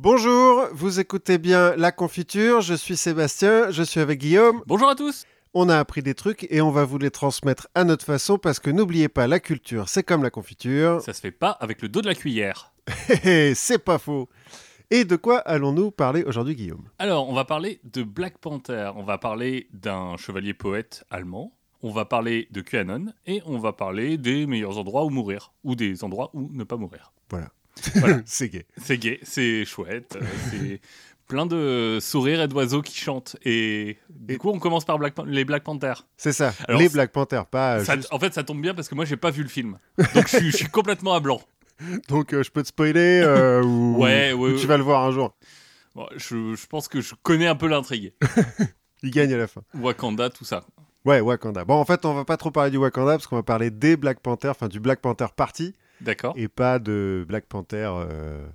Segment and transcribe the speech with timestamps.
[0.00, 4.62] Bonjour, vous écoutez bien La Confiture, je suis Sébastien, je suis avec Guillaume.
[4.64, 7.82] Bonjour à tous On a appris des trucs et on va vous les transmettre à
[7.82, 11.02] notre façon parce que n'oubliez pas, la culture, c'est comme la confiture.
[11.02, 12.72] Ça se fait pas avec le dos de la cuillère.
[13.24, 14.28] Hé, c'est pas faux.
[14.92, 16.88] Et de quoi allons-nous parler aujourd'hui, Guillaume?
[17.00, 21.90] Alors, on va parler de Black Panther, on va parler d'un chevalier poète allemand, on
[21.90, 26.04] va parler de QAnon, et on va parler des meilleurs endroits où mourir, ou des
[26.04, 27.12] endroits où ne pas mourir.
[27.30, 27.48] Voilà.
[27.96, 28.20] Voilà.
[28.26, 28.66] c'est gay.
[28.82, 30.80] C'est gay, c'est chouette, euh, c'est
[31.26, 33.36] plein de sourires et d'oiseaux qui chantent.
[33.44, 35.92] Et du coup, on commence par Black les Black Panther.
[36.16, 38.88] C'est ça, Alors, les Black Panthers, pas Ça- juste- En fait, ça tombe bien parce
[38.88, 39.78] que moi, j'ai pas vu le film.
[40.14, 41.40] Donc, je suis- je suis complètement à blanc.
[42.08, 43.96] Donc euh, je peux te spoiler euh, ou...
[44.02, 44.66] Ouais, ou ouais, tu ouais.
[44.66, 45.36] vas le voir un jour.
[45.94, 48.12] Bon, je, je pense que je connais un peu l'intrigue.
[49.02, 49.62] Il gagne à la fin.
[49.74, 50.64] Wakanda, tout ça.
[51.04, 51.64] Ouais, Wakanda.
[51.64, 53.96] Bon, en fait, on va pas trop parler du Wakanda parce qu'on va parler des
[53.96, 56.34] Black Panthers, enfin du Black Panther Party, D'accord.
[56.36, 58.46] et pas de Black Panther, euh,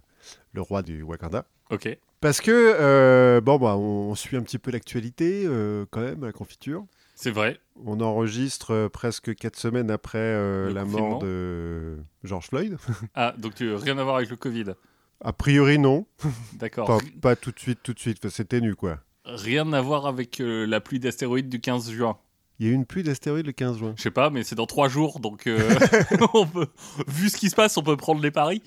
[0.53, 1.45] le roi du Wakanda.
[1.69, 1.97] Ok.
[2.21, 6.23] Parce que, euh, bon, bah, on, on suit un petit peu l'actualité euh, quand même,
[6.23, 6.85] à la confiture.
[7.15, 7.59] C'est vrai.
[7.85, 10.33] On enregistre presque quatre semaines après
[10.71, 12.77] la mort de George Floyd.
[13.15, 14.73] Ah, donc tu rien à voir avec le Covid.
[15.21, 16.05] A priori, non.
[16.53, 16.87] D'accord.
[16.87, 18.17] Pas, pas tout de suite, tout de suite.
[18.19, 18.99] Enfin, C'est ténu, quoi.
[19.25, 22.17] Rien à voir avec la pluie d'astéroïdes du 15 juin.
[22.59, 23.93] Il y a eu une pluie d'astéroïdes le 15 juin.
[23.97, 25.57] Je sais pas, mais c'est dans trois jours, donc euh,
[26.33, 26.67] on peut,
[27.07, 28.61] vu ce qui se passe, on peut prendre les paris.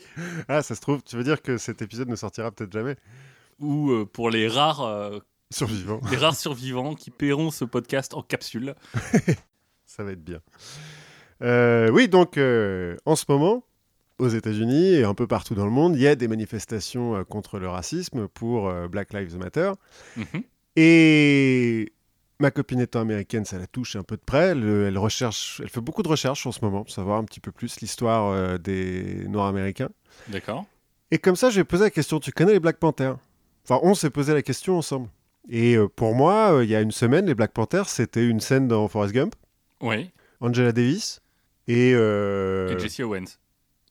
[0.48, 2.96] Ah, ça se trouve, tu veux dire que cet épisode ne sortira peut-être jamais
[3.60, 5.18] Ou euh, pour les rares, euh,
[5.50, 6.00] Survivant.
[6.10, 8.74] les rares survivants qui paieront ce podcast en capsule.
[9.86, 10.40] Ça va être bien.
[11.92, 13.62] Oui, donc en ce moment,
[14.18, 17.60] aux États-Unis et un peu partout dans le monde, il y a des manifestations contre
[17.60, 19.72] le racisme pour Black Lives Matter.
[20.16, 20.42] Mhm.
[20.74, 21.92] Et
[22.38, 24.48] ma copine étant américaine, ça la touche un peu de près.
[24.48, 27.40] Elle, elle recherche, elle fait beaucoup de recherches en ce moment pour savoir un petit
[27.40, 29.90] peu plus l'histoire euh, des Noirs américains.
[30.28, 30.66] D'accord.
[31.10, 33.16] Et comme ça, j'ai posé la question tu connais les Black Panthers?
[33.64, 35.08] Enfin, on s'est posé la question ensemble.
[35.48, 38.40] Et euh, pour moi, euh, il y a une semaine, les Black Panthers, c'était une
[38.40, 39.34] scène dans Forrest Gump,
[39.80, 40.10] Oui.
[40.40, 41.20] Angela Davis
[41.68, 41.90] et.
[41.90, 43.38] Et Jesse Owens.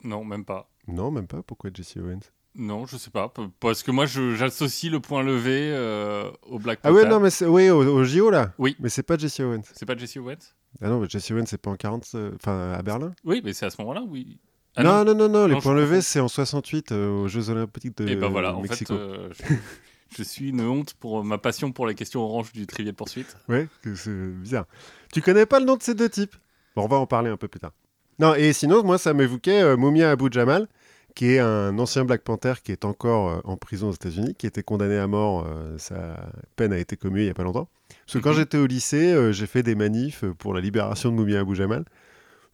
[0.04, 0.70] Non, même pas.
[0.88, 1.42] Non, même pas.
[1.42, 2.32] Pourquoi Jesse Owens?
[2.58, 3.32] Non, je sais pas.
[3.60, 7.04] Parce que moi, j'associe le point levé euh, au Black Ah Panther.
[7.04, 8.54] ouais, non, mais c'est oui, au, au JO là.
[8.58, 8.76] Oui.
[8.80, 9.64] Mais c'est pas Jesse Owens.
[9.74, 10.54] C'est pas Jesse Owens?
[10.82, 13.14] Ah non, mais Jesse Owens, c'est pas en 40, euh, enfin à Berlin.
[13.24, 14.40] Oui, mais c'est à ce moment-là, oui.
[14.78, 17.28] Ah non, non, non, non, les Non, je points levés, c'est en 68 euh, aux
[17.30, 18.94] Jeux Olympiques de Et ben voilà, en Mexico.
[18.94, 22.68] fait, euh, je, je suis une honte pour ma passion pour les questions orange du
[22.68, 23.38] Trivial Poursuite.
[23.48, 24.66] Ouais, c'est bizarre.
[25.14, 26.36] Tu connais pas le nom de ces deux types?
[26.76, 27.72] Bon, on va en parler un peu plus tard.
[28.20, 30.68] Non, et sinon, moi, ça m'évoquait Moumia Abu Jamal,
[31.16, 34.46] qui est un ancien Black Panther qui est encore euh, en prison aux États-Unis, qui
[34.46, 35.46] a été condamné à mort.
[35.48, 37.68] euh, sa peine a été commue il y a pas longtemps.
[38.06, 38.36] Parce que quand Mhm.
[38.38, 41.86] j'étais au lycée, euh, j'ai fait des manifs pour la libération de Moumia Abu Jamal,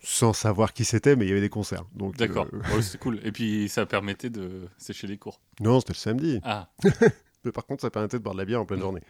[0.04, 1.84] sans savoir qui c'était, mais il y avait des concerts.
[1.96, 3.20] Donc, D'accord, euh, Ouais, c'est cool.
[3.24, 5.42] Et puis ça permettait de sécher les cours.
[5.60, 6.40] non, c'était le samedi.
[6.44, 6.70] Ah,
[7.44, 9.02] Mais par contre, ça permettait de boire de la bière en pleine journée.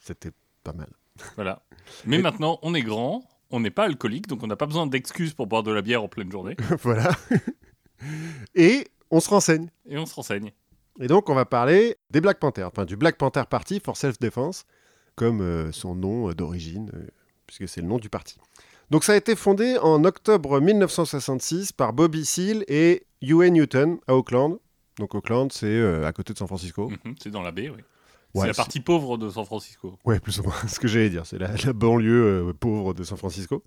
[0.00, 0.30] C'était
[0.64, 0.88] pas mal.
[1.36, 1.62] voilà.
[2.06, 4.86] Mais Et- maintenant, on est grand, on n'est pas alcoolique, donc on n'a pas besoin
[4.86, 6.56] d'excuses pour boire de la bière en pleine journée.
[6.82, 7.10] voilà.
[8.54, 9.68] Et on se renseigne.
[9.86, 10.52] Et on se renseigne.
[11.00, 14.64] Et donc, on va parler des Black Panthers, enfin du Black Panther Party for Self-Defense,
[15.14, 17.06] comme euh, son nom euh, d'origine, euh,
[17.46, 18.36] puisque c'est le nom du parti.
[18.90, 24.14] Donc, ça a été fondé en octobre 1966 par Bobby Seale et Huey Newton à
[24.14, 24.58] Auckland.
[24.98, 26.90] Donc, Auckland, c'est à côté de San Francisco.
[26.90, 27.80] Mhm, c'est dans la baie, oui.
[28.34, 29.98] Ouais, c'est la partie pauvre de San Francisco.
[30.04, 31.24] Ouais, plus ou moins, ce que j'allais dire.
[31.24, 33.62] C'est la, la banlieue pauvre de San Francisco.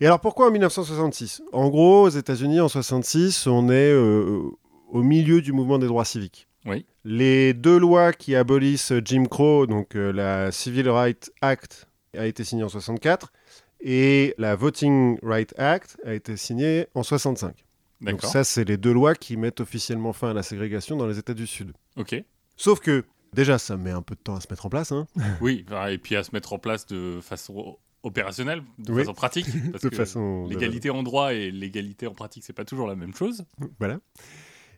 [0.00, 4.42] Et alors, pourquoi en 1966 En gros, aux États-Unis, en 66, on est euh,
[4.88, 6.48] au milieu du mouvement des droits civiques.
[6.66, 6.86] Oui.
[7.04, 12.44] Les deux lois qui abolissent Jim Crow, donc euh, la Civil Rights Act, a été
[12.44, 13.32] signée en 64,
[13.80, 17.64] et la Voting Rights Act a été signée en 65.
[18.00, 18.30] Donc D'accord.
[18.30, 21.34] ça, c'est les deux lois qui mettent officiellement fin à la ségrégation dans les États
[21.34, 21.72] du Sud.
[21.96, 22.22] Ok.
[22.56, 24.92] Sauf que, déjà, ça met un peu de temps à se mettre en place.
[24.92, 25.06] Hein.
[25.40, 29.02] Oui, et puis à se mettre en place de façon opérationnelle, de Oui.
[29.02, 29.46] façon pratique.
[29.72, 30.46] Parce de que façon...
[30.46, 33.44] de- l'égalité en droit et l'égalité en pratique, c'est pas toujours la même chose.
[33.78, 33.98] Voilà.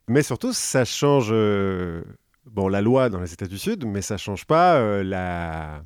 [0.09, 2.03] Mais surtout, ça change euh,
[2.47, 5.85] bon, la loi dans les États du Sud, mais ça change pas euh, la,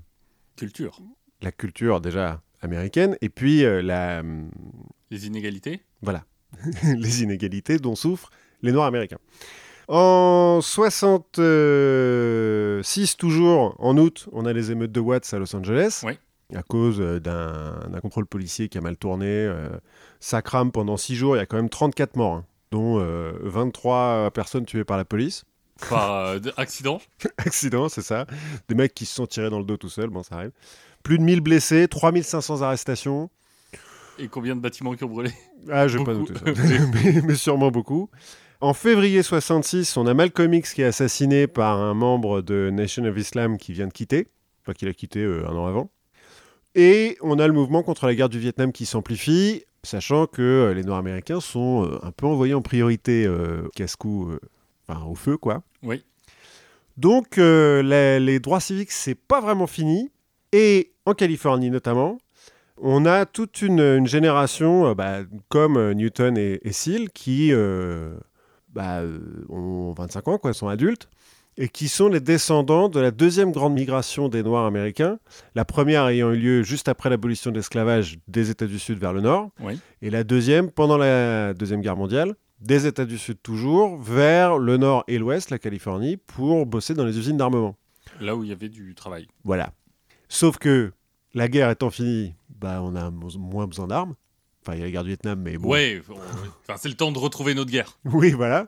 [0.56, 0.98] Culture.
[1.42, 4.50] la culture déjà américaine et puis euh, la, hum,
[5.10, 5.82] Les inégalités.
[6.00, 6.24] voilà,
[6.96, 8.30] les inégalités dont souffrent
[8.62, 9.18] les Noirs américains.
[9.88, 16.00] En 66 toujours, en août, on a les émeutes de Watts à Los Angeles.
[16.04, 16.18] Oui.
[16.54, 19.26] À cause euh, d'un contrôle policier qui a mal tourné.
[19.26, 19.68] euh,
[20.20, 23.32] ça crame pendant 6 jours, il y a quand même 34 morts, hein, dont euh,
[23.42, 25.44] 23 personnes tuées par la police.
[25.88, 27.00] Par euh, de- accident.
[27.38, 28.26] Accident, c'est ça.
[28.68, 30.52] Des mecs qui se sont tirés dans le dos tout seuls, bon, ça arrive.
[31.02, 33.28] Plus de 1000 blessés, 3500 arrestations.
[34.18, 35.30] Et combien de bâtiments qui ont brûlé?
[35.70, 36.40] Ah, je vais pas noter ça.
[37.04, 38.08] mais, mais sûrement beaucoup.
[38.60, 43.04] En février 66, on a Malcolm X qui est assassiné par un membre de Nation
[43.04, 44.28] of Islam qui vient de quitter,
[44.62, 45.90] enfin qu'il a quitté euh, un an avant.
[46.74, 50.74] Et on a le mouvement contre la guerre du Vietnam qui s'amplifie, sachant que euh,
[50.74, 54.40] les Noirs américains sont euh, un peu envoyés en priorité euh, casse-cou, euh,
[54.88, 55.62] enfin au feu quoi.
[55.82, 56.04] Oui.
[56.96, 60.10] Donc euh, les, les droits civiques, c'est pas vraiment fini.
[60.52, 62.18] Et en Californie notamment,
[62.76, 67.52] on a toute une, une génération, bah, comme Newton et, et Seal, qui
[68.68, 69.02] bah,
[69.48, 71.08] ont 25 ans, quoi, sont adultes,
[71.56, 75.18] et qui sont les descendants de la deuxième grande migration des Noirs américains,
[75.54, 79.12] la première ayant eu lieu juste après l'abolition de l'esclavage des États du Sud vers
[79.12, 79.78] le Nord, Oui.
[80.02, 84.76] et la deuxième pendant la Deuxième Guerre mondiale, des États du Sud toujours, vers le
[84.78, 87.76] Nord et l'Ouest, la Californie, pour bosser dans les usines d'armement.
[88.20, 89.26] Là où il y avait du travail.
[89.44, 89.72] Voilà.
[90.28, 90.92] Sauf que
[91.34, 94.14] la guerre étant finie, bah, on a mo- moins besoin d'armes.
[94.62, 95.68] Enfin, il y a la guerre du Vietnam, mais bon.
[95.68, 97.98] Ouais, on- enfin, c'est le temps de retrouver notre guerre.
[98.04, 98.66] Oui, voilà.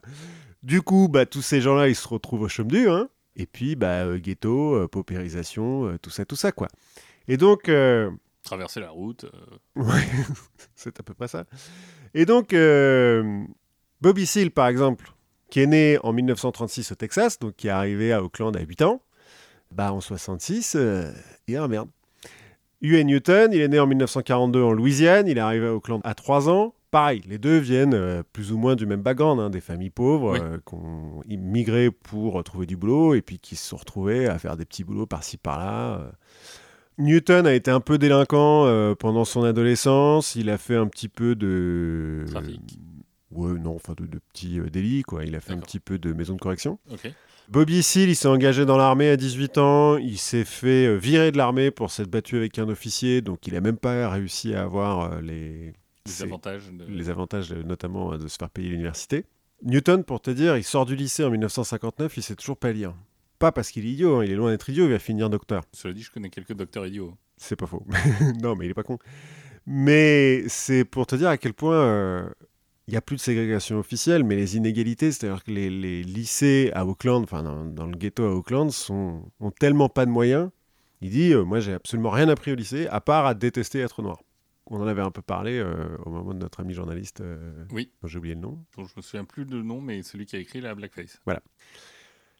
[0.66, 3.08] Du coup, bah, tous ces gens-là, ils se retrouvent au chôme du, hein.
[3.36, 6.66] Et puis, bah, euh, ghetto, euh, paupérisation, euh, tout ça, tout ça, quoi.
[7.28, 7.70] Et donc,
[8.42, 9.26] Traverser la route.
[9.76, 10.04] ouais,
[10.74, 11.44] c'est à peu près ça.
[12.14, 12.50] Et donc,
[14.00, 15.12] Bobby Seale, par exemple,
[15.50, 18.82] qui est né en 1936 au Texas, donc qui est arrivé à Auckland à 8
[18.82, 19.02] ans,
[19.70, 21.12] bah, en 66, euh,
[21.46, 21.88] il est en merde.
[22.82, 26.14] Hugh Newton, il est né en 1942 en Louisiane, il est arrivé à Auckland à
[26.16, 26.74] 3 ans.
[26.96, 30.32] Pareil, les deux viennent euh, plus ou moins du même background, hein, des familles pauvres
[30.32, 30.38] Oui.
[30.43, 34.38] euh, qui ont immigré pour trouver du boulot et puis qui se sont retrouvés à
[34.38, 35.98] faire des petits boulots par-ci par-là.
[36.00, 36.10] euh.
[36.96, 40.37] Newton a été un peu délinquant pendant son adolescence.
[40.37, 42.25] Il a fait un petit peu de.
[42.31, 42.62] Trafic.
[43.31, 45.22] Ouais, non, enfin de, de petits délits, quoi.
[45.26, 46.78] Il a fait un petit peu de maison de correction.
[47.50, 49.99] Bobby Seale, il s'est engagé dans l'armée à 18 ans.
[49.99, 53.20] Il s'est fait virer de l'armée pour s'être battu avec un officier.
[53.20, 55.75] Donc, il a même pas réussi à avoir les,
[56.06, 56.73] Les avantages.
[56.73, 56.85] De...
[56.85, 59.25] les avantages, euh, notamment euh, de se faire payer l'université.
[59.62, 62.17] Newton, pour te dire, il sort du lycée en 1959.
[62.17, 62.94] Il sait toujours pas lire.
[63.38, 65.64] Pas parce qu'il est idiot, hein, il est loin d'être idiot, il va finir docteur.
[65.73, 67.14] Cela dit, je connais quelques docteurs idiots.
[67.37, 67.85] C'est pas faux.
[68.43, 68.99] non, mais il est pas con.
[69.67, 72.29] Mais c'est pour te dire à quel point euh,
[72.87, 76.70] il n'y a plus de ségrégation officielle, mais les inégalités, c'est-à-dire que les, les lycées
[76.75, 80.50] à Auckland, enfin dans, dans le ghetto à Auckland, sont, ont tellement pas de moyens.
[81.00, 84.02] Il dit euh, Moi, j'ai absolument rien appris au lycée, à part à détester être
[84.02, 84.23] noir.
[84.68, 87.90] On en avait un peu parlé euh, au moment de notre ami journaliste, euh, Oui.
[88.02, 88.58] dont j'ai oublié le nom.
[88.76, 91.20] dont je me souviens plus de nom, mais celui qui a écrit la blackface.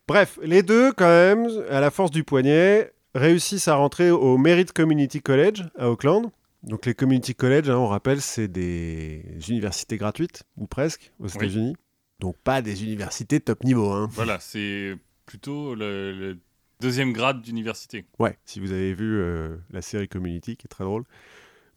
[0.09, 4.67] Bref, les deux, quand même, à la force du poignet, réussissent à rentrer au Merit
[4.67, 6.31] Community College à Auckland.
[6.63, 11.77] Donc les community colleges, hein, on rappelle, c'est des universités gratuites, ou presque, aux États-Unis.
[12.19, 13.91] Donc pas des universités top niveau.
[13.91, 14.09] Hein.
[14.13, 14.97] Voilà, c'est
[15.27, 16.39] plutôt le, le
[16.81, 18.05] deuxième grade d'université.
[18.19, 21.05] Ouais, si vous avez vu euh, la série Community, qui est très drôle.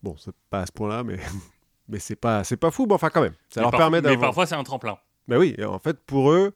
[0.03, 1.17] Bon, c'est pas à ce point-là, mais,
[1.89, 3.33] mais c'est pas, c'est pas fou, mais enfin quand même.
[3.49, 4.29] Ça Mais leur par- permet Mais d'avoir...
[4.29, 4.97] parfois, c'est un tremplin.
[5.27, 6.53] Ben oui, en fait, pour eux,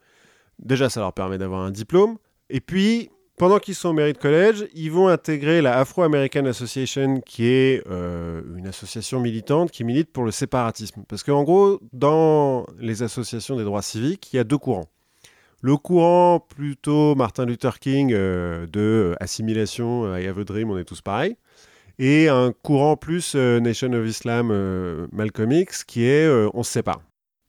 [0.59, 2.17] déjà, ça leur permet d'avoir un diplôme.
[2.49, 7.45] Et puis, pendant qu'ils sont au Merit College, ils vont intégrer la Afro-American Association, qui
[7.45, 11.03] est euh, une association militante qui milite pour le séparatisme.
[11.07, 14.89] Parce qu'en gros, dans les associations des droits civiques, il y a deux courants.
[15.61, 20.77] Le courant plutôt Martin Luther King euh, de euh, assimilation, I have a dream, on
[20.77, 21.37] est tous pareils.
[21.99, 26.63] Et un courant plus euh, Nation of Islam, euh, Malcolm X, qui est euh, on
[26.63, 27.01] se sépare.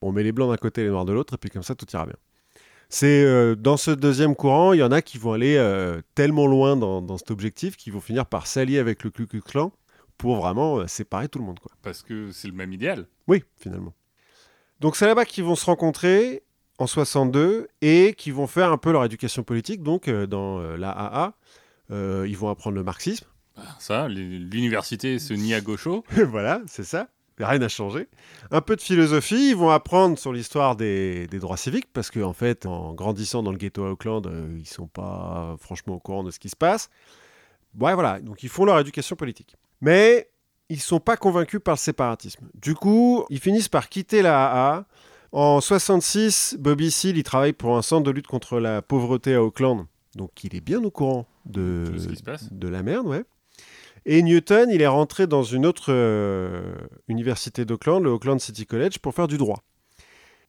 [0.02, 1.75] On met les blancs d'un côté et les noirs de l'autre, et puis comme ça,
[1.75, 2.17] tout ira bien.
[2.88, 6.46] C'est euh, dans ce deuxième courant, il y en a qui vont aller euh, tellement
[6.46, 9.72] loin dans, dans cet objectif qu'ils vont finir par s'allier avec le Ku Klux Klan
[10.19, 11.58] pour vraiment euh, séparer tout le monde.
[11.58, 11.72] Quoi.
[11.82, 13.06] Parce que c'est le même idéal.
[13.27, 13.94] Oui, finalement.
[14.81, 16.43] Donc c'est là-bas qu'ils vont se rencontrer
[16.79, 19.82] en 62 et qui vont faire un peu leur éducation politique.
[19.82, 21.34] Donc dans la AA,
[21.91, 23.27] euh, ils vont apprendre le marxisme.
[23.79, 26.05] Ça, l'université se nie à gaucho.
[26.29, 27.08] voilà, c'est ça.
[27.39, 28.08] Rien n'a changé.
[28.53, 32.32] Un peu de philosophie, ils vont apprendre sur l'histoire des, des droits civiques, parce qu'en
[32.32, 36.23] fait, en grandissant dans le ghetto à Auckland, euh, ils sont pas franchement au courant
[36.23, 36.91] de ce qui se passe.
[37.79, 39.56] Ouais, voilà, donc ils font leur éducation politique.
[39.81, 40.31] Mais
[40.69, 42.49] ils sont pas convaincus par le séparatisme.
[42.55, 44.87] Du coup, ils finissent par quitter la AA.
[45.32, 49.43] En 66, Bobby Seale, il travaille pour un centre de lutte contre la pauvreté à
[49.43, 49.87] Auckland.
[50.15, 53.25] Donc il est bien au courant de, De de la merde, ouais.
[54.06, 56.75] Et Newton, il est rentré dans une autre euh,
[57.08, 59.63] université d'Auckland, le Auckland City College, pour faire du droit.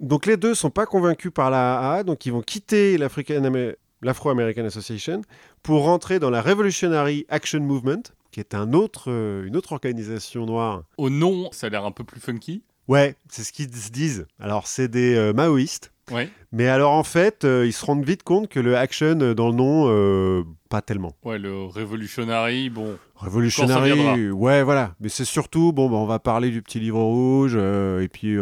[0.01, 5.21] Donc les deux sont pas convaincus par la AA, donc ils vont quitter l'Afro-American Association
[5.63, 10.45] pour rentrer dans la Revolutionary Action Movement, qui est un autre, euh, une autre organisation
[10.45, 10.83] noire.
[10.97, 12.62] Au nom, ça a l'air un peu plus funky.
[12.89, 14.27] Ouais, c'est ce qu'ils se disent.
[14.38, 16.29] Alors c'est des euh, maoïstes, Ouais.
[16.51, 19.55] mais alors en fait, euh, ils se rendent vite compte que le action dans le
[19.55, 21.15] nom, euh, pas tellement.
[21.24, 22.97] Ouais, le Revolutionary, bon.
[23.15, 24.95] Revolutionary, ouais, voilà.
[25.00, 28.35] Mais c'est surtout, bon, bah, on va parler du petit livre rouge, euh, et puis,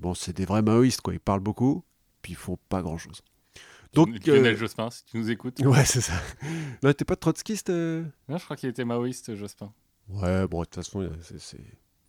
[0.00, 1.12] bon, c'est des vrais maoïstes, quoi.
[1.14, 1.84] Ils parlent beaucoup.
[2.22, 3.22] puis ils font pas grand-chose.
[3.92, 5.58] Donc, Donc, Lionel Jospin, si tu nous écoutes.
[5.64, 6.12] ouais, c'est ça.
[6.84, 9.72] Non, t'es pas trotskiste Non, je crois qu'il était maoïste, Jospin.
[10.08, 11.58] Ouais, bon, de toute façon, c'est-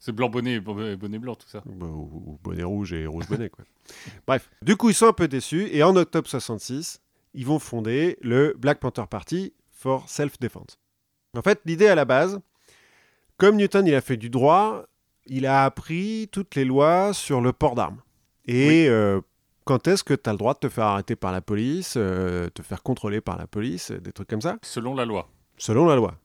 [0.01, 1.61] c'est blanc bonnet, bonnet bonnet blanc, tout ça.
[1.63, 3.63] Bah, ou, ou bonnet rouge et rouge bonnet, quoi.
[4.27, 6.99] Bref, du coup, ils sont un peu déçus, et en octobre 66,
[7.35, 10.79] ils vont fonder le Black Panther Party for Self-Defense.
[11.37, 12.41] En fait, l'idée à la base,
[13.37, 14.85] comme Newton, il a fait du droit,
[15.27, 18.01] il a appris toutes les lois sur le port d'armes.
[18.47, 19.21] Et euh,
[19.65, 22.49] quand est-ce que tu as le droit de te faire arrêter par la police, euh,
[22.49, 24.57] te faire contrôler par la police, des trucs comme ça?
[24.63, 25.29] Selon la loi.
[25.57, 26.15] selon la loi.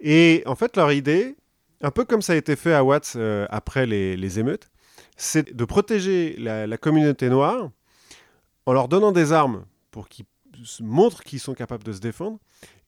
[0.00, 1.36] Et en fait, leur idée,
[1.86, 4.70] un peu comme ça a été fait à Watts euh, après les, les émeutes,
[5.16, 7.70] c'est de protéger la, la communauté noire
[8.66, 10.26] en leur donnant des armes pour qu'ils
[10.80, 12.38] montrent qu'ils sont capables de se défendre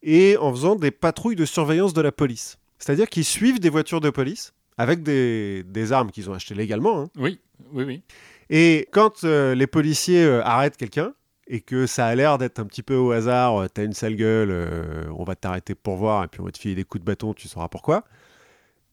[0.03, 2.59] et en faisant des patrouilles de surveillance de la police.
[2.81, 7.03] C'est-à-dire qu'ils suivent des voitures de police avec des, des armes qu'ils ont achetées légalement.
[7.03, 7.11] hein.
[7.17, 7.39] Oui,
[7.73, 8.03] oui, oui.
[8.51, 11.13] Et quand euh, les policiers euh, arrêtent quelqu'un
[11.47, 14.51] et que ça a l'air d'être un petit peu au hasard, t'as une sale gueule,
[14.51, 17.07] euh, on va t'arrêter pour voir et puis on va te filer des coups de
[17.07, 18.05] bâton, tu sauras pourquoi.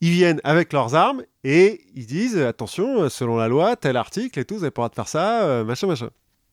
[0.01, 4.45] Ils viennent avec leurs armes et ils disent attention, selon la loi, tel article et
[4.45, 6.09] tout, vous n'avez pas le droit de faire ça, euh, machin, machin.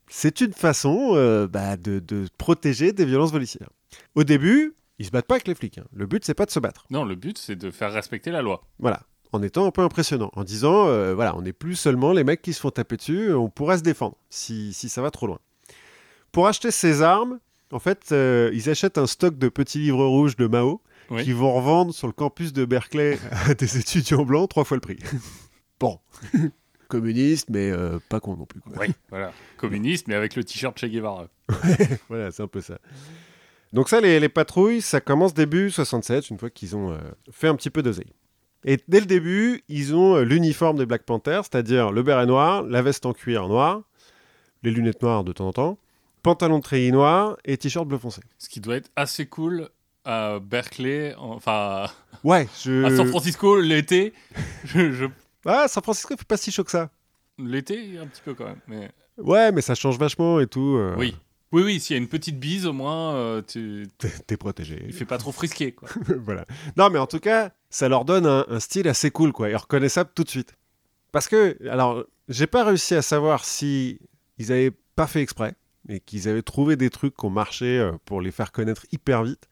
[0.08, 3.70] C'est une façon euh, bah, de, de protéger des violences policières.
[4.14, 5.78] Au début, ils se battent pas avec les flics.
[5.78, 5.84] hein.
[5.92, 6.84] Le but, c'est pas de se battre.
[6.90, 8.62] Non, le but, c'est de faire respecter la loi.
[8.78, 9.02] Voilà.
[9.32, 12.42] En étant un peu impressionnant, en disant, euh, voilà, on n'est plus seulement les mecs
[12.42, 15.38] qui se font taper dessus, on pourrait se défendre si, si ça va trop loin.
[16.32, 17.38] Pour acheter ces armes,
[17.72, 18.10] en fait,
[18.52, 21.24] ils achètent un stock de petits livres rouges de Mao Oui.
[21.24, 24.80] qu'ils vont revendre sur le campus de Berkeley à des étudiants blancs trois fois le
[24.80, 24.98] prix.
[25.80, 25.98] bon,
[26.88, 28.60] communiste, mais euh, pas con non plus.
[28.60, 28.72] quoi.
[28.80, 29.32] Oui, voilà.
[29.56, 31.26] Communiste, mais avec le t-shirt Che Guevara.
[32.08, 32.78] Voilà, c'est un peu ça.
[33.72, 36.98] Donc ça, les, les patrouilles, ça commence début 67, une fois qu'ils ont euh,
[37.30, 38.12] fait un petit peu d'oseille.
[38.64, 42.62] Et dès le début, ils ont euh, l'uniforme des Black Panthers, c'est-à-dire le béret noir,
[42.62, 43.82] la veste en cuir noir,
[44.62, 45.78] les lunettes noires de temps en temps,
[46.22, 48.20] pantalon de treillis noir et t-shirt bleu foncé.
[48.38, 49.68] Ce qui doit être assez cool
[50.04, 51.86] à Berkeley, en- enfin
[52.24, 52.84] Ouais, je...
[52.84, 54.12] à San Francisco l'été.
[54.64, 55.06] Je, je-
[55.44, 56.90] Ah, San Francisco, fait pas si chaud que ça.
[57.38, 58.60] L'été, un petit peu quand même.
[58.68, 58.90] Mais...
[59.18, 60.76] Ouais, mais ça change vachement et tout.
[60.76, 61.16] euh, Oui.
[61.50, 63.86] Oui, oui, s'il y a une petite bise, au moins, euh, tu...
[64.26, 64.82] T'es protégé.
[64.86, 65.88] il fait pas trop frisqué, quoi.
[66.18, 66.46] voilà.
[66.76, 69.54] Non, mais en tout cas, ça leur donne un, un style assez cool, quoi, et
[69.56, 70.54] reconnaissable tout de suite.
[71.10, 73.98] Parce que, alors, j'ai pas réussi à savoir si
[74.38, 75.54] ils avaient pas fait exprès,
[75.90, 79.24] et qu'ils avaient trouvé des trucs qui ont marché euh, pour les faire connaître hyper
[79.24, 79.46] vite,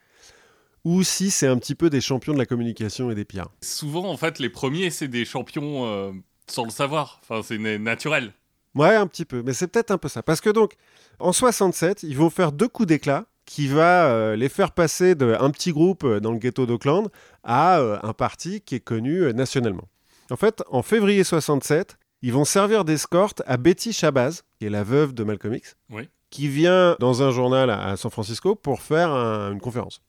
[0.85, 3.49] ou si c'est un petit peu des champions de la communication et des pires.
[3.63, 6.13] Souvent, en fait, les premiers, c'est des champions euh,
[6.47, 7.21] sans le savoir.
[7.23, 8.33] Enfin, c'est na- naturel.
[8.75, 10.23] Ouais, un petit peu, mais c'est peut-être un peu ça.
[10.23, 10.75] Parce que donc,
[11.19, 15.51] en 67, ils vont faire deux coups d'éclat qui va euh, les faire passer d'un
[15.51, 17.09] petit groupe euh, dans le ghetto d'Auckland
[17.43, 19.89] à euh, un parti qui est connu nationalement.
[20.31, 24.85] En fait, en février 67, ils vont servir d'escorte à Betty Shabazz, qui est la
[24.85, 26.09] veuve de Malcolm X, Oui.
[26.31, 30.01] qui vient dans un journal à, à San Francisco pour faire un- une conférence.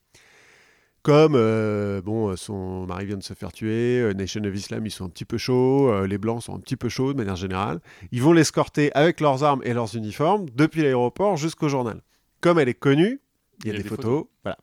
[1.04, 4.92] Comme, euh, bon, son mari vient de se faire tuer, euh, Nation of Islam, ils
[4.92, 7.36] sont un petit peu chauds, euh, les Blancs sont un petit peu chauds de manière
[7.36, 7.80] générale.
[8.12, 12.02] Ils vont l'escorter avec leurs armes et leurs uniformes depuis l'aéroport jusqu'au journal.
[12.40, 13.20] Comme elle est connue,
[13.64, 14.26] il y a, des, photos.
[14.44, 14.58] Voilà.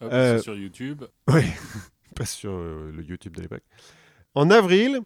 [0.00, 1.04] Hop, Euh, c'est sur YouTube.
[1.32, 1.42] Oui,
[2.16, 3.62] pas sur euh, le YouTube de l'époque.
[4.34, 5.00] En avril,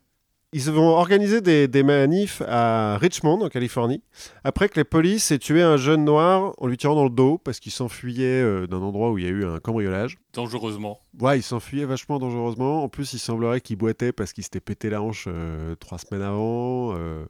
[0.52, 4.02] ils vont organiser des, des manifs à Richmond, en Californie,
[4.44, 7.36] après que les polices aient tué un jeune noir en lui tirant dans le dos
[7.38, 10.16] parce qu'il s'enfuyait euh, d'un endroit où il y a eu un cambriolage.
[10.32, 11.00] Dangereusement.
[11.20, 12.82] Ouais, il s'enfuyait vachement dangereusement.
[12.82, 16.22] En plus, il semblerait qu'il boitait parce qu'il s'était pété la hanche euh, trois semaines
[16.22, 16.94] avant.
[16.96, 17.26] euh.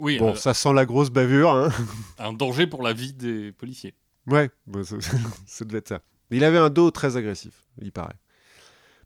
[0.00, 1.70] Oui, Bon, ça sent la grosse bavure, hein.
[2.18, 3.94] un danger pour la vie des policiers.
[4.28, 4.48] Ouais,
[5.46, 6.00] ça devait être ça.
[6.30, 8.14] Il avait un dos très agressif, il paraît.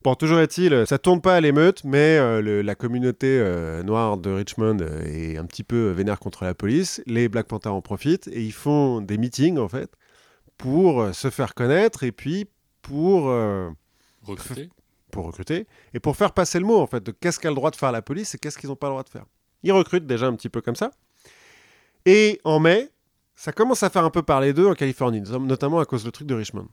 [0.04, 4.16] Bon, toujours est-il, ça tourne pas à l'émeute, mais euh, le- la communauté euh, noire
[4.16, 7.00] de Richmond euh, est un petit peu vénère contre la police.
[7.06, 9.92] Les Black Panthers en profitent et ils font des meetings, en fait,
[10.58, 12.46] pour euh, se faire connaître et puis
[12.82, 13.70] pour, euh,
[14.24, 14.70] Recrutés.
[15.12, 17.70] pour recruter et pour faire passer le mot, en fait, de qu'est-ce qu'a le droit
[17.70, 19.26] de faire la police et qu'est-ce qu'ils n'ont pas le droit de faire?
[19.62, 20.90] Ils recrutent déjà un petit peu comme ça.
[22.06, 22.88] Et en mai,
[23.36, 26.26] ça commence à faire un peu parler d'eux en Californie, notamment à cause du truc
[26.26, 26.66] de Richmond.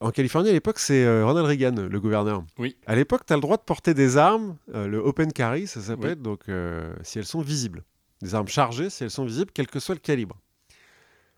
[0.00, 2.42] En Californie, à l'époque, c'est euh, Ronald Reagan, le gouverneur.
[2.58, 2.76] Oui.
[2.86, 5.80] À l'époque, tu as le droit de porter des armes, euh, le open carry, ça
[5.80, 7.84] s'appelle, donc euh, si elles sont visibles.
[8.20, 10.36] Des armes chargées, si elles sont visibles, quel que soit le calibre.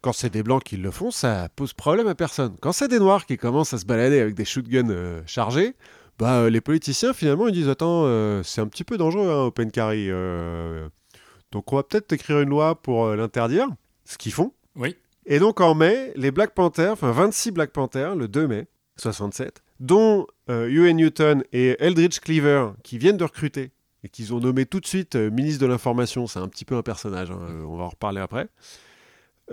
[0.01, 2.57] Quand c'est des blancs qui le font, ça pose problème à personne.
[2.61, 5.75] Quand c'est des noirs qui commencent à se balader avec des shootguns euh, chargés,
[6.19, 8.05] bah, les politiciens, finalement, ils disent Attends,
[8.43, 10.09] c'est un petit peu dangereux, hein, open carry.
[11.53, 13.69] donc, on va peut-être écrire une loi pour l'interdire.
[14.07, 14.53] Ce qu'ils font.
[14.77, 14.97] Oui.
[15.27, 18.67] Et donc, en mai, les Black Panthers, enfin 26 Black Panthers, le 2 mai
[18.97, 23.73] 67, dont euh, Huey Newton et Eldridge Cleaver, qui viennent de recruter,
[24.05, 26.77] et qu'ils ont nommé tout de suite euh, ministre de l'Information, c'est un petit peu
[26.77, 28.47] un personnage, hein, euh, on va en reparler après,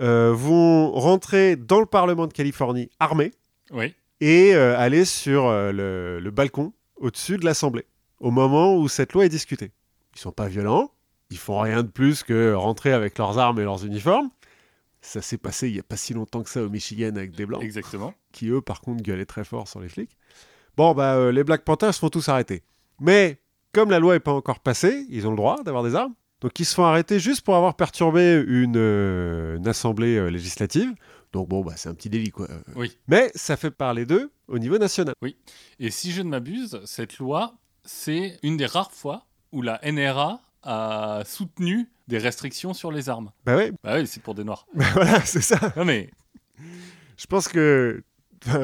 [0.00, 3.32] euh, vont rentrer dans le Parlement de Californie armés
[3.72, 3.94] Oui.
[4.20, 7.86] et aller sur le, le balcon au-dessus de l'Assemblée
[8.20, 9.72] au moment où cette loi est discutée.
[10.14, 10.90] Ils sont pas violents,
[11.30, 14.30] ils font rien de plus que rentrer avec leurs armes et leurs uniformes.
[15.04, 17.44] Ça s'est passé il y a pas si longtemps que ça au Michigan avec des
[17.44, 18.14] blancs Exactement.
[18.32, 20.16] qui eux par contre gueulaient très fort sur les flics.
[20.78, 22.62] Bon bah euh, les Black Panthers se font tous arrêter.
[23.00, 23.38] Mais
[23.72, 26.14] comme la loi n'est pas encore passée, ils ont le droit d'avoir des armes.
[26.40, 30.94] Donc ils se font arrêter juste pour avoir perturbé une, euh, une assemblée euh, législative.
[31.32, 32.48] Donc bon bah c'est un petit délit quoi.
[32.74, 32.96] Oui.
[33.06, 35.14] Mais ça fait parler d'eux au niveau national.
[35.78, 40.40] Et si je ne m'abuse, cette loi, c'est une des rares fois où la NRA
[40.64, 43.30] a soutenu des restrictions sur les armes.
[43.46, 44.66] Bah ouais, Bah oui, c'est pour des noirs.
[44.74, 45.58] bah voilà c'est ça.
[45.76, 46.10] Non mais,
[47.16, 48.02] Je pense que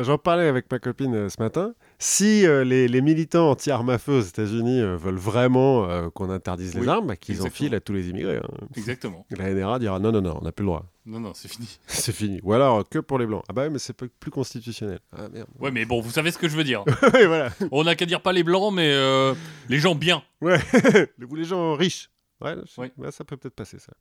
[0.02, 1.74] j'en parlais avec ma copine euh, ce matin.
[1.98, 6.74] Si euh, les, les militants anti-armes à feu aux États-Unis euh, veulent vraiment qu'on interdise
[6.74, 8.36] les Oui, armes, bah, qu'ils enfilent à tous les immigrés.
[8.38, 8.66] hein.
[8.76, 9.24] exactement.
[9.30, 10.86] La NRA dira non, non, non, on n'a plus le droit.
[11.10, 11.78] Non, non, c'est fini.
[11.88, 12.38] C'est fini.
[12.44, 13.42] Ou alors que pour les blancs.
[13.48, 15.00] Ah bah ouais, mais c'est pas- plus constitutionnel.
[15.16, 15.48] Ah merde.
[15.58, 16.84] Ouais, mais bon, vous savez ce que je veux dire.
[17.14, 17.50] ouais, voilà.
[17.72, 19.34] On n'a qu'à dire pas les blancs, mais euh,
[19.68, 20.22] les gens bien.
[20.40, 20.58] Ouais.
[21.18, 22.10] Les gens riches.
[22.40, 22.92] Ouais, je- Oui.
[22.96, 23.92] ouais, ça peut peut-être passer ça.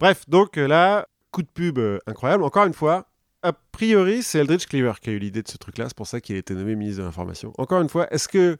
[0.00, 2.42] Bref, donc euh, là, coup de pub euh, incroyable.
[2.42, 3.08] Encore une fois,
[3.42, 5.86] a priori, c'est Eldridge Cleaver qui a eu l'idée de ce truc-là.
[5.88, 7.52] C'est pour ça qu'il a été nommé ministre de l'Information.
[7.58, 8.58] Encore une fois, est-ce que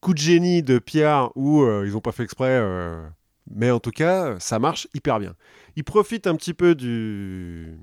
[0.00, 3.02] coup de génie de Pierre ou euh, ils n'ont pas fait exprès euh,
[3.50, 5.34] Mais en tout cas, ça marche hyper bien.
[5.76, 7.78] Ils profitent un petit peu du...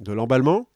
[0.00, 0.68] de l'emballement.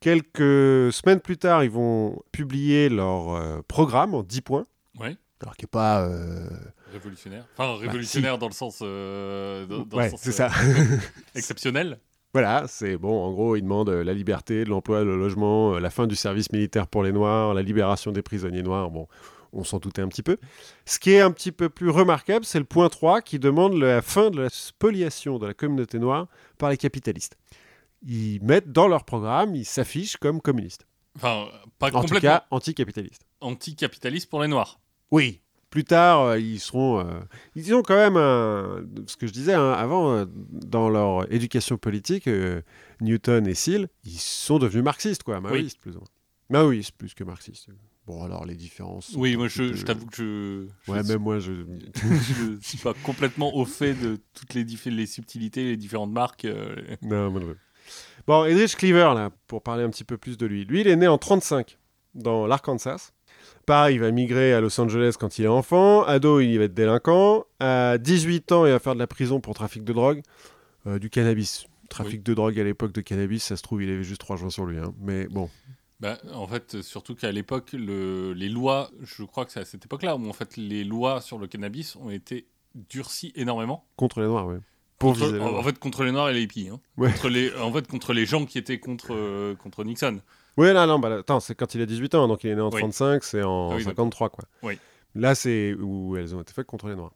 [0.00, 4.64] Quelques semaines plus tard, ils vont publier leur euh, programme en 10 points.
[5.00, 5.16] Ouais.
[5.42, 6.02] Alors qui n'est pas...
[6.08, 6.48] euh,
[6.92, 7.44] Révolutionnaire.
[7.56, 8.78] Enfin, révolutionnaire dans le sens.
[8.82, 10.50] euh, dans, dans ouais, c'est ça.
[11.34, 11.98] Exceptionnel.
[12.32, 13.24] Voilà, c'est bon.
[13.24, 16.86] En gros, ils demandent euh, la liberté, l'emploi, le logement, la fin du service militaire
[16.86, 18.90] pour les Noirs, la libération des prisonniers noirs.
[18.90, 19.08] Bon,
[19.52, 20.36] on s'en doutait un petit peu.
[20.84, 24.02] Ce qui est un petit peu plus remarquable, c'est le point 3 qui demande la
[24.02, 26.26] fin de la spoliation de la communauté noire
[26.58, 27.36] par les capitalistes.
[28.06, 30.86] Ils mettent dans leur programme, ils s'affichent comme communistes.
[31.16, 31.46] Enfin,
[31.78, 33.22] pas En tout complètement cas, anticapitalistes.
[33.40, 34.78] anticapitaliste pour les noirs.
[35.10, 35.40] Oui.
[35.70, 37.00] Plus tard, euh, ils seront.
[37.00, 37.20] euh,
[37.54, 41.76] ils ont quand même un- ce que je disais hein, avant euh, dans leur éducation
[41.76, 42.26] politique.
[43.02, 46.08] Newton et Seal, ils sont devenus marxistes, quoi, maoïstes plus ou moins.
[46.62, 47.68] Maoïstes plus que marxistes.
[48.08, 49.12] Bon, alors les différences.
[49.16, 50.66] Oui, moi, je, peu- je t'avoue que je.
[50.86, 51.52] je Ouais, suis- même moi, je.
[51.94, 56.46] je suis pas complètement au fait de toutes les, subtilités, les différentes marques.
[56.46, 57.54] euh, non, moi non.
[58.26, 60.64] Bon, Edrich Cleaver, là, pour parler un petit peu plus de lui.
[60.64, 61.78] Lui, il est né en 35
[62.14, 63.12] dans l'Arkansas.
[63.66, 66.02] Pareil, il va migrer à Los Angeles quand il est enfant.
[66.04, 67.44] Ado, il va être délinquant.
[67.60, 70.22] À 18 ans, il va faire de la prison pour trafic de drogue.
[70.86, 71.66] Euh, du cannabis.
[71.90, 74.52] Trafic de drogue à l'époque de cannabis, ça se trouve, il avait juste trois jours
[74.52, 74.76] sur lui.
[74.78, 74.92] hein.
[75.00, 75.48] Mais bon,
[76.00, 79.84] bah, en fait, surtout qu'à l'époque, le- les lois, je crois que c'est à cette
[79.84, 83.84] époque-là où en fait les lois sur le cannabis ont été durcies énormément.
[83.96, 84.48] contre les Noirs.
[84.98, 86.68] Pour Contre- en, en fait, contre les noirs et les hippies.
[86.72, 86.80] hein.
[86.96, 87.10] Ouais.
[87.12, 90.20] Contre les, en fait, contre les gens qui étaient contre, euh, contre Nixon.
[90.56, 92.60] Oui, là, non, bah, attends, c'est quand il a 18 ans, donc il est né
[92.60, 92.80] en Oui.
[92.80, 94.44] 35, c'est en Ah oui, 53, quoi.
[94.64, 94.76] Oui.
[95.14, 97.12] Là, c'est où elles ont été faites contre les Noirs.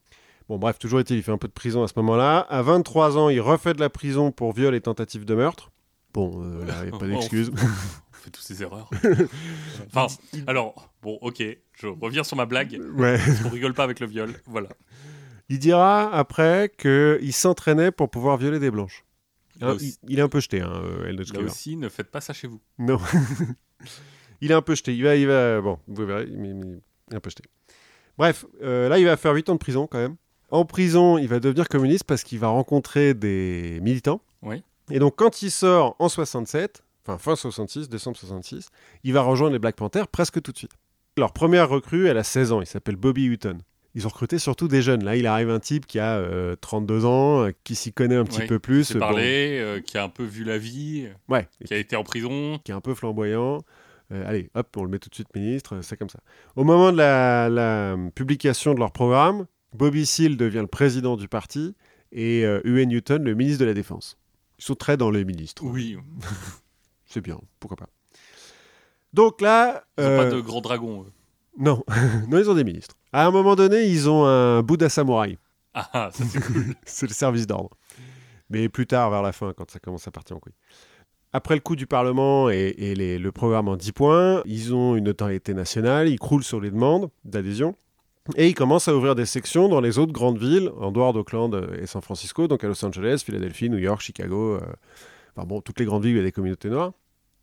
[0.49, 2.39] Bon, bref, toujours est-il, il fait un peu de prison à ce moment-là.
[2.51, 5.71] À 23 ans, il refait de la prison pour viol et tentative de meurtre.
[6.15, 7.51] Bon, euh, là, il n'y a pas d'excuse.
[8.23, 8.89] Fait tous ces erreurs.
[9.95, 10.07] enfin,
[10.47, 11.43] alors, bon, ok,
[11.75, 12.81] je reviens sur ma blague.
[12.97, 13.19] ouais.
[13.45, 14.33] On rigole pas avec le viol.
[14.47, 14.69] Voilà.
[15.49, 19.05] Il dira après qu'il s'entraînait pour pouvoir violer des blanches.
[19.61, 22.11] Hein, aussi- il, il est un peu jeté, hein, euh, Eldridge Là aussi, ne faites
[22.11, 22.61] pas ça chez vous.
[22.79, 22.99] Non.
[24.41, 24.95] il est un peu jeté.
[24.95, 26.67] Il va, il va, bon, vous verrez, mais, mais
[27.09, 27.43] il est un peu jeté.
[28.19, 30.17] Bref, euh, là, il va faire 8 ans de prison quand même.
[30.51, 34.21] En prison, il va devenir communiste parce qu'il va rencontrer des militants.
[34.43, 34.63] Oui.
[34.91, 38.69] Et donc, quand il sort en 67, enfin fin 66, décembre 66,
[39.05, 40.73] il va rejoindre les Black Panthers presque tout de suite.
[41.19, 42.61] Leur première recrue, elle a 16 ans.
[42.61, 43.59] Il s'appelle Bobby Hutton.
[43.95, 45.05] Ils ont recruté surtout des jeunes.
[45.05, 48.25] Là, il arrive un type qui a euh, 32 ans, euh, qui s'y connaît un
[48.25, 48.87] petit Ouais, peu plus.
[48.87, 51.95] Qui Bon, parlé, euh, qui a un peu vu la vie, ouais, qui a été
[51.97, 52.59] en prison.
[52.65, 53.63] qui est un peu flamboyant.
[54.11, 56.21] Euh, allez, hop, on le met tout de suite ministre, c'est comme ça.
[56.57, 61.17] Au moment de la, la, euh, publication de leur programme, Bobby Seale devient le président
[61.19, 61.75] du parti
[62.13, 64.19] et Ewan Newton le ministre de la Défense.
[64.59, 65.63] Ils sont très dans les ministres.
[65.65, 65.97] Oui,
[67.13, 67.89] C'est bien, pourquoi pas.
[69.13, 69.85] Donc là...
[69.99, 71.03] ils n'ont euh, pas de grands dragons.
[71.03, 71.13] eux.
[71.59, 71.85] Non,
[72.29, 72.97] non, ils ont des ministres.
[73.13, 75.37] À un moment donné, ils ont un Bouddha samouraï.
[75.75, 76.75] Ah, ah, ça c'est cool.
[76.87, 77.71] c'est le service d'ordre.
[78.49, 80.55] Mais plus tard, vers la fin, quand ça commence à partir en couille.
[81.35, 84.97] Après le coup du Parlement et, et les- le programme en 10 points, ils ont
[84.97, 87.75] une notoriété nationale, ils croulent sur les demandes d'adhésion.
[88.37, 91.69] Et ils commencent à ouvrir des sections dans les autres grandes villes, en dehors d'Auckland
[91.79, 94.61] et San Francisco, donc à Los Angeles, Philadelphie, New York, Chicago, euh,
[95.37, 96.93] enfin bon, toutes les grandes villes où il y a des communautés noires.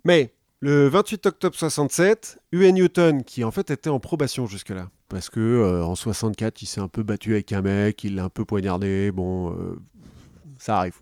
[0.05, 5.29] Mais le 28 octobre 67, UN Newton, qui en fait était en probation jusque-là, parce
[5.29, 8.29] que euh, en 64, il s'est un peu battu avec un mec, il l'a un
[8.29, 9.11] peu poignardé.
[9.11, 9.79] Bon, euh,
[10.57, 10.95] ça arrive.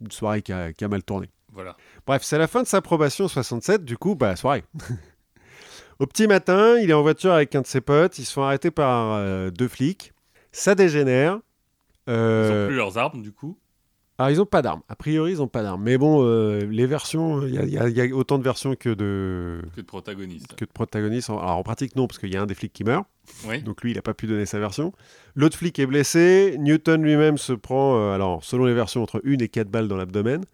[0.00, 1.30] Une soirée qui a, qui a mal tourné.
[1.52, 1.76] Voilà.
[2.06, 4.64] Bref, c'est la fin de sa probation en 67, du coup, bah, soirée.
[5.98, 8.42] Au petit matin, il est en voiture avec un de ses potes, ils se font
[8.42, 10.12] arrêter par euh, deux flics.
[10.52, 11.38] Ça dégénère.
[12.06, 13.58] Ils Euh, ont plus leurs armes, du coup.
[14.18, 14.82] Alors, ils n'ont pas d'armes.
[14.88, 15.82] A priori, ils n'ont pas d'armes.
[15.82, 18.38] Mais bon, euh, les versions, il y, a- il y a- il y a autant
[18.38, 20.54] de versions que de, Que de protagonistes.
[20.56, 21.28] que de protagonistes.
[21.30, 23.04] Alors, en pratique, non, parce qu'il y a un des flics qui meurt.
[23.46, 23.60] Oui.
[23.62, 24.92] Donc, lui, il n'a pas pu donner sa version.
[25.34, 26.56] L'autre flic est blessé.
[26.58, 29.96] Newton lui-même se prend, euh, alors, selon les versions, entre une et quatre balles dans
[29.96, 30.44] l'abdomen.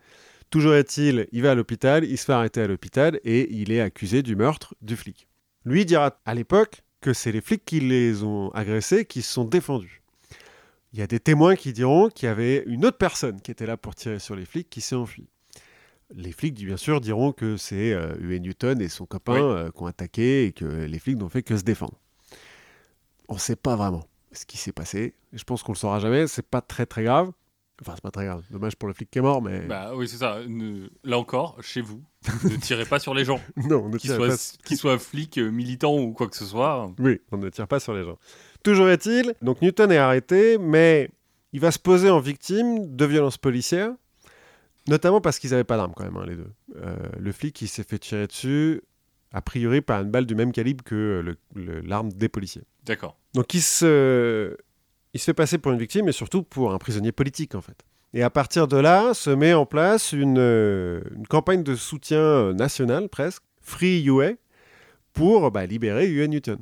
[0.50, 3.80] Toujours est-il, il va à l'hôpital, il se fait arrêter à l'hôpital et il est
[3.80, 5.26] accusé du meurtre du flic.
[5.64, 9.44] Lui dira à l'époque que c'est les flics qui les ont agressés qui se sont
[9.44, 10.01] défendus.
[10.92, 13.66] Il y a des témoins qui diront qu'il y avait une autre personne qui était
[13.66, 15.26] là pour tirer sur les flics qui s'est enfuie.
[16.14, 19.40] Les flics, bien sûr, diront que c'est euh, Huey Newton et son copain Oui.
[19.40, 21.98] euh, qui ont attaqué et que les flics n'ont fait que se défendre.
[23.28, 25.14] On ne sait pas vraiment ce qui s'est passé.
[25.32, 26.26] Je pense qu'on le saura jamais.
[26.26, 27.32] C'est pas très très grave.
[27.82, 28.42] Enfin, c'est pas très grave.
[28.50, 30.38] Dommage pour le flic qui est mort, mais Bah oui, c'est ça.
[30.48, 32.02] Ne- Là encore, chez vous,
[32.44, 33.40] ne tirez pas sur les gens.
[33.56, 36.36] non, on ne Qu'ils tire soient, pas qu'ils soient flics, euh, militants ou quoi que
[36.36, 36.90] ce soit.
[36.98, 38.18] Oui, on ne tire pas sur les gens.
[38.62, 41.10] Toujours est-il, donc Newton est arrêté, mais
[41.52, 43.92] il va se poser en victime de violences policières,
[44.88, 46.50] notamment parce qu'ils n'avaient pas d'armes quand même, hein, les deux.
[46.76, 48.80] Euh, le flic, il s'est fait tirer dessus,
[49.32, 52.62] a priori par une balle du même calibre que l'arme des policiers.
[52.84, 53.16] D'accord.
[53.34, 54.56] Donc il se,
[55.14, 57.76] il se fait passer pour une victime et surtout pour un prisonnier politique en fait.
[58.14, 62.18] Et à partir de là, se met en place une, euh, une campagne de soutien
[62.20, 64.32] euh, national presque, Free UA,
[65.12, 66.58] pour bah, libérer UA Newton.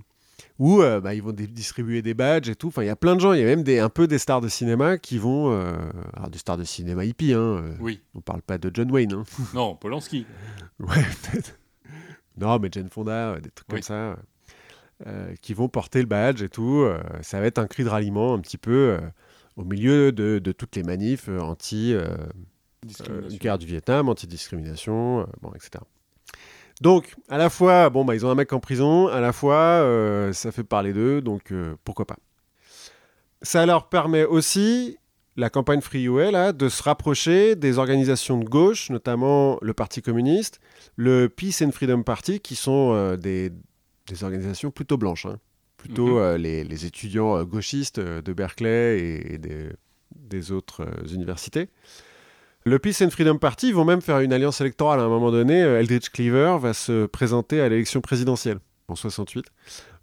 [0.58, 2.68] Où euh, bah, ils vont distribuer des badges et tout.
[2.68, 4.18] Enfin, il y a plein de gens, il y a même des, un peu des
[4.18, 5.52] stars de cinéma qui vont...
[5.52, 5.72] euh,
[6.14, 8.00] alors des stars de cinéma hippie, hein, euh, Oui.
[8.14, 9.12] on parle pas de John Wayne.
[9.14, 9.24] hein.
[9.54, 10.26] Non, Polanski.
[10.78, 11.58] Ouais, peut-être.
[12.38, 13.74] Non, mais Jane Fonda, des trucs Oui.
[13.76, 14.16] comme ça,
[15.06, 16.82] euh, qui vont porter le badge et tout.
[16.82, 19.00] euh, ça va être un cri de ralliement un petit peu euh,
[19.56, 21.94] au milieu de, de toutes les manifs anti
[23.40, 25.84] guerre du Vietnam, anti-discrimination, bon, etc.
[26.80, 29.84] Donc, à la fois, bon, bah, ils ont un mec en prison, à la fois,
[30.32, 31.52] ça fait parler d'eux, donc
[31.84, 32.16] pourquoi pas.
[33.42, 34.96] Ça leur permet aussi,
[35.36, 40.02] la campagne Free UA, là, de se rapprocher des organisations de gauche, notamment le Parti
[40.02, 40.60] communiste,
[40.96, 43.50] le Peace and Freedom Party, qui sont euh, des,
[44.10, 45.38] des organisations plutôt blanches, hein.
[45.76, 46.16] plutôt Mhm.
[46.18, 49.68] euh, les, les étudiants euh, gauchistes euh, de Berkeley et, et des,
[50.16, 51.68] des autres universités.
[52.64, 55.58] Le Peace and Freedom Party vont même faire une alliance électorale à un moment donné.
[55.60, 59.46] Eldridge Cleaver va se présenter à l'élection présidentielle en 68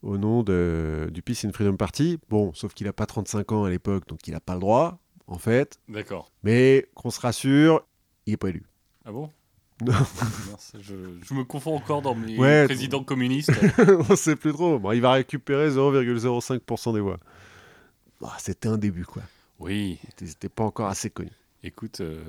[0.02, 2.18] au nom de, du Peace and Freedom Party.
[2.30, 4.98] Bon, sauf qu'il n'a pas 35 ans à l'époque, donc il n'a pas le droit,
[5.28, 5.78] en fait.
[5.88, 6.32] D'accord.
[6.42, 7.86] Mais qu'on se rassure,
[8.26, 8.64] il n'est pas élu.
[9.06, 9.30] Ah bon?
[9.86, 9.94] Non.
[10.80, 12.66] Je, je me confonds encore dans mes Ouais.
[12.66, 13.52] présidents communistes.
[14.10, 14.80] On sait plus trop.
[14.80, 17.20] Bon, il va récupérer 0,05% des voix.
[18.20, 19.22] Bah, C'était un début, quoi.
[19.60, 21.32] Oui, n'étaient pas encore assez connus.
[21.64, 22.24] écoute, euh,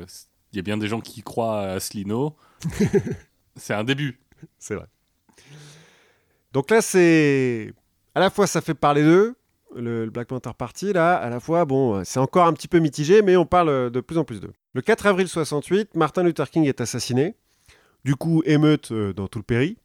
[0.52, 2.36] il y a bien des gens qui croient à Asselineau.
[3.56, 4.18] c'est un début.
[4.58, 4.86] C'est vrai.
[6.52, 7.72] Donc là, c'est.
[8.14, 9.36] À la fois, ça fait parler d'eux,
[9.76, 11.16] le, le Black Panther Party, là.
[11.16, 13.90] À la fois, bon, euh, c'est encore un petit peu mitigé, mais on parle euh,
[13.90, 14.52] de plus en plus d'eux.
[14.78, 17.34] Le 4 avril 68, Martin Luther King est assassiné.
[18.04, 19.76] Du coup, émeute euh, dans tout le pays.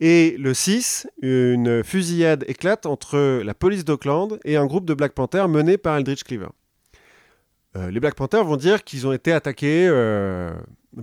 [0.00, 5.12] Et le 6, une fusillade éclate entre la police d'Oakland et un groupe de Black
[5.12, 6.48] Panthers mené par Eldridge Cleaver.
[7.76, 10.54] Euh, les Black Panthers vont dire qu'ils ont été attaqués euh,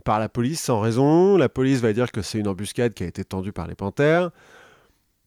[0.03, 1.37] par la police sans raison.
[1.37, 4.31] La police va dire que c'est une embuscade qui a été tendue par les Panthers.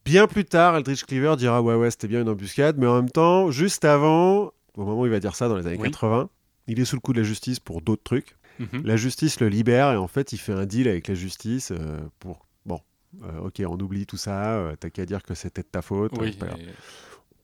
[0.03, 3.09] Bien plus tard, Eldridge Cleaver dira ouais ouais c'était bien une embuscade, mais en même
[3.09, 5.91] temps, juste avant, au moment où il va dire ça dans les années Oui.
[5.91, 6.29] 80,
[6.71, 8.35] il est sous le coup de la justice pour d'autres trucs.
[8.59, 8.83] Mhm.
[8.85, 11.99] La justice le libère et en fait il fait un deal avec la justice euh,
[12.19, 12.79] pour bon,
[13.23, 16.11] euh, ok on oublie tout ça, euh, t'as qu'à dire que c'était de ta faute.
[16.19, 16.59] Oui, c'est pas grave.
[16.61, 16.65] et-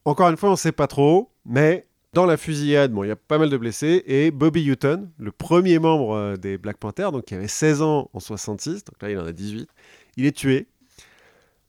[0.05, 3.11] Encore une fois, on ne sait pas trop, mais dans la fusillade, bon, il y
[3.11, 7.25] a pas mal de blessés, et Bobby Hutton, le premier membre des Black Panthers, donc
[7.25, 9.69] qui avait 16 ans en 66, donc là il en a 18,
[10.17, 10.67] il est tué.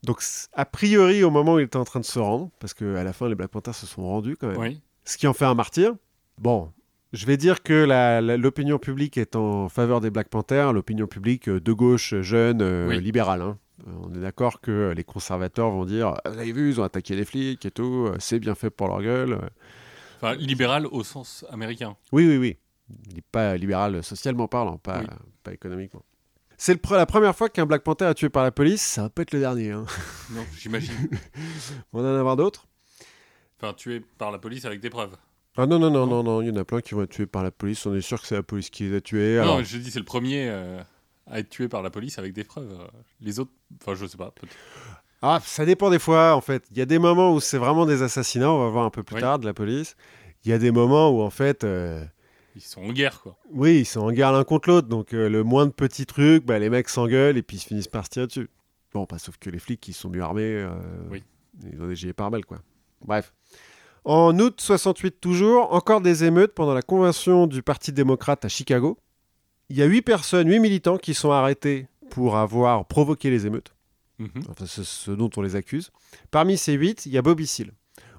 [0.05, 3.03] Donc a priori au moment où il était en train de se rendre, parce qu'à
[3.03, 4.81] la fin les Black Panthers se sont rendus quand même, oui.
[5.05, 5.95] ce qui en fait un martyr.
[6.39, 6.71] Bon,
[7.13, 11.61] je vais dire que l'opinion publique est en faveur des Black Panthers, l'opinion publique euh,
[11.61, 13.01] de gauche, jeune, euh, Oui.
[13.01, 13.43] libérale.
[13.43, 13.59] hein.
[13.87, 17.15] Euh, On est d'accord que les conservateurs vont dire Vous avez vu, ils ont attaqué
[17.17, 19.33] les flics et tout, euh, c'est bien fait pour leur gueule.
[19.35, 19.49] euh.
[20.17, 21.97] Enfin, libéral au sens américain.
[22.13, 22.57] Oui, oui, oui.
[23.31, 25.07] Pas libéral socialement parlant, pas, Oui.
[25.45, 26.03] pas économiquement.
[26.57, 29.11] C'est pre- la première fois qu'un Black Panther est tué par la police, ça va
[29.11, 29.71] pas être le dernier.
[29.71, 29.87] hein.
[30.35, 30.93] Non, j'imagine.
[31.93, 32.67] On va en avoir d'autres
[33.63, 35.17] Enfin, tué par la police avec des preuves.
[35.61, 36.23] Ah non, non, non, Non.
[36.23, 37.85] non, il y en a plein qui vont être tués par la police.
[37.85, 39.39] On est sûr que c'est la police qui les a tués.
[39.39, 40.81] alors- Non, je dis c'est le premier euh,
[41.27, 42.73] à être tué par la police avec des preuves.
[43.21, 43.51] Les autres,
[43.83, 44.31] enfin, je sais pas.
[44.31, 44.55] peut-être.
[45.21, 46.65] Ah, ça dépend des fois, en fait.
[46.71, 49.03] Il y a des moments où c'est vraiment des assassinats, on va voir un peu
[49.03, 49.21] plus Oui.
[49.21, 49.97] tard, de la police.
[50.45, 52.05] Il y a des moments où, en fait, euh,
[52.55, 53.37] Ils sont en guerre, quoi.
[53.53, 54.87] oui, ils sont en guerre l'un contre l'autre.
[54.87, 57.67] Donc, euh, le moins de petits trucs, bah, les mecs s'engueulent et puis ils se
[57.67, 58.49] finissent par se tirer dessus.
[58.95, 60.69] Bon, pas sauf que les flics, qui sont mieux armés, euh,
[61.11, 61.25] Oui.
[61.73, 62.59] ils ont des gilets pare-balles, quoi.
[63.05, 63.33] Bref.
[64.09, 68.97] En août 68, toujours, encore des émeutes pendant la convention du Parti démocrate à Chicago.
[69.69, 73.75] Il y a huit personnes, huit militants qui sont arrêtés pour avoir provoqué les émeutes.
[74.19, 74.31] Mhm.
[74.49, 75.91] Enfin, c'est ce dont on les accuse.
[76.31, 77.73] Parmi ces huit, il y a Bobby Seale.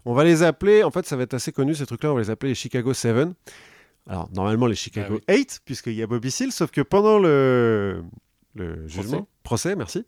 [0.06, 2.22] On va les appeler, en fait, ça va être assez connu ces trucs-là, on va
[2.22, 3.30] les appeler les Chicago 7.
[4.06, 8.04] Alors, normalement, les Chicago Ah 8, puisqu'il y a Bobby Seale, sauf que pendant le,
[8.54, 10.06] le jugement, procès, merci,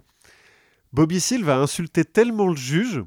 [0.94, 3.04] Bobby Seale va insulter tellement le juge,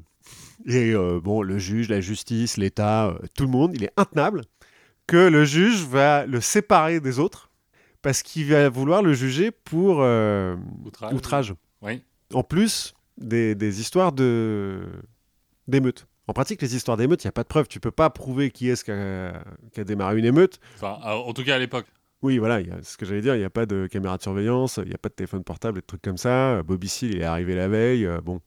[0.65, 4.41] et euh, bon, le juge, la justice, l'État, euh, tout le monde, il est intenable,
[5.07, 7.49] que le juge va le séparer des autres,
[8.01, 11.13] parce qu'il va vouloir le juger pour euh, Outrage.
[11.13, 12.01] outrage Oui.
[12.33, 14.81] en plus des, des histoires de
[15.67, 16.07] d'émeutes.
[16.27, 17.67] En pratique, les histoires d'émeutes, il n'y a pas de preuve.
[17.67, 20.59] Tu peux pas prouver qui est-ce qui a, qui a démarré une émeute.
[20.75, 21.85] Enfin, en tout cas à l'époque.
[22.23, 24.17] Oui, voilà, il y a- ce que j'allais dire, il n'y a pas de caméra
[24.17, 26.63] de surveillance, il n'y a pas de téléphone portable, et de trucs comme ça.
[26.63, 28.05] Bobby Seale, il est arrivé la veille.
[28.07, 28.41] euh, bon,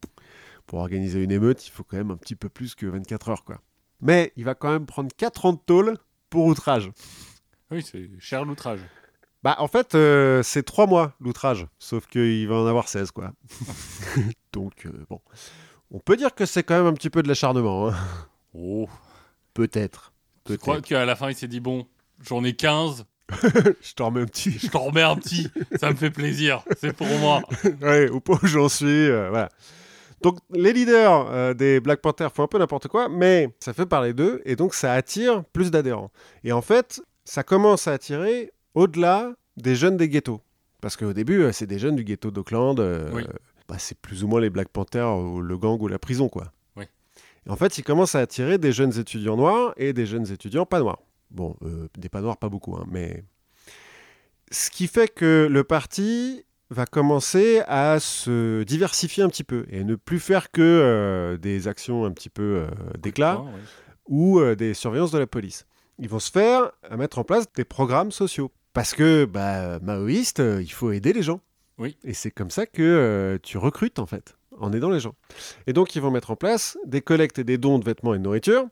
[0.69, 3.45] pour organiser une émeute, il faut quand même un petit peu plus que 24 heures,
[3.45, 3.61] quoi.
[4.01, 5.97] Mais il va quand même prendre 4 ans de tôle
[6.31, 6.93] pour outrage.
[7.73, 8.81] Oui, c'est cher l'outrage.
[9.43, 13.33] Bah, en fait, euh, c'est 3 mois l'outrage, sauf qu'il va en avoir 16, quoi.
[14.53, 15.21] Donc, euh, bon.
[15.91, 17.95] On peut dire que c'est quand même un petit peu de l'acharnement, hein.
[18.53, 18.89] Oh.
[19.55, 20.13] Peut-être.
[20.37, 20.61] Je Peut-être.
[20.61, 21.87] crois qu'à la fin, il s'est dit bon,
[22.21, 23.07] j'en ai 15,
[23.83, 24.53] Je t'en remets un petit.
[24.53, 27.43] je t'en remets un petit, ça me fait plaisir, c'est pour moi.
[27.83, 29.51] ouais, au point où j'en suis, euh, voilà.
[30.21, 33.87] Donc, les leaders euh, des Black Panthers font un peu n'importe quoi, mais ça fait
[33.87, 36.11] parler d'eux, et donc ça attire plus d'adhérents.
[36.45, 40.41] Et en fait, ça commence à attirer au-delà des jeunes des ghettos.
[40.81, 42.79] Parce qu'au début, euh, c'est des jeunes du ghetto d'Auckland.
[42.81, 43.25] euh, Oui.
[43.69, 46.53] bah, c'est plus ou moins les Black Panthers, ou le gang ou la prison, quoi.
[46.77, 46.85] Oui.
[47.47, 50.67] Et en fait, ils commencent à attirer des jeunes étudiants noirs et des jeunes étudiants
[50.67, 51.01] pas noirs.
[51.31, 53.23] Bon, euh, des pas noirs, pas beaucoup, hein, mais...
[54.51, 59.85] Ce qui fait que le parti va commencer à se diversifier un petit peu et
[59.85, 63.43] ne plus faire que euh, des actions un petit peu euh, d'éclat
[64.07, 65.67] ou euh, des surveillances de la police.
[65.99, 68.53] Ils vont se faire à mettre en place des programmes sociaux.
[68.75, 71.41] Parce que, bah, maoïste, il faut aider les gens.
[71.79, 71.97] Oui.
[72.05, 75.15] Et c'est comme ça que tu recrutes, en fait, en aidant les gens.
[75.67, 78.19] Et donc, ils vont mettre en place des collectes et des dons de vêtements et
[78.19, 78.69] de nourriture,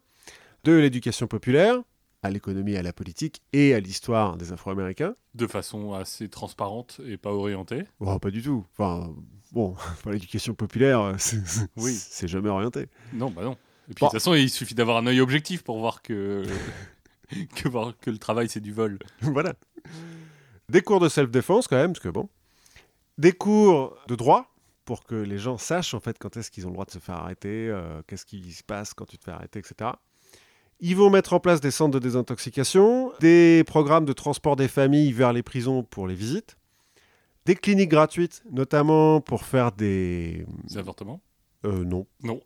[0.62, 1.82] de l'éducation populaire,
[2.26, 5.14] à l'économie, à la politique et à l'histoire des Afro-Américains.
[5.34, 7.84] De façon assez transparente et pas orientée.
[8.00, 8.64] Oh, pas du tout.
[8.78, 9.12] Enfin,
[9.52, 11.38] bon, pour l'éducation populaire, euh, c'est
[11.76, 11.98] Oui.
[12.24, 12.86] jamais orienté.
[13.12, 13.56] Non, bah non.
[13.88, 14.06] Et puis Bon.
[14.06, 16.44] de toute façon, il suffit d'avoir un œil objectif pour voir que,
[17.56, 18.98] que, voir que le travail c'est du vol.
[19.22, 19.54] voilà.
[20.68, 22.28] Des cours de self-défense quand même, parce que bon.
[23.18, 24.52] Des cours de droit
[24.84, 26.98] pour que les gens sachent en fait quand est-ce qu'ils ont le droit de se
[26.98, 29.90] faire arrêter, euh, qu'est-ce qui se passe quand tu te fais arrêter, etc.
[30.80, 35.12] Ils vont mettre en place des centres de désintoxication, des programmes de transport des familles
[35.12, 36.58] vers les prisons pour les visites,
[37.46, 40.44] des cliniques gratuites, notamment pour faire des...
[40.68, 41.22] Des avortements?
[41.64, 42.40] Euh, non, Non.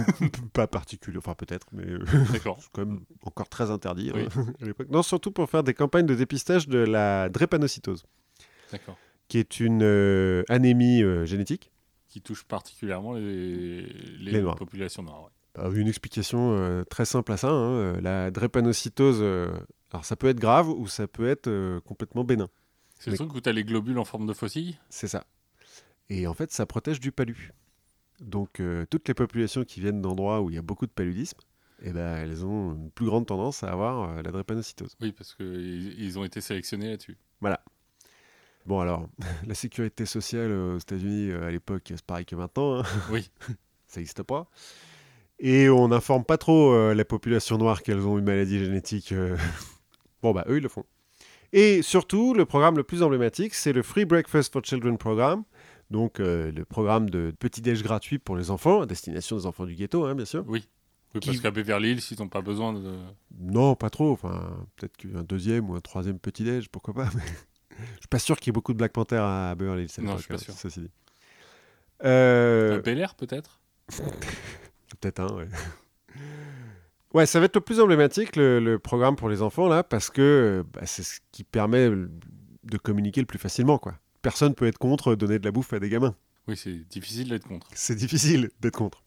[0.52, 4.22] pas particulier, enfin peut-être, mais euh, c'est quand même encore très interdit Oui.
[4.36, 4.88] hein, à l'époque.
[4.90, 8.04] Non, surtout pour faire des campagnes de dépistage de la drépanocytose,
[8.72, 8.98] D'accord.
[9.28, 11.70] qui est une euh, anémie euh, génétique.
[12.08, 13.82] Qui touche particulièrement les,
[14.18, 14.56] les, Les Noirs.
[14.56, 15.22] populations noires.
[15.24, 15.30] ouais.
[15.74, 17.48] Une explication euh, très simple à ça.
[17.48, 19.48] hein, euh, La drépanocytose, euh,
[19.90, 22.48] alors ça peut être grave ou ça peut être complètement bénin.
[22.98, 24.78] C'est le truc où tu as les globules en forme de faucille?
[24.90, 25.24] C'est ça.
[26.08, 27.52] Et en fait, ça protège du palu.
[28.20, 31.38] Donc, euh, toutes les populations qui viennent d'endroits où il y a beaucoup de paludisme,
[31.82, 34.96] eh ben, elles ont une plus grande tendance à avoir euh, la drépanocytose.
[35.02, 37.18] Oui, parce qu'ils ils ont été sélectionnés là-dessus.
[38.64, 39.08] Bon, alors,
[39.46, 42.80] la sécurité sociale aux États-Unis euh, à l'époque, c'est pareil que maintenant.
[42.80, 42.84] hein.
[43.10, 43.30] Oui.
[43.86, 44.48] ça n'existe pas.
[45.38, 49.12] Et on n'informe pas trop euh, la population noire qu'elles ont une maladie génétique.
[49.12, 49.36] euh.
[50.22, 50.84] bon, bah, eux, ils le font.
[51.52, 55.44] Et surtout, le programme le plus emblématique, c'est le Free Breakfast for Children Programme.
[55.90, 59.74] Donc, euh, le programme de petit-déj gratuit pour les enfants, à destination des enfants du
[59.74, 60.44] ghetto, hein, bien sûr.
[60.48, 60.66] Oui.
[61.14, 62.92] Oui, Qui- parce qu'à Beverly Hills, ils n'ont pas besoin de.
[63.38, 64.10] Non, pas trop.
[64.10, 67.08] Enfin, peut-être qu'un deuxième ou un troisième petit-déj, pourquoi pas.
[67.14, 67.22] mais
[67.70, 70.04] Je suis pas sûr qu'il y ait beaucoup de Black Panther à Beverly Hills.
[70.04, 70.54] Non, je suis pas hein, sûr.
[70.54, 70.90] Ceci dit.
[72.04, 73.60] Euh, Bel Air, peut-être?
[75.00, 75.48] Peut-être un, ouais.
[77.14, 80.10] Ouais, ça va être le plus emblématique, le, le programme pour les enfants, là, parce
[80.10, 83.94] que bah, c'est ce qui permet de communiquer le plus facilement, quoi.
[84.22, 86.14] Personne peut être contre donner de la bouffe à des gamins.
[86.48, 87.68] Oui, c'est difficile d'être contre.
[87.74, 89.02] C'est difficile d'être contre.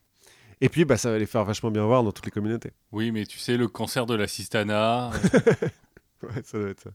[0.62, 2.72] Et puis, bah, ça va les faire vachement bien voir dans toutes les communautés.
[2.92, 5.12] Oui, mais tu sais, le cancer de la cistana.
[6.22, 6.90] Ouais, ça doit être ça.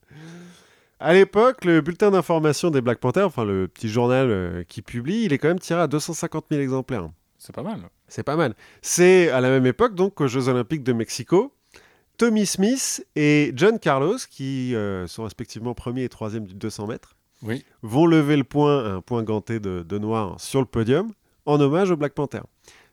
[1.00, 5.24] À l'époque, le bulletin d'information des Black Panthers, enfin le petit journal euh, qui publie,
[5.24, 7.08] il est quand même tiré à 250 000 exemplaires.
[7.46, 7.80] C'est pas mal.
[8.08, 8.54] C'est pas mal.
[8.80, 11.52] C'est à la même époque, donc, aux Jeux Olympiques de Mexico.
[12.16, 17.16] Tommy Smith et John Carlos, qui euh, sont respectivement premier et troisième du 200 mètres,
[17.42, 17.62] Oui.
[17.82, 21.12] vont lever le point, un point ganté de, de noir sur le podium,
[21.44, 22.40] en hommage au Black Panther.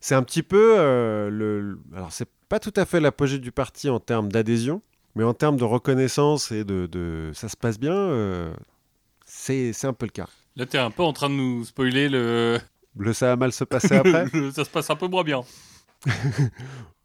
[0.01, 1.79] C'est un petit peu euh, le.
[1.95, 4.81] Alors, c'est pas tout à fait l'apogée du parti en termes d'adhésion,
[5.15, 6.87] mais en termes de reconnaissance et de.
[6.87, 8.51] de- ça se passe bien, euh,
[9.25, 10.27] c'est c'est un peu le cas.
[10.57, 12.59] Là, t'es un peu en train de nous spoiler le.
[12.97, 15.41] Le ça va mal se passer après Ça se passe un peu moins bien.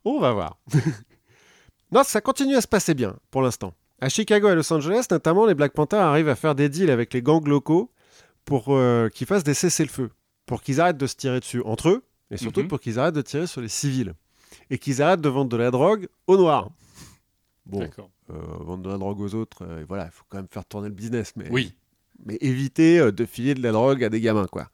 [0.04, 0.58] On va voir.
[1.92, 3.74] non, ça continue à se passer bien pour l'instant.
[4.00, 7.12] À Chicago et Los Angeles, notamment, les Black Panthers arrivent à faire des deals avec
[7.14, 7.90] les gangs locaux
[8.44, 10.10] pour euh, qu'ils fassent des cessez-le-feu,
[10.44, 12.68] pour qu'ils arrêtent de se tirer dessus entre eux, et surtout Mhm.
[12.68, 14.12] pour qu'ils arrêtent de tirer sur les civils,
[14.70, 16.70] et qu'ils arrêtent de vendre de la drogue aux noirs.
[17.64, 20.64] Bon, euh, vendre de la drogue aux autres, euh, voilà, il faut quand même faire
[20.66, 21.74] tourner le business, mais, Oui.
[22.24, 24.68] mais éviter de filer de la drogue à des gamins, quoi.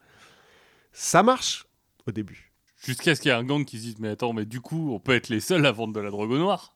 [0.92, 1.66] Ça marche
[2.07, 2.52] au début.
[2.85, 4.92] Jusqu'à ce qu'il y ait un gang qui se dise Mais attends, mais du coup,
[4.92, 6.74] on peut être les seuls à vendre de la drogue au noir.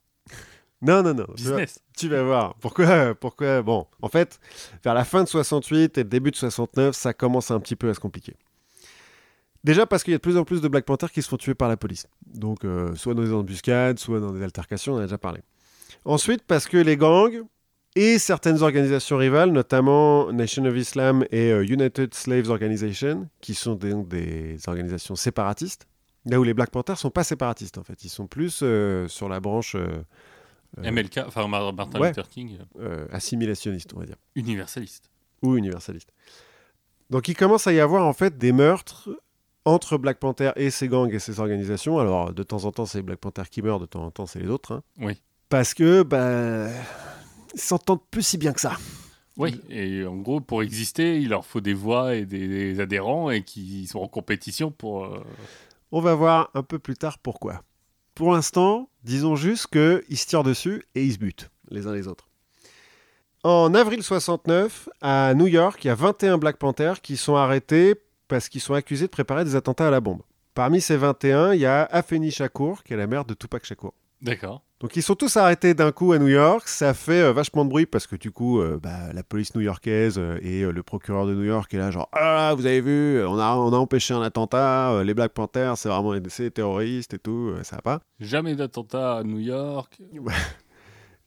[0.83, 1.27] Non, non, non.
[1.37, 1.45] tu.
[1.45, 1.81] Business.
[1.97, 2.55] Tu vas voir.
[2.57, 4.39] Pourquoi, pourquoi Bon, en fait,
[4.85, 7.89] vers la fin de 68 et le début de 69, ça commence un petit peu
[7.89, 8.35] à se compliquer.
[9.65, 11.39] Déjà parce qu'il y a de plus en plus de Black Panthers qui se font
[11.39, 12.07] tuer par la police.
[12.27, 15.41] Donc, euh, soit dans des embuscades, soit dans des altercations, on en a déjà parlé.
[16.05, 17.43] Ensuite, parce que les gangs
[17.97, 23.75] et certaines organisations rivales, notamment Nation of Islam et euh, United Slaves Organization, qui sont
[23.75, 25.89] des, donc des organisations séparatistes,
[26.27, 29.29] là où les Black Panthers sont pas séparatistes en fait, ils sont plus euh, sur
[29.29, 30.03] la branche euh,
[30.79, 32.09] MLK, enfin Mar- Martin ouais.
[32.09, 34.17] Luther King, euh, assimilationniste, on va dire.
[34.37, 35.11] universaliste.
[35.43, 36.11] ou universaliste.
[37.11, 39.09] Donc il commence à y avoir en fait des meurtres
[39.65, 41.99] entre Black Panther et ses gangs et ses organisations.
[41.99, 44.39] Alors de temps en temps c'est Black Panther qui meurt, de temps en temps c'est
[44.41, 44.73] les autres.
[44.73, 44.83] hein.
[45.01, 45.21] Oui.
[45.49, 46.69] Parce que bah
[47.61, 48.77] s'entendent plus si bien que ça.
[49.37, 53.31] Oui, et en gros, pour exister, il leur faut des voix et des, des adhérents
[53.31, 55.05] et qui sont en compétition pour.
[55.05, 55.23] euh,
[55.93, 57.63] On va voir un peu plus tard pourquoi.
[58.15, 62.09] Pour l'instant, disons juste qu'ils se tirent dessus et ils se butent les uns les
[62.09, 62.29] autres.
[63.45, 67.95] En avril 69, à New York, il y a 21 Black Panthers qui sont arrêtés
[68.29, 70.23] parce qu'ils sont accusés de préparer des attentats à la bombe.
[70.55, 73.93] Parmi ces 21, il y a Afeni Shakur, qui est la mère de Tupac Shakur.
[74.23, 74.63] D'accord.
[74.81, 76.69] Donc ils sont tous arrêtés d'un coup à New York.
[76.69, 80.17] Ça fait euh, vachement de bruit parce que du coup, euh, bah, la police new-yorkaise
[80.19, 83.39] euh, et le procureur de New York est là genre ah vous avez vu, on
[83.39, 85.03] a, on a empêché un attentat.
[85.03, 87.55] les Black Panthers, c'est vraiment des terroristes et tout.
[87.63, 88.01] ça va pas.
[88.21, 89.99] Jamais d'attentat à New York.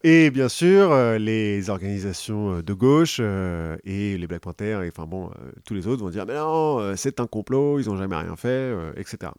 [0.02, 5.30] Et bien sûr, les organisations de gauche et les Black Panthers, et enfin bon,
[5.66, 8.74] tous les autres vont dire mais non, c'est un complot, ils n'ont jamais rien fait,
[8.96, 9.32] etc.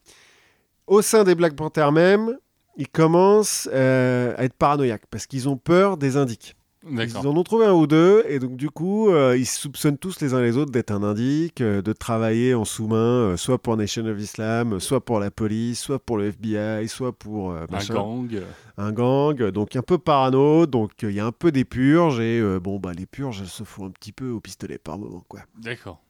[0.85, 2.37] Au sein des Black Panthers même,
[2.77, 6.55] ils commencent euh, à être paranoïaques parce qu'ils ont peur des indiques.
[6.89, 10.19] Ils en ont trouvé un ou deux, et donc du coup, euh, ils soupçonnent tous
[10.19, 14.03] les uns les autres d'être un indique, euh, de travailler en sous-main, soit pour Nation
[14.07, 18.41] of Islam, soit pour la police, soit pour le FBI, soit pour Un gang.
[18.77, 22.41] un gang, donc un peu parano, donc il y a un peu des purges, et
[22.59, 25.41] bon, bah les purges, elles se font un petit peu au pistolet par moment, quoi.
[25.61, 26.01] D'accord.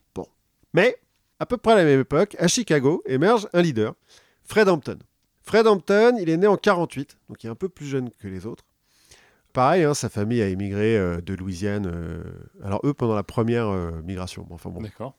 [0.74, 0.96] Mais,
[1.38, 3.94] à peu près à la même époque, à Chicago, émerge un leader,
[4.44, 4.98] Fred Hampton.
[5.44, 8.28] Fred Hampton, il est né en 48, donc il est un peu plus jeune que
[8.28, 8.64] les autres.
[9.52, 12.22] Pareil, hein, sa famille a émigré euh, de Louisiane, euh,
[12.64, 14.80] alors eux pendant la première euh, migration, enfin bon.
[14.80, 15.14] D'accord.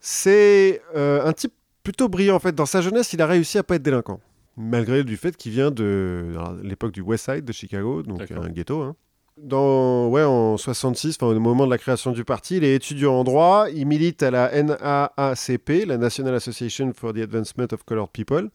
[0.00, 1.52] C'est un type
[1.84, 2.54] plutôt brillant en fait.
[2.54, 4.18] Dans sa jeunesse, il a réussi à pas être délinquant,
[4.56, 8.82] malgré du fait qu'il vient de l'époque du West Side de Chicago, donc un ghetto.
[8.82, 8.96] hein.
[9.38, 13.14] Dans ouais en 66, enfin, au moment de la création du parti, il est étudiant
[13.14, 13.66] en droit.
[13.72, 18.50] Il milite à la NAACP, la National Association for the Advancement of Colored People,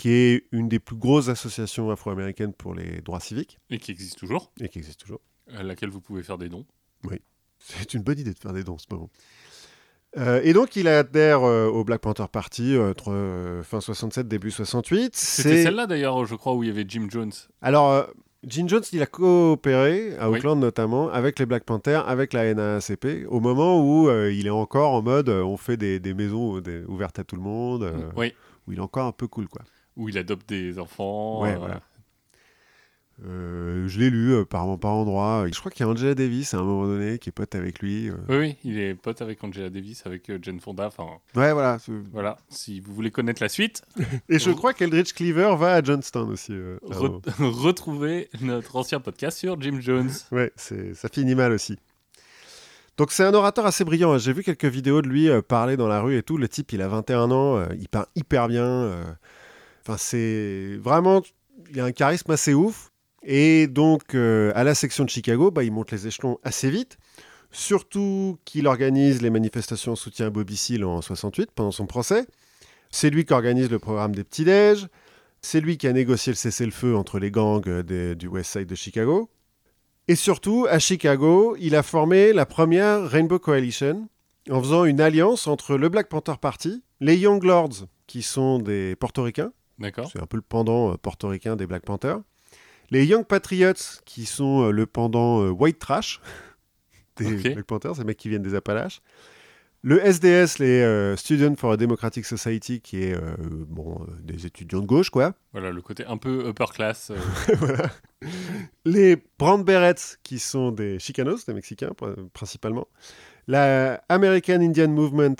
[0.00, 4.18] qui est une des plus grosses associations afro-américaines pour les droits civiques Et qui existe
[4.18, 5.20] toujours, et qui existe toujours.
[5.54, 6.64] à laquelle vous pouvez faire des dons.
[7.58, 9.10] C'est une bonne idée de faire des dons en ce moment.
[10.16, 14.26] Euh, et donc, il adhère euh, au Black Panther Party euh, entre euh, fin 67
[14.26, 15.14] début 68.
[15.14, 17.32] C'était celle-là d'ailleurs, je crois, où il y avait Jim Jones.
[17.62, 18.06] alors
[18.48, 20.38] Gene Jones, il a coopéré à Oui.
[20.38, 24.94] Auckland notamment avec les Black Panthers, avec la NAACP, au moment où il est encore
[24.94, 28.32] en mode on fait des, des maisons des- ouvertes à tout le monde, Oui.
[28.66, 29.60] où il est encore un peu cool quoi.
[30.00, 31.42] Où il adopte des enfants.
[31.42, 31.80] Ouais, euh, voilà.
[33.26, 35.44] Euh, je l'ai lu euh, par mon parent droit.
[35.46, 37.80] Je crois qu'il y a Angela Davis à un moment donné qui est pote avec
[37.80, 38.08] lui.
[38.08, 38.14] euh.
[38.30, 40.86] Oui, oui, il est pote avec Angela Davis, avec euh, Jane Fonda.
[40.86, 41.04] Enfin,
[41.36, 41.78] Ouais, voilà.
[41.78, 42.38] c'est- voilà.
[42.48, 43.82] Si vous voulez connaître la suite,
[44.30, 46.52] Et je crois qu'Eldridge Cleaver va à Johnston aussi.
[46.52, 47.20] euh, à un re- moment.
[47.60, 50.10] retrouvez notre ancien podcast sur Jim Jones.
[50.32, 51.78] Ouais, c'est, ça finit mal aussi.
[52.96, 54.12] Donc c'est un orateur assez brillant.
[54.14, 54.18] hein.
[54.18, 56.38] J'ai vu quelques vidéos de lui euh, parler dans la rue et tout.
[56.38, 58.64] Le type, il a 21 ans, euh, il parle hyper bien.
[58.64, 59.04] euh.
[59.82, 61.22] Enfin, c'est vraiment...
[61.70, 62.90] Il a un charisme assez ouf.
[63.22, 66.96] Et donc, euh, à la section de Chicago, bah, il monte les échelons assez vite.
[67.50, 72.26] Surtout qu'il organise les manifestations en soutien à Bobby Seale en 68, pendant son procès.
[72.90, 74.88] C'est lui qui organise le programme des petits-déj.
[75.42, 78.74] C'est lui qui a négocié le cessez-le-feu entre les gangs euh, du West Side de
[78.74, 79.30] Chicago.
[80.08, 84.08] Et surtout, à Chicago, il a formé la première Rainbow Coalition
[84.50, 88.96] en faisant une alliance entre le Black Panther Party, les Young Lords, qui sont des
[88.96, 90.08] portoricains, D'accord.
[90.12, 92.20] c'est un peu le pendant euh, portoricain des Black Panthers,
[92.90, 93.72] les Young Patriots,
[94.04, 96.20] qui sont euh, le pendant euh, White Trash
[97.16, 97.54] des.
[97.54, 99.00] Black Panthers, ces mecs qui viennent des Appalaches.
[99.82, 103.34] Le SDS, les euh, Students for a Democratic Society, qui est euh,
[103.66, 105.32] bon, euh, des étudiants de gauche, quoi.
[105.52, 107.10] Voilà, le côté un peu upper class.
[107.58, 107.90] Voilà.
[108.84, 112.88] Les Brown Berets, qui sont des Chicanos, des Mexicains pr- principalement.
[113.46, 115.36] La American Indian Movement,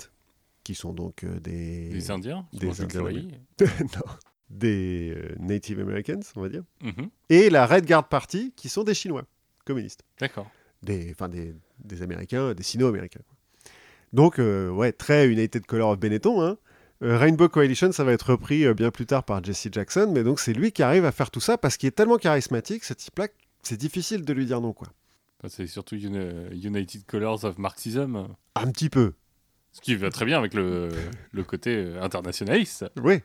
[0.63, 2.47] qui sont donc des, des Indiens.
[2.51, 3.27] des Indiens curry.
[3.61, 4.01] non,
[4.51, 6.63] des euh, Native Americans, on va dire.
[6.83, 7.09] Mhm.
[7.29, 9.25] Et la Red Guard Party, qui sont des Chinois
[9.65, 10.03] communistes.
[10.19, 10.49] D'accord.
[10.83, 13.21] Des, enfin, des, des Américains, des Sino-Américains.
[14.13, 16.41] Donc, euh, ouais, très United Color of Benetton.
[16.41, 16.57] hein.
[17.03, 20.23] Euh, Rainbow Coalition, ça va être repris euh, bien plus tard par Jesse Jackson, mais
[20.23, 22.93] donc c'est lui qui arrive à faire tout ça parce qu'il est tellement charismatique, ce
[22.93, 23.27] type-là,
[23.63, 24.87] c'est difficile de lui dire non, quoi.
[25.47, 26.19] C'est surtout Uni-
[26.63, 28.27] United Colors of Marxism.
[28.55, 29.13] Un petit peu,
[29.71, 30.89] Ce qui va très bien avec le,
[31.31, 32.85] le côté internationaliste.
[33.01, 33.21] oui.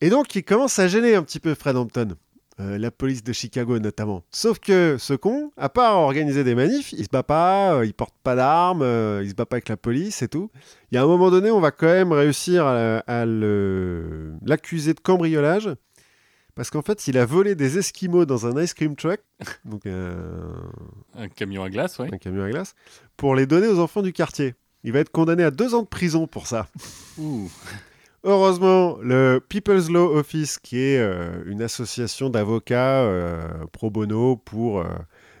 [0.00, 2.16] Et donc, il commence à gêner un petit peu Fred Hampton,
[2.60, 4.24] euh, la police de Chicago notamment.
[4.30, 7.94] Sauf que ce con, à part organiser des manifs, il se bat pas, euh, il
[7.94, 10.50] porte pas d'armes, euh, il se bat pas avec la police et tout.
[10.90, 13.24] Il y a un moment donné, on va quand même réussir à,
[14.44, 15.70] l'accuser de cambriolage.
[16.54, 19.20] Parce qu'en fait, il a volé des Esquimaux dans un ice cream truck,
[19.64, 20.16] donc un,
[21.14, 22.08] Un camion à glace, ouais.
[22.12, 22.74] un camion à glace,
[23.16, 24.54] pour les donner aux enfants du quartier.
[24.84, 26.68] Il va être condamné à deux ans de prison pour ça.
[27.18, 27.50] Ouh.
[28.28, 34.80] Heureusement, le People's Law Office, qui est euh, une association d'avocats euh, pro bono pour
[34.80, 34.84] euh,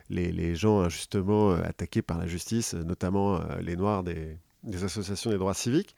[0.08, 5.36] les, les gens injustement attaqués par la justice, notamment les Noirs des, des associations des
[5.36, 5.96] droits civiques,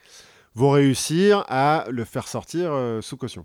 [0.55, 2.73] vont réussir à le faire sortir
[3.03, 3.45] sous caution.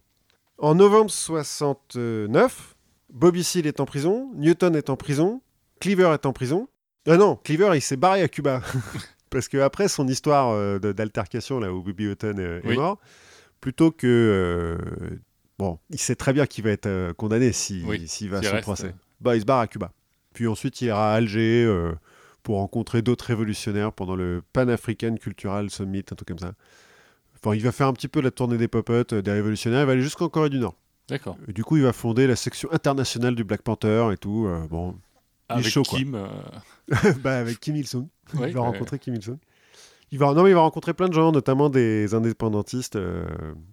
[0.58, 2.76] En novembre 69,
[3.10, 5.42] Bobby Seale est en prison, Newton est en prison,
[5.82, 6.70] Cleaver est en prison.
[7.06, 8.62] Ah non, Cleaver, il s'est barré à Cuba.
[9.30, 12.78] Parce que après son histoire d'altercation, là où Bobby Hutton est Oui.
[12.78, 13.00] mort,
[13.64, 14.06] plutôt que.
[14.08, 15.16] euh,
[15.58, 18.52] bon, il sait très bien qu'il va être euh, condamné s'il Oui, s'il va son
[18.52, 18.88] reste, procès.
[18.88, 18.92] euh.
[19.22, 19.92] Bah, il se barre à Cuba.
[20.34, 21.94] Puis ensuite, il ira à Alger euh,
[22.44, 26.54] pour rencontrer d'autres révolutionnaires pendant le Pan African Cultural Summit, un truc comme ça.
[27.36, 29.82] Enfin, il va faire un petit peu la tournée des pop-up des révolutionnaires.
[29.84, 30.76] Il va aller jusqu'en Corée du Nord.
[31.08, 31.38] D'accord.
[31.48, 34.50] Et du coup, il va fonder la section internationale du Black Panther et tout.
[34.70, 34.96] bon,
[35.50, 35.84] Il est Avec chaud.
[35.84, 36.18] Kim.
[37.22, 38.08] bah, avec Kim Il-sung.
[38.34, 39.38] il va euh, rencontrer Kim Il-sung.
[40.14, 43.26] Il va, non, mais il va rencontrer plein de gens, notamment des indépendantistes euh,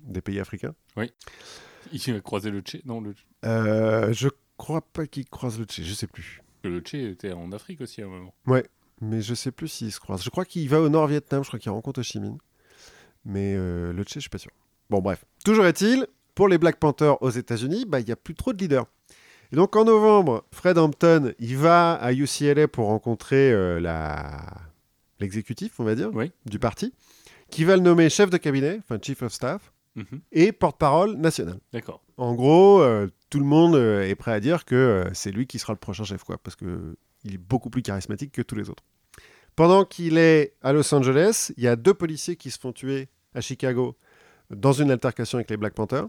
[0.07, 0.75] des pays africains.
[1.93, 2.81] Il va croiser le Tché.
[2.87, 3.15] Non, le,
[3.45, 6.43] Euh, je crois pas qu'il croise le Tché, je sais plus.
[6.65, 8.35] le Tché était en Afrique aussi à un moment.
[9.03, 10.25] Mais je sais plus s'il se croise.
[10.25, 12.39] Je crois qu'il va au Nord-Vietnam, je crois qu'il rencontre Ho Chi Minh.
[13.27, 14.51] Mais euh, le Tché, je suis pas sûr.
[14.89, 15.27] Bon, bref.
[15.45, 18.59] Toujours est-il, pour les Black Panthers aux États-Unis, bah, il n'y a plus trop de
[18.59, 18.87] leaders.
[19.53, 24.47] Et donc en novembre, Fred Hampton, il va à UCLA pour rencontrer euh, la...
[25.21, 26.33] l'exécutif, on va dire, Oui.
[26.47, 26.93] du parti,
[27.51, 30.21] qui va le nommer chef de cabinet, enfin chief of staff, Mhm.
[30.33, 31.59] et porte-parole national.
[31.73, 32.03] D'accord.
[32.17, 35.47] En gros, euh, tout le monde euh, est prêt à dire que euh, c'est lui
[35.47, 38.55] qui sera le prochain chef, quoi, parce que il est beaucoup plus charismatique que tous
[38.55, 38.85] les autres.
[39.57, 43.09] Pendant qu'il est à Los Angeles, il y a deux policiers qui se font tuer
[43.35, 43.97] à Chicago
[44.51, 46.07] dans une altercation avec les Black Panthers.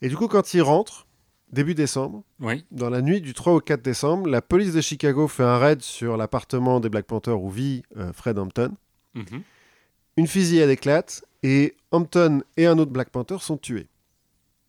[0.00, 1.06] Et du coup, quand il rentre,
[1.52, 2.64] début décembre, Oui.
[2.70, 5.80] dans la nuit du 3 au 4 décembre, la police de Chicago fait un raid
[5.82, 8.72] sur l'appartement des Black Panthers où vit euh, Fred Hampton.
[9.14, 9.42] Mhm.
[10.16, 13.86] Une fusillade éclate et Hampton et un autre Black Panther sont tués.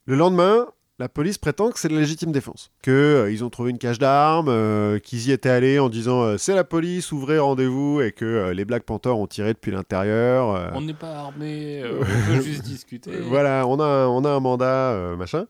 [0.05, 0.67] Le lendemain,
[0.99, 3.77] la police prétend que c'est de la légitime défense, que euh, ils ont trouvé une
[3.77, 8.01] cache d'armes, euh, qu'ils y étaient allés en disant euh, c'est la police, ouvrez rendez-vous
[8.01, 10.71] et que les Black Panthers ont tiré depuis l'intérieur.
[10.75, 11.99] On n'est pas armé, on
[12.35, 13.11] peut juste discuter.
[13.21, 15.47] voilà, on a un, on a un mandat, machin.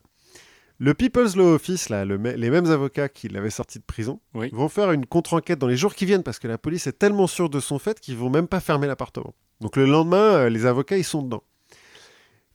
[0.82, 4.22] Le People's Law Office, là, le me- les mêmes avocats qui l'avaient sorti de prison,
[4.34, 4.50] Oui.
[4.54, 7.28] vont faire une contre-enquête dans les jours qui viennent parce que la police est tellement
[7.28, 9.34] sûre de son fait qu'ils vont même pas fermer l'appartement.
[9.60, 11.44] Donc le lendemain, euh, les avocats, ils sont dedans.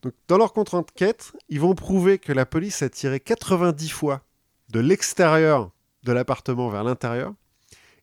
[0.03, 4.23] Donc dans leur contre-enquête, ils vont prouver que la police a tiré 90 fois
[4.71, 5.71] de l'extérieur
[6.05, 7.35] de l'appartement vers l'intérieur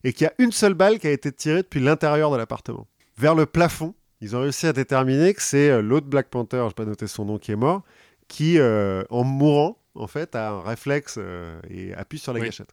[0.04, 2.86] et qu'il y a une seule balle qui a été tirée depuis l'intérieur de l'appartement.
[3.18, 6.66] Vers le plafond, ils ont réussi à déterminer que c'est euh, l'autre Black Panther, je
[6.66, 7.82] n'ai pas noté son nom, qui est mort,
[8.28, 12.46] qui, euh, en mourant, en fait, a un réflexe euh, et appuie sur la Oui.
[12.46, 12.72] gâchette.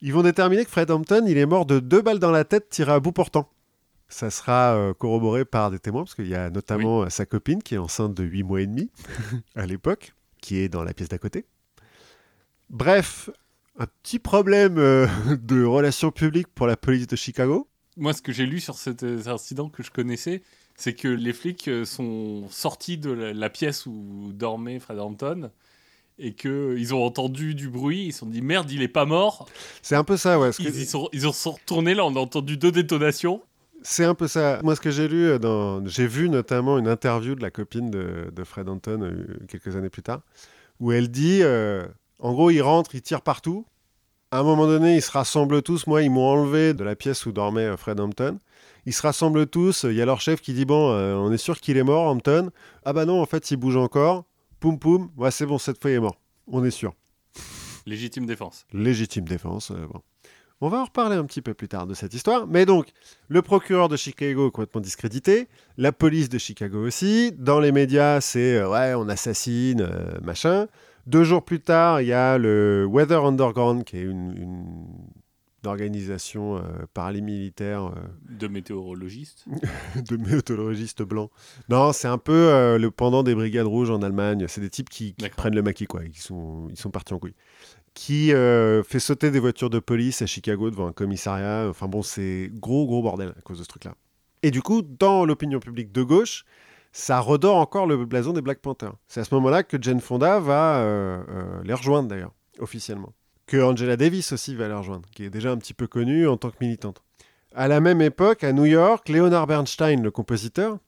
[0.00, 2.68] Ils vont déterminer que Fred Hampton, il est mort de deux balles dans la tête
[2.68, 3.48] tirées à bout portant.
[4.08, 7.62] Ça sera euh, corroboré par des témoins, parce qu'il y a notamment euh, sa copine
[7.62, 8.90] qui est enceinte de 8 mois et demi
[9.54, 11.46] à l'époque, qui est dans la pièce d'à côté.
[12.68, 13.30] Bref,
[13.78, 15.06] un petit problème euh,
[15.40, 17.68] de relations publiques pour la police de Chicago.
[17.96, 20.42] Moi, ce que j'ai lu sur cet incident que je connaissais,
[20.76, 25.50] c'est que les flics sont sortis de la, la pièce où dormait Fred Hampton
[26.22, 29.48] et qu'ils ont entendu du bruit, ils se sont dit merde, il est pas mort.
[29.82, 30.50] C'est un peu ça, ouais.
[30.50, 33.42] que- Ils, sont, ils en sont retournés là, on a entendu deux détonations.
[33.82, 34.60] C'est un peu ça.
[34.62, 35.84] Moi, ce que j'ai lu, euh, dans...
[35.86, 39.90] j'ai vu notamment une interview de la copine de, de Fred Hampton euh, quelques années
[39.90, 40.20] plus tard,
[40.78, 41.84] où elle dit, euh,
[42.20, 43.66] en gros, ils rentrent, ils tirent partout.
[44.30, 45.88] À un moment donné, ils se rassemblent tous.
[45.88, 48.38] Moi, ils m'ont enlevé de la pièce où dormait Fred Hampton.
[48.86, 49.82] Ils se rassemblent tous.
[49.84, 52.06] Il y a leur chef qui dit, bon, euh, on est sûr qu'il est mort,
[52.08, 52.50] Hampton.
[52.84, 54.24] Ah bah non, en fait, il bouge encore.
[54.62, 55.10] Poum poum.
[55.16, 56.20] Ouais, c'est bon, cette fois, il est mort.
[56.46, 56.94] On est sûr.
[57.84, 58.64] Légitime défense.
[58.72, 59.72] Légitime défense.
[59.72, 60.00] euh, bon.
[60.60, 62.46] On va en reparler un petit peu plus tard de cette histoire.
[62.46, 62.86] Mais donc,
[63.26, 65.48] le procureur de Chicago est complètement discrédité,
[65.78, 67.32] la police de Chicago aussi.
[67.32, 70.68] Dans les médias, c'est euh, ouais, on assassine, euh, machin.
[71.08, 74.76] Deux jours plus tard, il y a le Weather Underground, qui est une, une
[75.64, 76.60] organisation euh,
[76.94, 77.94] paramilitaire euh,
[78.28, 79.44] De météorologiste.
[79.96, 81.30] de météorologistes blancs.
[81.68, 84.46] Non, c'est un peu euh, le pendant des brigades rouges en Allemagne.
[84.48, 86.02] C'est des types qui, prennent le maquis, quoi.
[86.04, 87.34] Ils sont, ils sont partis en couille.
[87.94, 91.66] Qui fait sauter des voitures de police à Chicago devant un commissariat.
[91.68, 93.94] Enfin bon, c'est gros, gros bordel à cause de ce truc-là.
[94.42, 96.46] Et du coup, dans l'opinion publique de gauche,
[96.92, 98.94] ça redore encore le blason des Black Panthers.
[99.08, 100.82] C'est à ce moment-là que Jane Fonda va
[101.64, 103.12] les rejoindre, d'ailleurs, officiellement.
[103.46, 106.36] Que Angela Davis aussi va les rejoindre, qui est déjà un petit peu connue en
[106.36, 107.02] tant que militante.
[107.54, 110.78] À la même époque, à New York, Leonard Bernstein, le compositeur,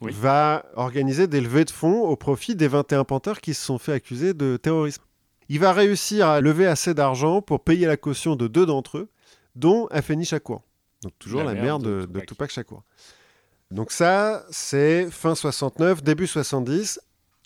[0.00, 0.12] Oui.
[0.14, 3.92] va organiser des levées de fonds au profit des 21 panthères qui se sont fait
[3.92, 5.02] accuser de terrorisme.
[5.50, 9.08] Il va réussir à lever assez d'argent pour payer la caution de deux d'entre eux,
[9.56, 10.62] dont Afeni Shakur.
[11.02, 12.26] Donc toujours La la, mère mère de de, de Tupac.
[12.26, 12.82] Tupac Shakur.
[13.70, 17.00] Donc ça, c'est fin 69, début 70.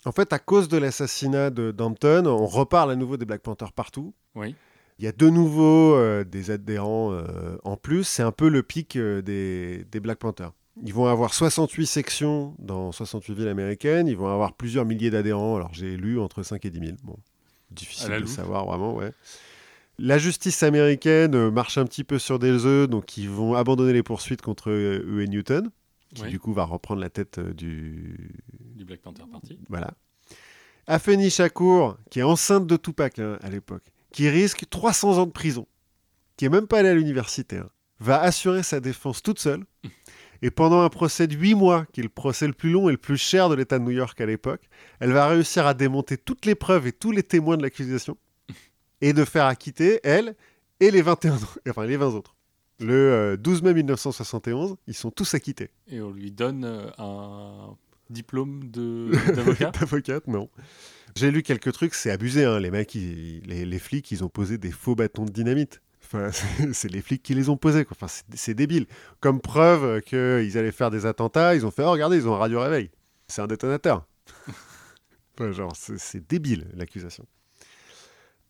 [0.05, 3.73] En fait, à cause de l'assassinat de Dampton, on reparle à nouveau des Black Panthers
[3.73, 4.13] partout.
[4.35, 4.55] Oui.
[4.99, 8.03] Il y a de nouveau euh, des adhérents euh, en plus.
[8.03, 10.51] C'est un peu le pic euh, des, des Black Panthers.
[10.83, 14.07] Ils vont avoir 68 sections dans 68 villes américaines.
[14.07, 15.55] Ils vont avoir plusieurs milliers d'adhérents.
[15.55, 16.91] Alors j'ai lu entre 5 et 10 000.
[17.03, 17.17] Bon,
[17.71, 19.11] difficile de savoir vraiment, ouais.
[19.97, 24.03] La justice américaine marche un petit peu sur des œufs, donc ils vont abandonner les
[24.03, 25.69] poursuites contre Huey Newton,
[26.13, 28.31] qui du coup va reprendre la tête euh, du,
[28.75, 29.59] Du Black Panther Party.
[29.69, 29.93] voilà.
[30.87, 35.31] Afeni Shakur, qui est enceinte de Tupac hein, à l'époque, qui risque 300 ans de
[35.31, 35.67] prison,
[36.35, 39.63] qui est même pas allé à l'université, hein, va assurer sa défense toute seule.
[40.41, 42.93] Et pendant un procès de 8 mois, qui est le procès le plus long et
[42.93, 44.69] le plus cher de l'État de New York à l'époque,
[45.01, 48.15] elle va réussir à démonter toutes les preuves et tous les témoins de l'accusation
[49.01, 50.37] et de faire acquitter elle
[50.79, 52.37] et les 21 autres- enfin les 20 autres.
[52.79, 55.69] Le euh, 12 mai 1971, ils sont tous acquittés.
[55.89, 57.75] Et on lui donne euh, un
[58.09, 59.71] diplôme d'avocat.
[59.71, 60.49] D'avocate, non.
[61.15, 62.45] J'ai lu quelques trucs, c'est abusé.
[62.45, 62.59] Hein.
[62.59, 65.81] Les mecs, ils- les, les flics, ils ont posé des faux bâtons de dynamite.
[66.03, 66.29] Enfin,
[66.73, 67.83] c'est- les flics qui les ont posés.
[67.83, 67.97] quoi.
[67.99, 68.85] Enfin, c'est- débile.
[69.19, 72.39] Comme preuve qu'ils allaient faire des attentats, ils ont fait Oh, regardez, ils ont un
[72.39, 72.89] radio réveil.
[73.27, 74.05] C'est un détonateur.
[75.41, 77.25] Enfin, genre, c'est c'est débile, l'accusation.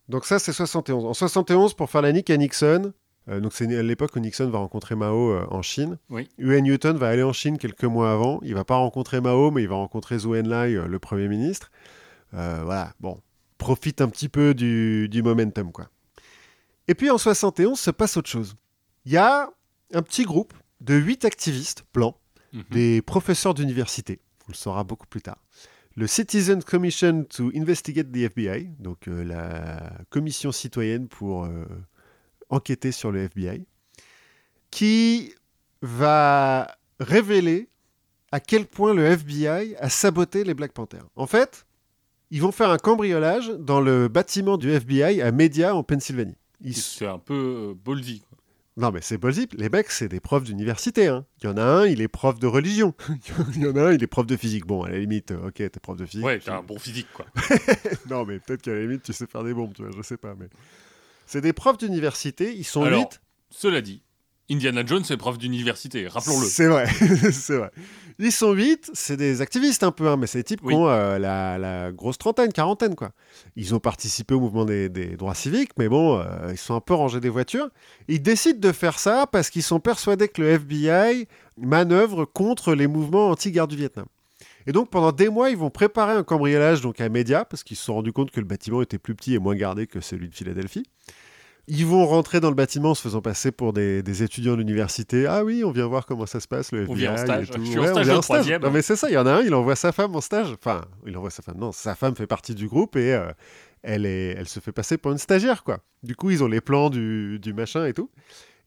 [0.08, 1.04] Donc, ça, c'est 71.
[1.04, 2.92] En 71, pour faire la nique à Nixon,
[3.28, 5.98] euh, donc c'est à l'époque où Nixon va rencontrer Mao euh, en Chine.
[6.08, 6.28] Oui.
[6.38, 8.40] Huey Newton va aller en Chine quelques mois avant.
[8.42, 11.70] Il va pas rencontrer Mao, mais il va rencontrer Zhou Enlai, euh, le Premier ministre.
[12.32, 13.20] Voilà, bon,
[13.58, 15.88] profite un petit peu du, du momentum, quoi.
[16.86, 18.54] Et puis en 71, se passe autre chose.
[19.04, 19.50] Il y a
[19.92, 22.14] un petit groupe de huit activistes blancs,
[22.52, 22.64] Mhm.
[22.70, 25.38] des professeurs d'université, on le saura beaucoup plus tard.
[25.96, 31.48] Le Citizens Commission to Investigate the FBI, donc la commission citoyenne pour
[32.50, 33.64] enquêter sur le FBI,
[34.70, 35.32] qui
[35.82, 37.68] va révéler
[38.32, 41.06] à quel point le FBI a saboté les Black Panthers.
[41.16, 41.66] En fait,
[42.30, 46.36] ils vont faire un cambriolage dans le bâtiment du FBI à Media en Pennsylvanie.
[46.60, 48.38] Ils- C'est un peu euh, quoi.
[48.76, 51.08] Non mais c'est possible, les mecs c'est des profs d'université.
[51.08, 51.26] hein.
[51.42, 52.94] Il y en a un, il est prof de religion.
[53.56, 54.64] il y en a un, il est prof de physique.
[54.64, 56.24] Bon, à la limite, euh, ok, t'es prof de physique.
[56.24, 57.26] Ouais, t'as un bon physique, quoi.
[58.10, 60.16] non mais peut-être qu'à la limite tu sais faire des bombes, tu vois, je sais
[60.16, 60.34] pas.
[60.38, 60.46] Mais
[61.30, 63.20] c'est des profs d'université, ils sont Alors, huit.
[63.50, 64.02] Cela dit,
[64.50, 66.44] Indiana Jones est prof d'université, rappelons-le.
[66.46, 66.86] C'est vrai,
[67.32, 67.70] c'est vrai.
[68.18, 70.74] Ils sont huit, c'est des activistes un peu, hein, mais c'est des types Oui.
[70.74, 73.12] qui ont euh, la, la grosse trentaine, quarantaine, quoi.
[73.56, 76.80] Ils ont participé au mouvement des, des droits civiques, mais bon, euh, ils sont un
[76.80, 77.68] peu rangés des voitures.
[78.08, 82.88] Ils décident de faire ça parce qu'ils sont persuadés que le FBI manœuvre contre les
[82.88, 84.06] mouvements anti-guerre du Vietnam.
[84.70, 87.76] Et donc pendant des mois, ils vont préparer un cambriolage donc à Média parce qu'ils
[87.76, 90.28] se sont rendus compte que le bâtiment était plus petit et moins gardé que celui
[90.28, 90.84] de Philadelphie.
[91.66, 94.58] Ils vont rentrer dans le bâtiment en se faisant passer pour des, des étudiants de
[94.58, 95.26] l'université.
[95.26, 96.92] Ah oui, on vient voir comment ça se passe, le FBI.
[96.92, 97.50] On vient en stage.
[97.50, 97.64] et tout.
[97.64, 98.36] Je suis en Ouais, stage vient de en stage.
[98.36, 98.62] troisième.
[98.62, 100.52] Non mais c'est ça, il y en a un, il envoie sa femme en stage.
[100.52, 101.58] Enfin, il envoie sa femme.
[101.58, 103.28] Non, sa femme fait partie du groupe et euh,
[103.82, 105.80] elle, est, elle se fait passer pour une stagiaire, quoi.
[106.04, 108.08] Du coup, ils ont les plans du, du machin et tout.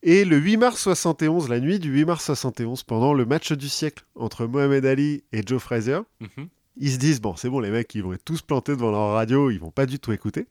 [0.06, 3.70] Et le 8 mars 71, la nuit du 8 mars 71, pendant le match du
[3.70, 6.48] siècle entre Mohamed Ali et Joe Frazier, Mhm.
[6.78, 9.14] ils se disent bon, c'est bon, les mecs, ils vont être tous plantés devant leur
[9.14, 10.46] radio, ils vont pas du tout écouter.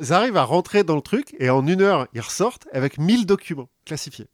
[0.00, 3.26] Ils arrivent à rentrer dans le truc et en une heure, ils ressortent avec 1000
[3.26, 4.28] documents classifiés.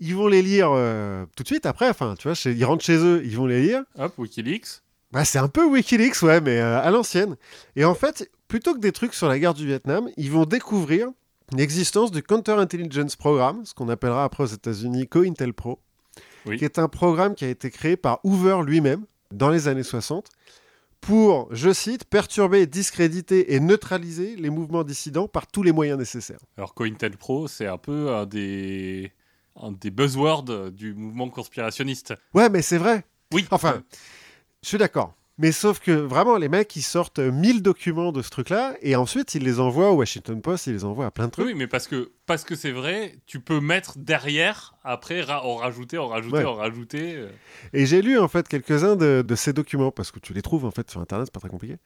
[0.00, 2.84] Ils vont les lire euh, tout de suite après, enfin, tu vois, chez- ils rentrent
[2.84, 3.82] chez eux, ils vont les lire.
[3.98, 4.82] Hop, Wikileaks.
[5.12, 7.36] Bah, c'est un peu Wikileaks, ouais, mais euh, à l'ancienne.
[7.76, 11.08] Et en fait, plutôt que des trucs sur la guerre du Vietnam, ils vont découvrir
[11.56, 15.78] l'existence du Counter-Intelligence Program, ce qu'on appellera après aux États-Unis COINTELPRO,
[16.46, 16.58] Oui.
[16.58, 20.28] qui est un programme qui a été créé par Hoover lui-même dans les années 60
[21.00, 26.38] pour, je cite, perturber, discréditer et neutraliser les mouvements dissidents par tous les moyens nécessaires.
[26.56, 29.10] Alors, COINTELPRO, c'est un peu un des,
[29.60, 32.14] un des buzzwords du mouvement conspirationniste.
[32.34, 33.04] Ouais, mais c'est vrai.
[33.32, 33.46] Oui.
[33.50, 33.82] Enfin,
[34.62, 35.12] je suis d'accord.
[35.42, 39.34] Mais sauf que vraiment, les mecs, ils sortent 1000 documents de ce truc-là et ensuite,
[39.34, 41.44] ils les envoient au Washington Post, ils les envoient à plein de trucs.
[41.44, 45.56] Oui, mais parce que parce que c'est vrai, tu peux mettre derrière, après ra- en
[45.56, 46.44] rajouter, en rajouter, Ouais.
[46.44, 47.16] en rajouter.
[47.16, 47.28] euh.
[47.74, 50.64] Et j'ai lu en fait quelques-uns de, de ces documents parce que tu les trouves
[50.64, 51.76] en fait sur internet, c'est pas très compliqué.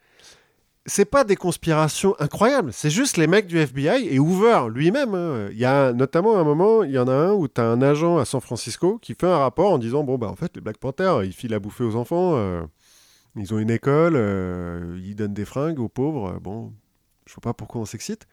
[0.89, 5.15] C'est pas des conspirations incroyables, c'est juste les mecs du FBI et Hoover lui-même.
[5.15, 5.49] hein.
[5.51, 7.81] Il y a notamment un moment, il y en a un où tu as un
[7.81, 10.61] agent à San Francisco qui fait un rapport en disant bon bah en fait les
[10.61, 12.61] Black Panthers ils filent à bouffer aux enfants, euh,
[13.37, 16.35] ils ont une école, euh, ils donnent des fringues aux pauvres.
[16.35, 16.73] euh, bon,
[17.25, 18.27] je vois pas pourquoi on s'excite.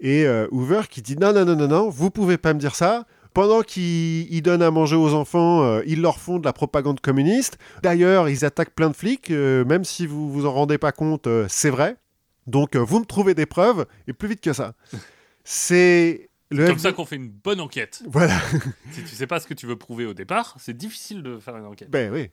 [0.00, 2.74] Et euh, Hoover qui dit non non non non non, vous pouvez pas me dire
[2.74, 3.06] ça.
[3.32, 7.00] Pendant qu'ils ils donnent à manger aux enfants, euh, ils leur font de la propagande
[7.00, 7.58] communiste.
[7.82, 11.70] D'ailleurs, ils attaquent plein de flics, même si vous vous en rendez pas compte, c'est
[11.70, 11.96] vrai.
[12.46, 14.74] Donc, vous me trouvez des preuves, et plus vite que ça.
[15.42, 18.02] C'est le Comme ça qu'on fait une bonne enquête.
[18.06, 18.38] Voilà,
[18.92, 21.56] si tu sais pas ce que tu veux prouver au départ, c'est difficile de faire
[21.56, 21.90] une enquête.
[21.90, 22.30] ben oui.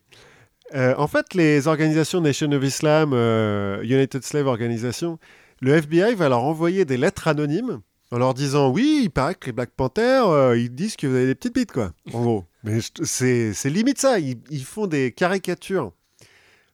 [0.74, 5.20] Euh, en fait, les organisations Nation of Islam, euh, United Slave Organization,
[5.62, 7.82] le FBI va leur envoyer des lettres anonymes
[8.12, 11.16] en leur disant oui, il paraît que les Black Panthers, euh, ils disent que vous
[11.16, 11.92] avez des petites bites, quoi.
[12.14, 12.46] En gros.
[12.64, 14.20] Mais c'est limite ça.
[14.20, 15.92] Ils, ils font des caricatures.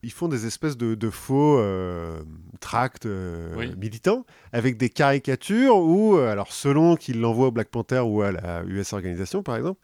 [0.04, 1.60] Ils font des espèces de, de faux
[2.60, 3.08] tracts
[3.58, 3.74] Oui.
[3.78, 8.64] militants avec des caricatures où, alors selon qu'ils l'envoient au Black Panther ou à la
[8.68, 9.80] US Organisation, par exemple,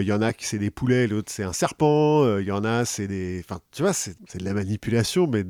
[0.00, 2.52] il y en a qui c'est des poulets, l'autre c'est un serpent, euh, il y
[2.52, 3.42] en a c'est des...
[3.44, 5.44] Enfin, tu vois, c'est de la manipulation, mais...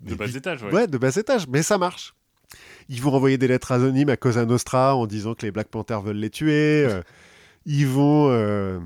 [0.00, 0.72] De bas étage, ouais.
[0.72, 2.14] Ouais, de bas étage, mais ça marche.
[2.88, 6.02] Ils vont envoyer des lettres anonymes à Cosa Nostra en disant que les Black Panthers
[6.02, 6.84] veulent les tuer.
[6.86, 7.02] euh,
[7.66, 8.78] ils vont euh,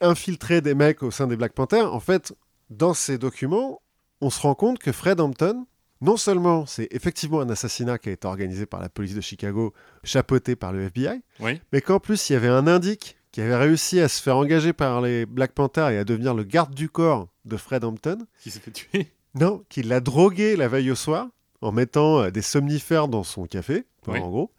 [0.00, 1.92] infiltrer des mecs au sein des Black Panthers.
[1.92, 2.32] En fait,
[2.70, 3.80] dans ces documents,
[4.20, 5.66] on se rend compte que Fred Hampton,
[6.00, 9.72] non seulement c'est effectivement un assassinat qui a été organisé par la police de Chicago,
[10.04, 11.60] chapeauté par le FBI, Oui.
[11.72, 14.72] mais qu'en plus il y avait un indique qui avait réussi à se faire engager
[14.72, 18.16] par les Black Panthers et à devenir le garde du corps de Fred Hampton.
[18.40, 19.12] Qui s'est fait tuer.
[19.34, 21.28] Non, qu'il l'a drogué la veille au soir
[21.60, 24.20] en mettant euh, des somnifères dans son café, Oui.
[24.20, 24.52] en gros,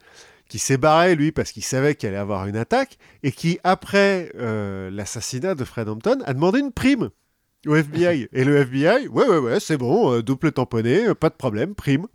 [0.47, 4.32] qui s'est barré lui parce qu'il savait qu'il allait avoir une attaque et qui, après
[4.36, 7.09] euh, l'assassinat de Fred Hampton, a demandé une prime
[7.65, 8.28] au FBI.
[8.32, 11.73] et le FBI, ouais, ouais, ouais, c'est bon, euh, double tamponné, euh, pas de problème,
[11.73, 12.05] prime.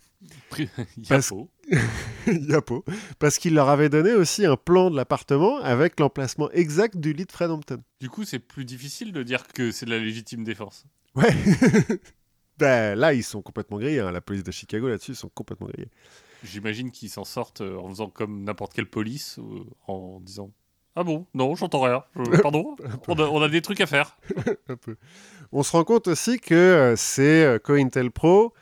[0.51, 1.51] Pris- Il y a Parce- faux.
[2.27, 2.85] Yapo.
[3.19, 7.25] Parce qu'il leur avait donné aussi un plan de l'appartement avec l'emplacement exact du lit
[7.25, 7.83] de Fred Hampton.
[8.01, 10.85] Du coup, c'est plus difficile de dire que c'est de la légitime défense.
[11.15, 11.31] Ouais.
[12.59, 14.01] ben, là, ils sont complètement grillés.
[14.01, 14.13] hein.
[14.13, 15.91] La police de Chicago, là-dessus, ils sont complètement grillés.
[16.45, 20.51] J'imagine qu'ils s'en sortent euh, en faisant comme n'importe quelle police, euh, en disant
[20.97, 22.05] Ah bon, non, j'entends rien.
[22.17, 22.77] Je- Pardon?
[23.09, 24.19] On a, on a des trucs à faire.
[24.69, 24.97] un peu.
[25.53, 28.53] On se rend compte aussi que euh, c'est euh, COINTELPRO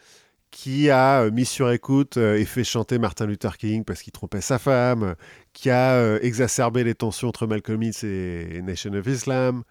[0.51, 4.12] qui a euh, mis sur écoute euh, et fait chanter Martin Luther King parce qu'il
[4.12, 5.14] trompait sa femme,
[5.53, 9.62] qui a euh, exacerbé les tensions entre Malcolm X et Nation of Islam.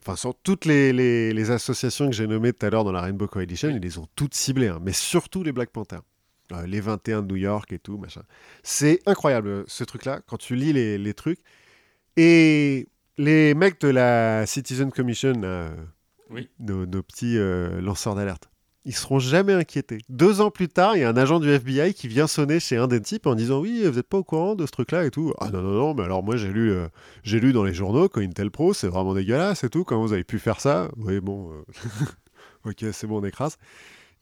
[0.00, 3.00] Enfin, sur toutes les, les- les associations que j'ai nommées tout à l'heure dans la
[3.00, 6.02] Rainbow Coalition, ils les ont toutes ciblées, hein, mais surtout les Black Panthers.
[6.52, 8.20] Euh, les 21 de New York et tout, machin.
[8.62, 11.40] C'est incroyable ce truc-là, quand tu lis les, les trucs.
[12.16, 15.70] Et les mecs de la Citizen Commission, là,
[16.30, 16.48] Oui.
[16.60, 18.50] nos, nos petits euh, lanceurs d'alerte,
[18.84, 19.98] ils seront jamais inquiétés.
[20.08, 22.76] Deux ans plus tard, il y a un agent du FBI qui vient sonner chez
[22.76, 25.10] un des types en disant Oui, vous n'êtes pas au courant de ce truc-là et
[25.10, 25.32] tout.
[25.40, 26.88] Ah non, non, non, mais alors moi j'ai lu, euh,
[27.22, 29.84] j'ai lu dans les journaux COINTELPRO, c'est vraiment dégueulasse et tout.
[29.84, 30.90] Comment vous avez pu faire ça?
[30.96, 32.04] Oui, bon, euh,
[32.70, 33.56] ok, c'est bon, on écrase.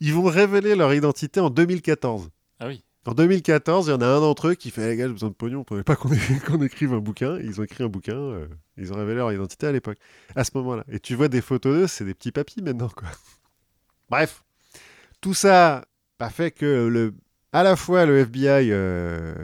[0.00, 2.30] Ils vont révéler leur identité en 2014.
[2.60, 2.82] Ah oui.
[3.04, 5.30] En 2014, il y en a un d'entre eux qui fait Les gars, j'ai besoin
[5.30, 5.96] de pognon, on ne pas
[6.46, 7.38] qu'on écrive un bouquin.
[7.40, 8.46] Ils ont écrit un bouquin, euh,
[8.76, 9.98] ils ont révélé leur identité à l'époque,
[10.36, 10.84] à ce moment-là.
[10.88, 13.08] Et tu vois des photos d'eux, c'est des petits papis maintenant, quoi.
[14.10, 14.44] Bref,
[15.23, 15.87] tout ça
[16.18, 17.14] a fait que le,
[17.53, 19.35] à la fois le FBI euh,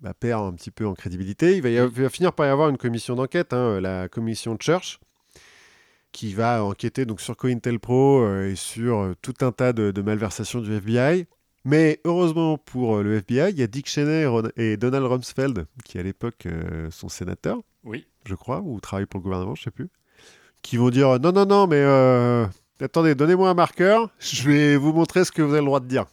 [0.00, 1.56] bah, perd un petit peu en crédibilité.
[1.56, 4.08] Il va, y a- il va finir par y avoir une commission d'enquête, hein, la
[4.08, 4.98] commission Church,
[6.12, 10.02] qui va enquêter donc sur COINTELPRO euh, et sur euh, tout un tas de, de
[10.02, 11.26] malversations du FBI.
[11.64, 14.26] Mais heureusement pour euh, le FBI, il y a Dick Cheney
[14.56, 16.46] et Donald Rumsfeld, qui à l'époque
[16.90, 18.06] sont sénateurs, Oui.
[18.26, 19.88] je crois, ou travaillent pour le gouvernement, je sais plus,
[20.62, 21.82] qui vont dire non, non, non, mais
[22.80, 25.86] attendez, donnez-moi un marqueur, je vais vous montrer ce que vous avez le droit de
[25.86, 26.06] dire.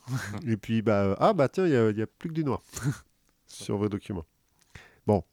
[0.48, 2.62] Et puis, bah, euh, ah, bah tiens, il y a- plus que du noir
[3.48, 4.26] sur vos documents.
[5.08, 5.24] Bon.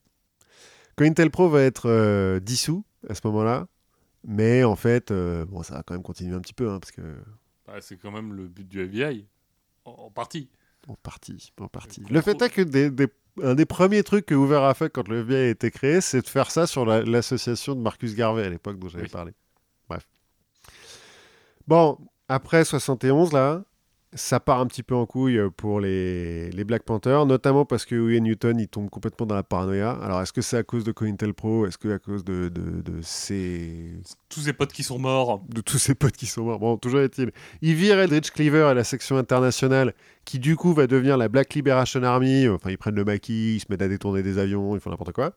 [0.96, 3.66] COINTELPRO va être euh, dissous à ce moment-là,
[4.26, 6.90] mais en fait, euh, bon, ça va quand même continuer un petit peu, hein, parce
[6.90, 7.02] que.
[7.66, 9.26] Bah, c'est quand même le but du FBI,
[9.84, 10.48] en, en partie.
[10.88, 12.02] En partie, en partie.
[12.10, 13.08] Le fait est que des, des-
[13.42, 16.22] un des premiers trucs que Hoover a fait quand le FBI a été créé, c'est
[16.22, 19.10] de faire ça sur la- l'association de Marcus Garvey à l'époque dont j'avais Oui.
[19.10, 19.32] parlé.
[21.68, 21.98] Bon,
[22.28, 23.62] après 71, là,
[24.14, 27.94] ça part un petit peu en couille pour les, les Black Panthers, notamment parce que
[27.94, 29.90] Huey Newton, il tombe complètement dans la paranoïa.
[29.90, 33.02] Alors, est-ce que c'est à cause de COINTELPRO Est-ce que à cause de, de, de
[33.02, 34.00] ses
[34.30, 35.44] Tous ces potes qui sont morts.
[35.50, 36.58] de tous ses potes qui sont morts.
[36.58, 37.32] Bon, toujours est-il.
[37.60, 39.92] Il vire Eldridge Cleaver à la section internationale,
[40.24, 42.48] qui du coup va devenir la Black Liberation Army.
[42.48, 45.12] Enfin, ils prennent le maquis, ils se mettent à détourner des avions, ils font n'importe
[45.12, 45.34] quoi.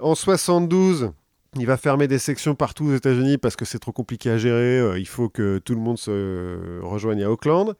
[0.00, 1.12] En 72,
[1.56, 4.78] il va fermer des sections partout aux États-Unis parce que c'est trop compliqué à gérer.
[4.80, 7.74] euh, Il faut que tout le monde se rejoigne à Auckland.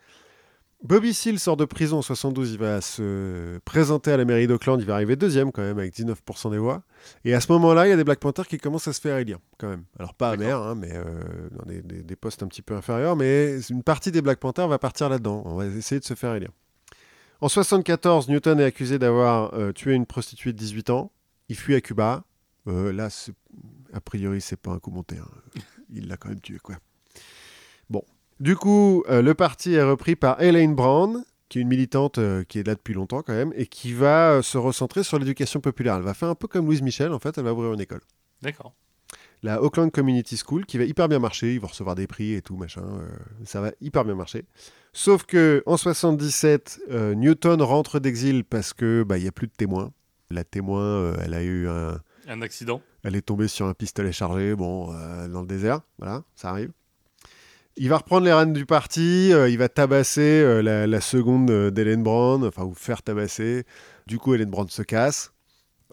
[0.85, 4.79] Bobby Seale sort de prison en 72, il va se présenter à la mairie d'Auckland,
[4.81, 6.85] il va arriver deuxième quand même avec 19% des voix.
[7.25, 9.16] Et à ce moment-là, il y a des Black Panthers qui commencent à se faire
[9.19, 9.83] élire quand même.
[9.99, 12.77] Alors pas à maire, hein, mais euh, dans des, des- des postes un petit peu
[12.77, 15.43] inférieurs, mais une partie des Black Panthers va partir là-dedans.
[15.47, 16.51] On va essayer de se faire élire.
[17.41, 21.11] En 74, Newton est accusé d'avoir euh, tué une prostituée de 18 ans.
[21.49, 22.23] Il fuit à Cuba.
[22.69, 23.09] Euh, là,
[23.93, 25.16] a priori, c'est pas un coup monté.
[25.16, 25.61] hein.
[25.91, 26.77] Il l'a quand même tué, quoi.
[27.89, 28.03] Bon.
[28.41, 32.45] Du coup, euh, le parti est repris par Elaine Brown, qui est une militante euh,
[32.45, 35.97] qui est là depuis longtemps quand même, et qui va se recentrer sur l'éducation populaire.
[35.97, 38.03] Elle va faire un peu comme Louise Michel, en fait, elle va ouvrir une école.
[38.43, 38.75] D'accord.
[39.43, 42.43] La Auckland Community School, qui va hyper bien marcher, ils vont recevoir des prix et
[42.43, 42.83] tout, machin,
[43.45, 44.45] ça va hyper bien marcher.
[44.93, 49.47] Sauf que en 77, euh, Newton rentre d'exil parce que bah, il y a plus
[49.47, 49.93] de témoins.
[50.31, 52.83] La témoin, elle a eu un, Un accident.
[53.05, 56.70] elle est tombée sur un pistolet chargé, bon, euh, dans le désert, voilà, ça arrive.
[57.79, 61.70] Il va reprendre les rênes du parti, euh, il va tabasser euh, la, la seconde
[61.70, 63.64] d'Hélène Brown, enfin, ou faire tabasser.
[64.07, 65.33] Du coup, Hélène Brown se casse.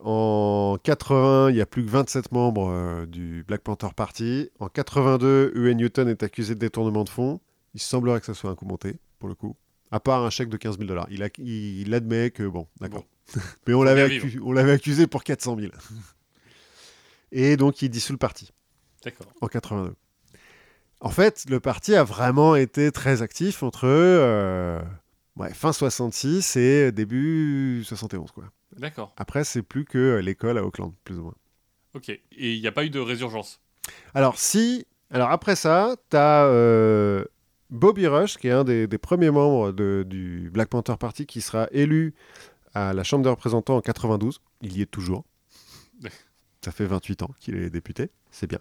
[0.03, 4.49] En 80, il y a plus que 27 membres du Black Panther Party.
[4.59, 7.39] En 82, Huey Newton est accusé de détournement de fonds.
[7.75, 9.55] Il semblerait que ça soit un coup monté, pour le coup.
[9.91, 11.07] À part un chèque de 15 000 dollars.
[11.09, 13.05] Il, admet que, bon, d'accord.
[13.67, 15.71] Mais l'avait, on l'avait accusé pour 400 000.
[17.31, 18.51] Et donc, il dissout le parti
[19.03, 19.27] D'accord.
[19.41, 19.93] en 82.
[21.01, 24.81] En fait, le parti a vraiment été très actif entre euh,
[25.35, 28.31] ouais, fin 66 et début 71.
[28.31, 28.45] Quoi.
[28.77, 29.13] D'accord.
[29.17, 31.35] Après, c'est plus que euh, l'école à Auckland, plus ou moins.
[31.93, 32.09] Ok.
[32.09, 33.59] Et il n'y a pas eu de résurgence?
[34.13, 34.85] Alors, si.
[35.11, 37.23] Alors, après ça, tu as
[37.69, 41.41] Bobby Rush, qui est un des, des premiers membres de- du Black Panther Party, qui
[41.41, 42.13] sera élu
[42.73, 44.39] à la Chambre des représentants en 92.
[44.61, 45.23] Il y est toujours.
[46.65, 48.09] Ça fait 28 ans qu'il est député.
[48.31, 48.57] C'est bien.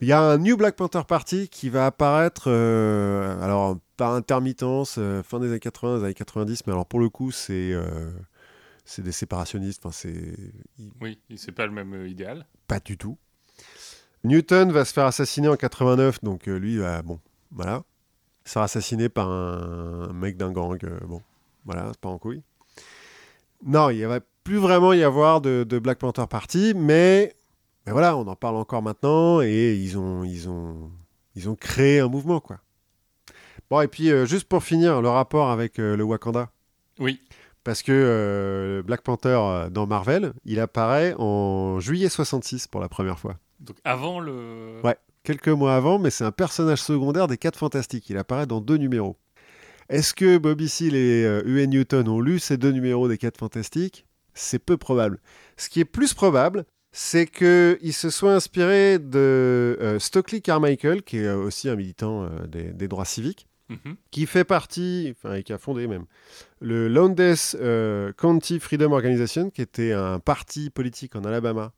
[0.00, 4.94] Il y a un New Black Panther Party qui va apparaître, euh, alors par intermittence,
[4.96, 8.10] euh, fin des années 80, des années 90, mais alors pour le coup, c'est euh,
[8.86, 9.84] c'est des séparationnistes.
[9.84, 10.38] Enfin, c'est
[11.02, 12.46] Oui, c'est pas le même idéal.
[12.66, 13.18] pas du tout.
[14.24, 17.20] Newton va se faire assassiner en 89, donc lui, bah, bon,
[17.50, 17.84] voilà.
[18.46, 21.20] Il sera assassiné par un, un mec d'un gang, bon,
[21.66, 22.42] voilà, c'est pas en couille.
[23.66, 27.34] Non, il ne va plus vraiment y avoir de, de Black Panther Party, mais,
[27.84, 30.90] mais voilà, on en parle encore maintenant, et ils ont, ils ont,
[31.36, 32.58] ils ont créé un mouvement, quoi.
[33.68, 36.48] Bon, et puis, euh, juste pour finir, le rapport avec euh, le Wakanda.
[36.98, 37.20] Oui.
[37.62, 43.18] Parce que euh, Black Panther dans Marvel, il apparaît en juillet 66 pour la première
[43.18, 43.36] fois.
[43.60, 44.80] Donc avant le.
[44.82, 44.96] Ouais.
[45.24, 48.08] Quelques mois avant, mais c'est un personnage secondaire des 4 Fantastiques.
[48.08, 49.18] Il apparaît dans deux numéros.
[49.90, 54.06] Est-ce que Bobby Seale et Huey Newton ont lu ces deux numéros des 4 Fantastiques?
[54.38, 55.20] C'est peu probable.
[55.56, 61.18] Ce qui est plus probable, c'est qu'ils se soient inspirés de euh, Stockley Carmichael, qui
[61.18, 63.96] est aussi un militant euh, des- des droits civiques Mhm.
[64.10, 66.06] qui fait partie, enfin, et qui a fondé même,
[66.60, 67.20] le Lowndes
[67.56, 71.74] euh, County Freedom Organization, qui était un parti politique en Alabama,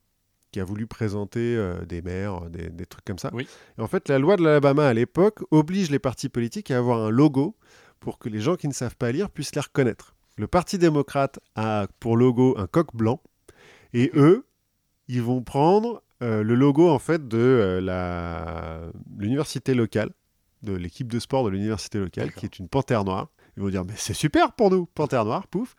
[0.53, 3.29] qui a voulu présenter euh, des maires, des, des trucs comme ça.
[3.33, 3.45] Oui.
[3.77, 6.99] Et en fait, la loi de l'Alabama à l'époque oblige les partis politiques à avoir
[7.05, 7.57] un logo
[7.99, 10.15] pour que les gens qui ne savent pas lire puissent les reconnaître.
[10.41, 13.21] Le Parti démocrate a pour logo un coq blanc,
[13.93, 14.47] et eux,
[15.07, 18.81] ils vont prendre euh, le logo en fait de euh, la
[19.19, 20.09] l'université locale,
[20.63, 22.39] de l'équipe de sport de l'université locale, D'accord.
[22.39, 23.27] qui est une panthère noire.
[23.55, 25.75] Ils vont dire mais c'est super pour nous, panthère noire, pouf.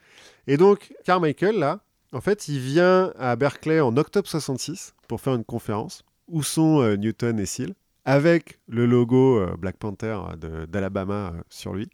[0.47, 1.81] Et donc Carmichael là,
[2.13, 6.81] en fait, il vient à Berkeley en octobre 66 pour faire une conférence où sont
[6.83, 11.91] euh, Newton et Seal avec le logo Black Panther de- d'Alabama sur lui.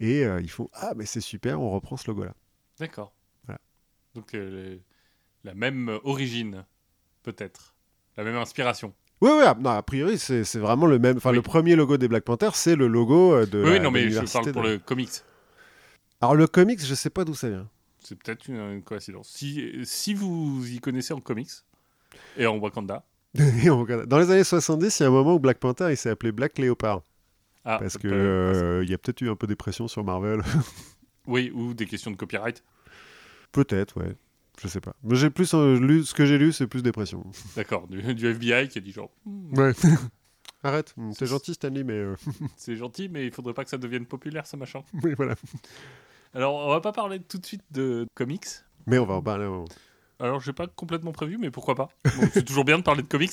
[0.00, 2.34] Et euh, ils font ah mais c'est super, on reprend ce logo là.
[2.78, 3.12] D'accord.
[3.46, 3.60] Voilà.
[4.14, 4.82] Donc euh, les-
[5.44, 6.64] la même origine
[7.22, 7.74] peut-être.
[8.16, 8.94] La même inspiration.
[9.22, 11.16] Oui, oui, non, a priori, c'est c'est vraiment le même.
[11.18, 11.36] Enfin, Oui.
[11.36, 13.62] le premier logo des Black Panthers, c'est le logo euh, de.
[13.64, 15.10] oui, la- non, mais je parle pour de- le comics.
[16.20, 17.68] Alors, le comics, je sais pas d'où ça vient.
[18.00, 19.28] C'est peut-être une, une coïncidence.
[19.28, 21.50] Si, si vous y connaissez en comics
[22.36, 23.04] et en Wakanda,
[23.62, 25.88] Et on regarde- Dans les années 70, il y a un moment où Black Panther,
[25.90, 27.02] il s'est appelé Black Leopard.
[27.66, 30.40] Ah, parce peut- euh, y a peut-être eu un peu des pressions sur Marvel.
[31.26, 32.62] oui, ou des questions de copyright.
[33.52, 34.16] peut-être, ouais.
[34.60, 34.94] Je sais pas.
[35.02, 37.24] Mais j'ai plus euh, lu, ce que j'ai lu, c'est plus des pressions.
[37.56, 39.72] D'accord, du, du FBI qui a dit genre, Hmm, Ouais.
[40.62, 42.16] Arrête, c'est gentil Stanley, mais euh,
[42.56, 44.82] c'est gentil, mais il faudrait pas que ça devienne populaire, ce machin.
[45.04, 45.34] oui, voilà.
[46.34, 48.46] Alors, on va pas parler tout de suite de comics.
[48.86, 49.46] Mais on va en parler.
[50.18, 53.08] Alors, j'ai pas complètement prévu, mais pourquoi pas Bon, C'est toujours bien de parler de
[53.08, 53.32] comics.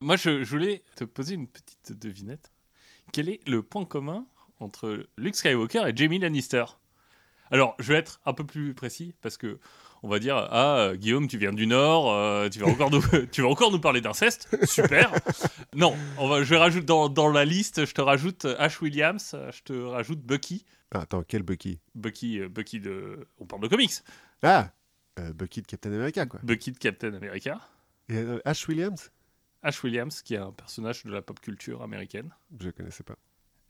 [0.00, 2.50] Moi, je, je voulais te poser une petite devinette.
[3.12, 4.26] Quel est le point commun
[4.60, 6.64] entre Luke Skywalker et Jamie Lannister?
[7.50, 9.58] Alors, je vais être un peu plus précis parce que
[10.02, 13.02] on va dire ah Guillaume, tu viens du Nord, euh, tu vas encore nous,
[13.32, 15.12] tu vas encore nous parler d'inceste, super.
[15.74, 19.36] non, on va, je vais rajouter dans, dans la liste, je te rajoute Ash Williams,
[19.52, 21.80] je te rajoute Bucky, Ah, attends, quel Bucky?
[21.96, 23.92] Bucky, euh, Bucky de, on parle de comics,
[24.42, 24.70] Ah
[25.18, 26.40] euh, Bucky de Captain America, quoi.
[26.44, 27.60] Bucky de Captain America.
[28.08, 29.10] Et euh, Ash Williams?
[29.62, 32.30] Ash Williams, qui est un personnage de la pop culture américaine.
[32.58, 33.16] Je connaissais pas.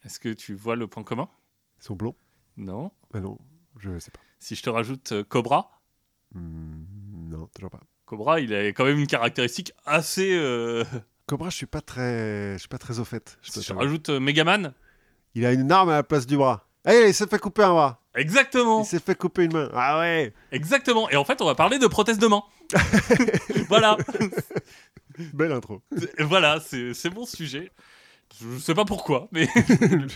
[0.04, 1.28] Est-ce que tu vois le point commun?
[1.80, 2.14] Ils sont blonds?
[2.56, 2.90] Non.
[3.12, 3.38] Ah non,
[3.78, 4.20] je sais pas.
[4.38, 5.70] Si je te rajoute euh, Cobra,
[6.32, 6.84] Hmm,
[7.28, 7.80] non, toujours pas.
[8.06, 10.32] Cobra, il a quand même une caractéristique assez.
[10.32, 10.84] euh,
[11.26, 13.36] Cobra, je suis pas très, je suis pas très au fait.
[13.42, 14.72] Je Si je te rajoute euh, Megaman,
[15.34, 16.68] Il a une arme à la place du bras.
[16.88, 18.00] Eh, il s'est fait couper un bras.
[18.14, 19.68] exactement, Il s'est fait couper une main.
[19.74, 20.32] Ah ouais.
[20.52, 21.10] exactement.
[21.10, 22.42] Et en fait, on va parler de prothèse de main.
[23.68, 23.96] voilà,
[25.34, 25.82] Belle intro.
[26.18, 27.70] Voilà, c'est mon sujet.
[28.40, 29.48] Je sais pas pourquoi, mais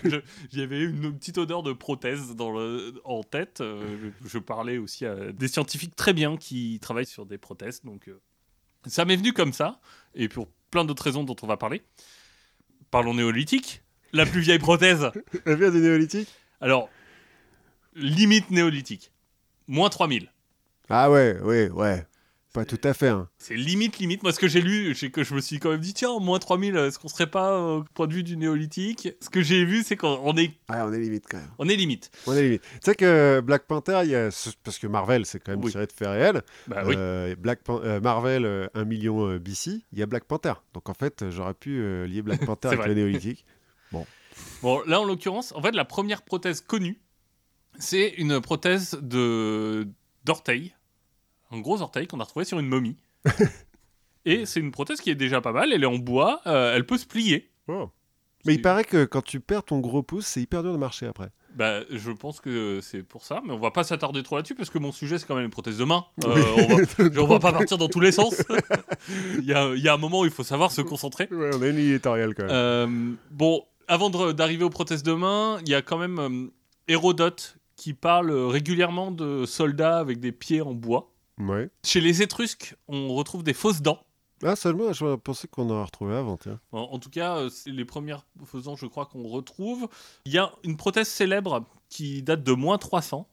[0.05, 0.21] je-
[0.53, 3.61] il y avait une petite odeur de prothèse dans le, en tête.
[3.61, 7.83] Euh, je, je parlais aussi à des scientifiques très bien qui travaillent sur des prothèses,
[7.83, 8.21] donc euh,
[8.87, 9.81] ça m'est venu comme ça,
[10.15, 11.83] et pour plein d'autres raisons dont on va parler.
[12.93, 13.83] Parlons néolithique,
[14.13, 15.11] la plus vieille prothèse.
[15.45, 16.29] Elle vient du néolithique?
[16.61, 16.89] Alors,
[17.97, 19.11] limite néolithique,
[19.67, 20.31] moins 3000.
[20.89, 22.07] Ah ouais, ouais, ouais.
[22.55, 23.09] Pas tout à fait.
[23.09, 23.29] Hein.
[23.37, 24.23] C'est limite, limite.
[24.23, 26.39] Moi, ce que j'ai lu, c'est que je me suis quand même dit, tiens, moins
[26.39, 29.09] 3000, est-ce qu'on serait pas euh, au point de vue du néolithique?
[29.21, 31.51] Ce que j'ai vu, c'est qu'on on est, Ah, on est limite quand même.
[31.59, 32.11] on est limite.
[32.29, 32.63] On est limite.
[32.63, 35.65] Tu sais que Black Panther, il y a ce- parce que Marvel, c'est quand même
[35.65, 35.73] Oui.
[35.73, 36.43] tiré de faits réels.
[36.69, 36.95] Bah oui.
[36.97, 40.55] Euh, Black Pan- euh, Marvel, euh, 1 million euh, BC, il y a Black Panther.
[40.75, 42.89] Donc en fait, euh, j'aurais pu euh, lier Black Panther avec vrai.
[42.89, 43.45] le néolithique.
[44.63, 47.01] Bon, là, en l'occurrence, en fait, la première prothèse connue,
[47.79, 49.87] c'est une prothèse de
[50.25, 50.74] d'orteil,
[51.55, 52.97] un gros orteil qu'on a retrouvé sur une momie.
[54.27, 55.73] Et c'est une prothèse qui est déjà pas mal.
[55.73, 57.51] Elle est en bois, euh, elle peut se plier.
[57.69, 57.91] Oh.
[58.47, 61.07] Mais il paraît que quand tu perds ton gros pouce, c'est hyper dur de marcher
[61.07, 61.31] après.
[61.55, 64.71] Bah, je pense que c'est pour ça, mais on va pas s'attarder trop là-dessus parce
[64.71, 66.05] que mon sujet c'est quand même une prothèse de main.
[66.25, 68.43] Euh, on, va, on va pas partir dans tous les sens.
[69.39, 71.29] il, y a, il y a un moment où il faut savoir se concentrer.
[71.31, 72.53] Ouais, on a une éditoriale quand même.
[72.53, 76.47] Euh, bon, avant de- d'arriver aux prothèses de main, il y a quand même euh,
[76.89, 81.14] Hérodote qui parle régulièrement de soldats avec des pieds en bois.
[81.39, 81.69] Ouais.
[81.85, 84.01] Chez les Étrusques, on retrouve des fausses dents.
[84.43, 86.61] Ah, seulement, je pensais qu'on en retrouvé avant, tiens.
[86.73, 89.89] En, en tout cas, euh, c'est les premières fausses dents, je crois, qu'on retrouve.
[90.27, 93.27] Il y a une prothèse célèbre qui date de moins 300,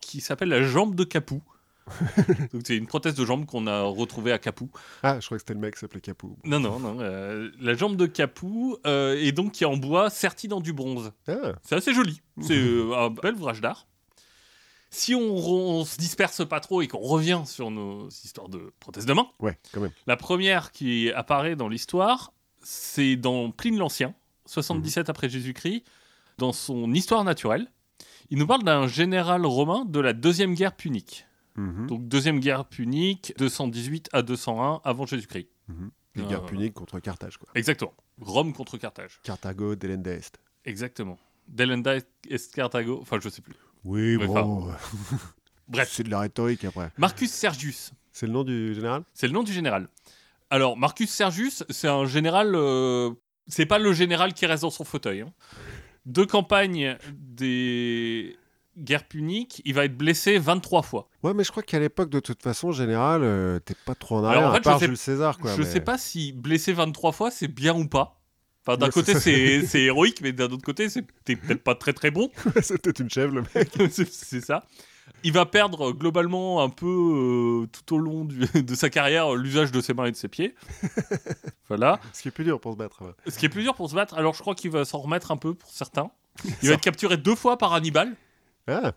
[0.00, 1.42] qui s'appelle la jambe de Capoue.
[2.52, 4.70] Donc c'est une prothèse de jambe qu'on a retrouvée à Capoue.
[5.02, 6.38] Ah, je crois que c'était le mec qui s'appelait Capou.
[6.44, 6.98] Non, non, non.
[7.00, 10.72] euh, la jambe de Capoue, euh, et donc qui est en bois serti dans du
[10.72, 11.12] bronze.
[11.28, 12.22] Ah, C'est assez joli.
[12.40, 13.86] C'est euh, un bel ouvrage d'art.
[14.94, 19.06] Si on, on se disperse pas trop et qu'on revient sur nos histoires de prothèses
[19.06, 19.90] de main, ouais, quand même.
[20.06, 22.32] la première qui apparaît dans l'histoire,
[22.62, 24.14] c'est dans Pline l'Ancien,
[24.46, 25.82] 77 après Jésus-Christ,
[26.38, 27.68] dans son Histoire naturelle.
[28.30, 31.26] Il nous parle d'un général romain de la deuxième guerre punique.
[31.56, 31.86] Mhm.
[31.88, 35.48] Donc deuxième guerre punique, 218 à 201 avant Jésus-Christ.
[36.14, 37.48] Les Euh, guerres puniques contre Carthage, quoi.
[37.54, 37.92] Exactement.
[38.20, 39.20] Rome contre Carthage.
[39.24, 40.38] Carthago, Delen d'Est.
[40.64, 41.18] Exactement.
[41.48, 43.54] Delenda est Carthago, enfin je sais plus.
[43.84, 44.68] Oui, bon.
[45.68, 45.90] Bref.
[45.92, 46.90] C'est de la rhétorique après.
[46.98, 49.02] Marcus Sergius, C'est le nom du général?
[49.14, 49.88] C'est le nom du général.
[50.50, 52.52] Alors, Marcus Sergius, c'est un général.
[52.54, 53.10] euh,
[53.48, 55.22] c'est pas le général qui reste dans son fauteuil.
[55.22, 55.32] hein.
[56.06, 58.36] Deux campagnes des
[58.76, 61.08] guerres puniques, il va être blessé 23 fois.
[61.22, 64.24] Ouais, mais je crois qu'à l'époque, de toute façon, général, euh, t'es pas trop en
[64.24, 65.54] Alors, arrière, en fait, à part je sais- Jules César, quoi.
[65.56, 68.20] je mais- sais pas si blessé 23 fois, c'est bien ou pas.
[68.66, 69.14] Enfin, d'un côté,
[69.66, 72.30] c'est héroïque, mais d'un autre côté, c'est peut-être pas très très bon.
[72.62, 73.70] c'est peut-être une chèvre, le mec.
[73.90, 74.64] c'est ça.
[75.22, 79.34] Il va perdre euh, globalement un peu euh, tout au long du- de sa carrière
[79.34, 80.54] euh, l'usage de ses mains et de ses pieds.
[81.68, 82.00] voilà.
[82.12, 83.02] Ce qui est plus dur pour se battre.
[83.02, 83.12] ouais.
[83.30, 85.30] Ce qui est plus dur pour se battre, alors je crois qu'il va s'en remettre
[85.30, 86.10] un peu pour certains.
[86.62, 88.14] Il va être capturé deux fois par Hannibal,
[88.66, 88.92] Ah,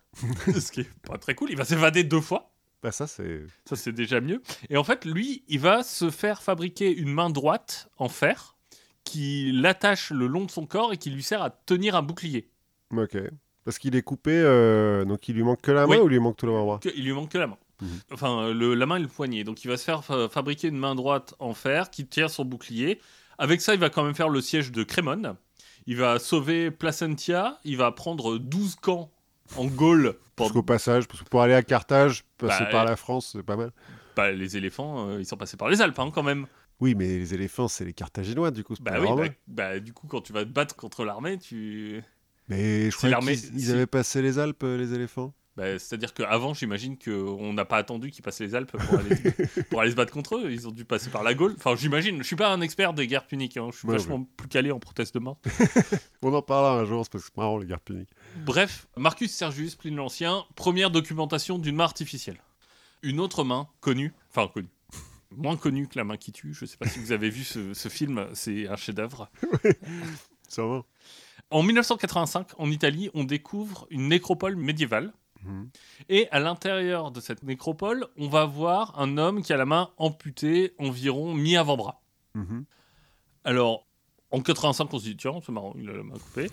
[0.47, 1.51] ce qui est pas très cool.
[1.51, 2.51] Il va s'évader deux fois.
[2.83, 3.41] Bah ça c'est.
[3.65, 4.41] Ça, c'est déjà mieux.
[4.69, 8.55] Et en fait, lui, il va se faire fabriquer une main droite en fer
[9.07, 12.49] qui l'attache le long de son corps et qui lui sert à tenir un bouclier.
[12.95, 13.17] Ok.
[13.65, 16.01] Parce qu'il est coupé, euh, donc il lui manque que la main Oui.
[16.01, 16.79] ou il lui manque tout le bras?
[16.95, 17.57] Il lui manque que la main.
[17.81, 17.87] Mhm.
[18.13, 19.43] Enfin, le- la main et le poignet.
[19.43, 22.45] Donc, il va se faire fa- fabriquer une main droite en fer qui tient son
[22.45, 22.99] bouclier.
[23.37, 25.35] Avec ça, il va quand même faire le siège de Crémone.
[25.85, 27.59] Il va sauver Placentia.
[27.65, 29.11] Il va prendre 12 camps
[29.57, 30.15] en Gaule.
[30.35, 30.47] Pour...
[30.47, 33.43] Jusqu'au passage, parce que pour aller à Carthage, passer Bah, par euh, la France, c'est
[33.43, 33.71] pas mal.
[34.15, 36.47] Bah, les éléphants, euh, ils sont passés par les Alpes hein, quand même.
[36.79, 38.75] Oui, mais les éléphants, c'est les Carthaginois, du coup.
[38.75, 41.37] c'est Bah pas oui, bah, bah, du coup, quand tu vas te battre contre l'armée,
[41.39, 42.01] tu.
[42.49, 45.33] Mais je crois l'armée- qu'ils ils avaient passé les Alpes, euh, les éléphants.
[45.57, 49.15] Bah, C'est-à-dire qu'avant, j'imagine qu'on n'a pas attendu qu'ils passent les Alpes pour aller,
[49.71, 50.51] pour aller se battre contre eux.
[50.51, 51.55] Ils ont dû passer par la Gaule.
[51.57, 52.19] Enfin, j'imagine.
[52.19, 53.57] Je suis pas un expert des guerres puniques.
[53.57, 53.69] hein.
[53.73, 55.39] Je suis Ouais, vachement plus calé en proteste de mort.
[56.21, 58.11] On en parlera un jour, c'est parce que c'est marrant, les guerres puniques.
[58.45, 62.37] Bref, Marcus Sergius, Pline l'Ancien, première documentation d'une main artificielle.
[63.01, 64.69] Une autre main connue, enfin connue,
[65.35, 66.53] moins connue que la main qui tue.
[66.53, 69.29] Je sais pas si vous avez vu ce, ce film, c'est un chef-d'œuvre.
[70.47, 70.83] Ça va
[71.51, 75.13] En 1985, en Italie, on découvre une nécropole médiévale.
[75.43, 75.69] Mhm.
[76.09, 79.89] Et à l'intérieur de cette nécropole, on va voir un homme qui a la main
[79.97, 82.01] amputée environ mi-avant-bras.
[82.33, 82.65] Mhm.
[83.43, 83.87] Alors,
[84.31, 86.49] en 85, on se dit, tiens, c'est marrant, il a la main coupée.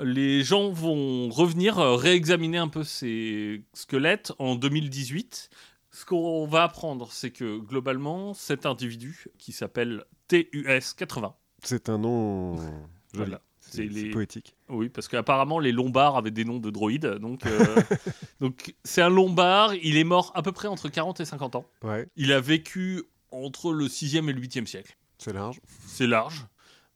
[0.00, 5.48] Les gens vont revenir euh, réexaminer un peu ces squelettes en 2018.
[5.96, 11.32] Ce qu'on va apprendre, c'est que globalement, cet individu, qui s'appelle TUS-80,
[11.62, 12.68] C'est un nom joli.
[13.14, 13.40] Voilà.
[13.60, 14.54] C'est les- poétique.
[14.68, 17.56] oui, parce qu'apparemment les Lombards avaient des noms de droïdes, donc euh,
[18.40, 19.74] donc c'est un Lombard.
[19.76, 21.64] Il est mort à peu près entre 40 et 50 ans.
[21.82, 24.98] Ouais, Il a vécu entre le 6e et le 8e siècle.
[25.16, 25.60] c'est large.
[25.86, 26.46] C'est large.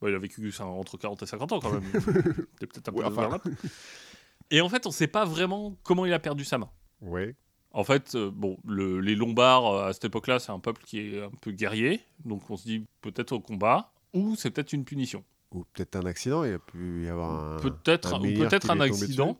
[0.03, 1.91] Bah, il a vécu ça, entre 40 et 50 ans quand même.
[2.61, 3.41] Peut-être un peu Ouais, enfin.
[4.51, 6.69] Et en fait, on ne sait pas vraiment comment il a perdu sa main.
[7.01, 7.35] Ouais.
[7.73, 10.99] En fait, euh, bon, le- les Lombards, euh, à cette époque-là, c'est un peuple qui
[11.01, 12.01] est un peu guerrier.
[12.25, 15.23] Donc on se dit peut-être au combat, ou c'est peut-être une punition.
[15.53, 17.61] Ou peut-être un accident, il y a pu y avoir un.
[17.61, 19.37] Peut-être un peut-être un accident.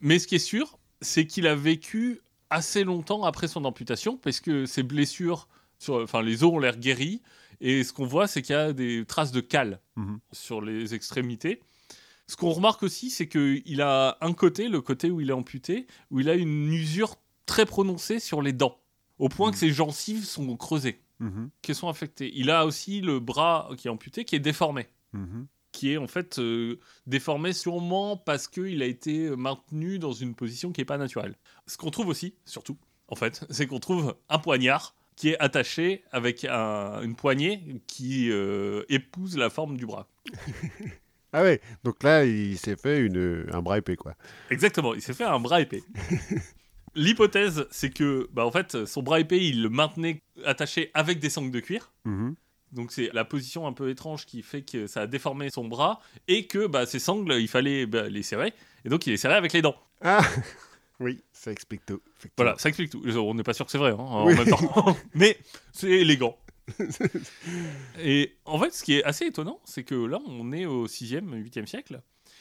[0.00, 4.40] Mais ce qui est sûr, c'est qu'il a vécu assez longtemps après son amputation, parce
[4.40, 5.46] que ses blessures,
[5.78, 7.22] sur, enfin les os ont l'air guéris,
[7.60, 10.18] et ce qu'on voit, c'est qu'il y a des traces de cale Mhm.
[10.32, 11.60] sur les extrémités.
[12.26, 15.86] Ce qu'on remarque aussi, c'est qu'il a un côté, le côté où il est amputé,
[16.10, 17.16] où il a une usure
[17.50, 18.78] très prononcée sur les dents,
[19.18, 21.50] au point que ses gencives sont creusées, Mhm.
[21.62, 22.30] qui sont affectées.
[22.34, 25.46] Il a aussi le bras qui est amputé, qui est déformé Mhm.
[25.72, 30.72] qui est en fait euh, déformé sûrement parce qu'il a été maintenu dans une position
[30.72, 31.34] qui n'est pas naturelle.
[31.66, 32.76] Ce qu'on trouve aussi, surtout,
[33.08, 38.30] en fait, c'est qu'on trouve un poignard qui est attaché avec un- une poignée qui
[38.30, 40.06] euh, épouse la forme du bras.
[41.32, 44.16] Ah ouais, donc là, il s'est fait une, un bras épais, quoi.
[44.50, 45.82] Exactement, il s'est fait un bras épais.
[46.94, 51.30] L'hypothèse, c'est que, bah, en fait, son bras épais, il le maintenait attaché avec des
[51.30, 51.92] sangles de cuir.
[52.04, 52.34] Mhm.
[52.72, 56.00] Donc c'est la position un peu étrange qui fait que ça a déformé son bras
[56.28, 58.52] et que bah, ses sangles, il fallait bah, les serrer.
[58.84, 59.74] Et donc il les serrait avec les dents.
[60.02, 60.20] Ah
[61.00, 62.00] Oui, ça explique tout.
[62.36, 63.02] Voilà, ça explique tout.
[63.18, 64.34] On n'est pas sûr que c'est vrai hein, en Oui.
[64.36, 64.96] même temps.
[65.14, 65.36] Mais
[65.72, 66.38] c'est élégant.
[67.98, 71.24] et en fait, ce qui est assez étonnant, c'est que là, on est au 6e,
[71.42, 72.00] 8e siècle.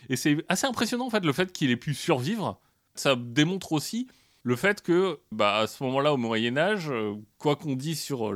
[0.10, 2.60] Et c'est assez impressionnant, en fait, le fait qu'il ait pu survivre.
[2.95, 4.08] Ça démontre aussi
[4.43, 8.33] le fait que, bah, à ce moment-là, au Moyen-Âge, euh, quoi qu'on dise sur a-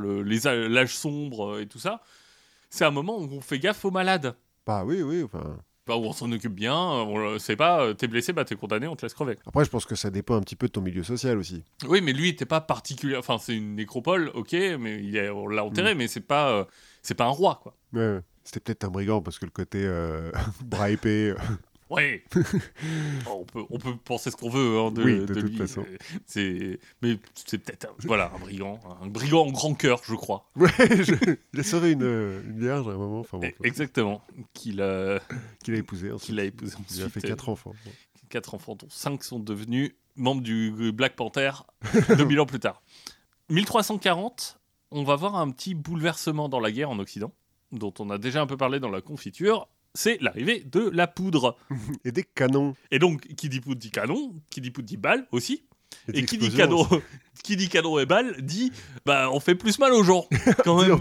[0.67, 2.01] l'âge sombre euh, et tout ça,
[2.69, 4.35] c'est un moment où on fait gaffe aux malades.
[4.65, 5.57] Bah oui, oui, enfin...
[5.85, 8.45] Enfin, où on s'en occupe bien, euh, on le- c'est pas, euh, t'es blessé, bah
[8.45, 9.37] t'es condamné, on te laisse crever.
[9.45, 11.61] Après, je pense que ça dépend un petit peu de ton milieu social aussi.
[11.89, 13.17] Oui, mais lui, était pas particulier.
[13.17, 16.63] Enfin, c'est une nécropole, ok, mais il est- on l'a enterré, mais c'est pas, euh,
[17.01, 17.75] c'est pas un roi, quoi.
[17.91, 18.21] Ouais, ouais.
[18.45, 20.31] C'était peut-être un brigand parce que le côté euh,
[20.63, 21.33] bras épais.
[21.95, 22.23] Ouais.
[23.27, 25.49] Oh, on peut, on peut penser ce qu'on veut hein, de, Oui, de de toute
[25.51, 25.57] lui.
[25.57, 25.85] façon.
[26.25, 30.49] C'est, mais c'est peut-être, un- voilà, un brigand, un brigand en grand cœur, je crois.
[30.55, 31.13] Ouais, je...
[31.53, 34.21] il a sauvé une, une vierge à un moment, enfin bon, Et- Exactement.
[34.53, 35.19] Qu'il a,
[35.63, 36.25] qu'il a épousé ensuite.
[36.27, 37.73] qu'il a épousé Il a fait quatre enfants.
[37.87, 37.89] euh,
[38.29, 41.51] quatre enfants, dont cinq sont devenus membres du Black Panther
[42.17, 42.81] 2000 ans plus tard.
[43.49, 44.59] 1340,
[44.91, 47.31] on va voir un petit bouleversement dans la guerre en Occident,
[47.71, 49.67] dont on a déjà un peu parlé dans la confiture.
[49.95, 51.57] C'est l'arrivée de la poudre.
[52.05, 52.75] Et des canons.
[52.91, 55.63] Et donc, qui dit poudre dit canon, qui dit poudre dit balle aussi.
[56.11, 56.87] Et qui dit canon,
[57.43, 58.71] qui dit canon et balle dit
[59.05, 60.27] bah on fait plus mal aux gens
[60.63, 60.97] quand même.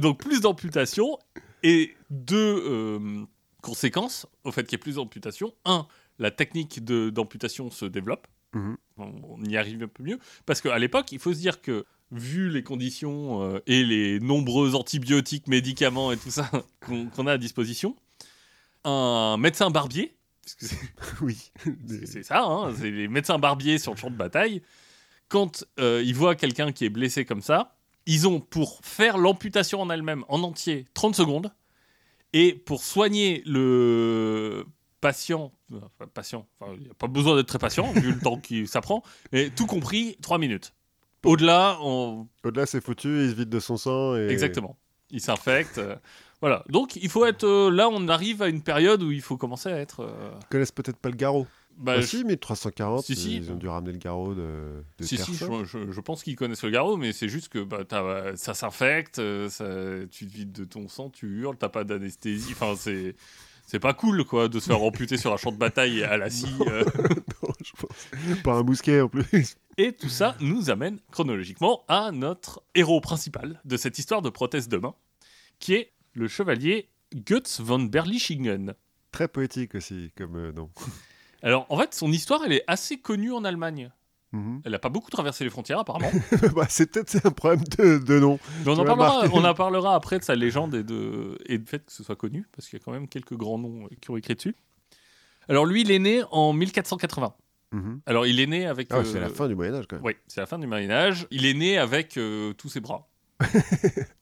[0.00, 1.18] Donc plus d'amputations
[1.62, 3.24] et deux euh,
[3.60, 5.54] conséquences au fait qu'il y ait plus d'amputations.
[5.66, 5.86] Un,
[6.18, 8.26] la technique d'amputation se développe.
[8.54, 8.76] Mhm.
[8.96, 10.18] On, on y arrive un peu mieux.
[10.46, 14.74] Parce qu'à l'époque, il faut se dire que vu les conditions euh, et les nombreux
[14.74, 16.50] antibiotiques, médicaments et tout ça
[17.16, 17.96] qu'on a à disposition,
[18.84, 20.78] un médecin barbier, parce que c'est
[21.22, 21.50] oui.
[22.06, 24.62] c'est- ça, hein, c'est les médecins barbiers sur le champ de bataille,
[25.28, 29.80] quand euh, ils voient quelqu'un qui est blessé comme ça, ils ont pour faire l'amputation
[29.80, 31.52] en elle-même en entier 30 secondes
[32.32, 34.66] et pour soigner le
[35.00, 38.38] patient, enfin, patient, enfin, il n'y a pas besoin d'être très patient vu le temps
[38.38, 39.02] que ça prend,
[39.32, 40.74] mais tout compris 3 minutes.
[41.24, 42.26] Au-delà, on...
[42.44, 44.16] Au-delà, c'est foutu, il se vide de son sang.
[44.16, 44.28] Et...
[44.28, 44.76] exactement,
[45.10, 45.78] il s'infecte.
[45.78, 45.96] euh,
[46.40, 49.36] voilà, donc il faut être euh, là, on arrive à une période où il faut
[49.36, 50.00] commencer à être.
[50.00, 51.46] euh, Ils connaissent peut-être pas le garrot.
[51.78, 53.36] bah, Ah je- si, 1340, Si, si.
[53.36, 56.34] ils ont dû ramener le garrot de, de Si, si, je, je- je pense qu'ils
[56.34, 60.32] connaissent le garrot, mais c'est juste que bah, t'as- ça s'infecte, euh, ça- tu te
[60.32, 62.50] vides de ton sang, tu hurles, t'as pas d'anesthésie.
[62.52, 63.14] Enfin, c'est.
[63.64, 66.28] C'est pas cool, quoi, de se faire amputer sur un champ de bataille à la
[66.28, 66.46] scie.
[66.66, 66.84] euh.
[67.42, 68.40] Non, je pense.
[68.42, 69.24] Pas un mousquet en plus.
[69.78, 74.68] Et tout ça nous amène chronologiquement à notre héros principal de cette histoire de prothèse
[74.68, 74.94] de main,
[75.58, 78.74] qui est le chevalier Götz von Berlichingen.
[79.12, 80.70] Très poétique aussi, comme euh, nom.
[81.42, 83.90] Alors, en fait, son histoire, elle est assez connue en Allemagne.
[84.32, 84.60] Mhm.
[84.64, 86.10] Elle n'a pas beaucoup traversé les frontières, apparemment.
[86.54, 88.38] bah, c'est peut-être un problème de, de nom.
[88.66, 89.30] On en, parlera, marqué.
[89.32, 92.16] on en parlera après de sa légende et, de, et du fait que ce soit
[92.16, 94.54] connu, parce qu'il y a quand même quelques grands noms qui ont écrit dessus.
[95.48, 97.34] Alors lui, il est né en 1480.
[97.72, 98.00] Mhm.
[98.06, 98.88] Alors il est né avec...
[98.90, 100.04] Ah, euh, c'est la fin du Moyen-Âge quand même.
[100.04, 101.26] Oui, c'est la fin du Moyen-Âge.
[101.30, 103.08] Il est né avec euh, tous ses bras.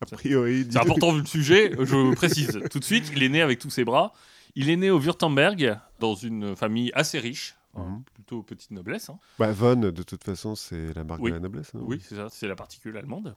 [0.00, 3.42] A priori, C'est important vu le sujet, je précise tout de suite, il est né
[3.42, 4.12] avec tous ses bras.
[4.54, 8.02] Il est né au Württemberg, dans une famille assez riche, Mhm.
[8.14, 9.10] plutôt petite noblesse.
[9.10, 9.18] hein.
[9.38, 11.30] Bah, Von, de toute façon, c'est la marque Oui.
[11.30, 11.72] de la noblesse.
[11.74, 11.82] non?
[11.84, 13.36] Oui, c'est ça, c'est la particule allemande.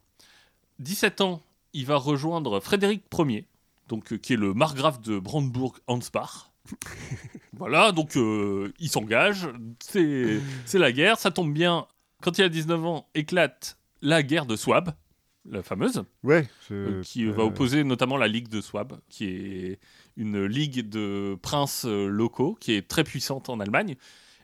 [0.79, 1.41] 17 ans,
[1.73, 3.45] il va rejoindre Frédéric Ier,
[3.89, 6.51] donc, euh, qui est le margrave de Brandebourg-Ansbach.
[7.57, 9.47] Voilà, donc euh, il s'engage,
[9.79, 10.39] c'est
[10.73, 11.87] la guerre, ça tombe bien.
[12.21, 14.91] Quand il a 19 ans, éclate la guerre de Swab,
[15.45, 16.47] la fameuse, Ouais.
[16.71, 19.79] euh, qui va opposer notamment la Ligue de Swab, qui est
[20.15, 23.95] une ligue de princes euh, locaux, qui est très puissante en Allemagne.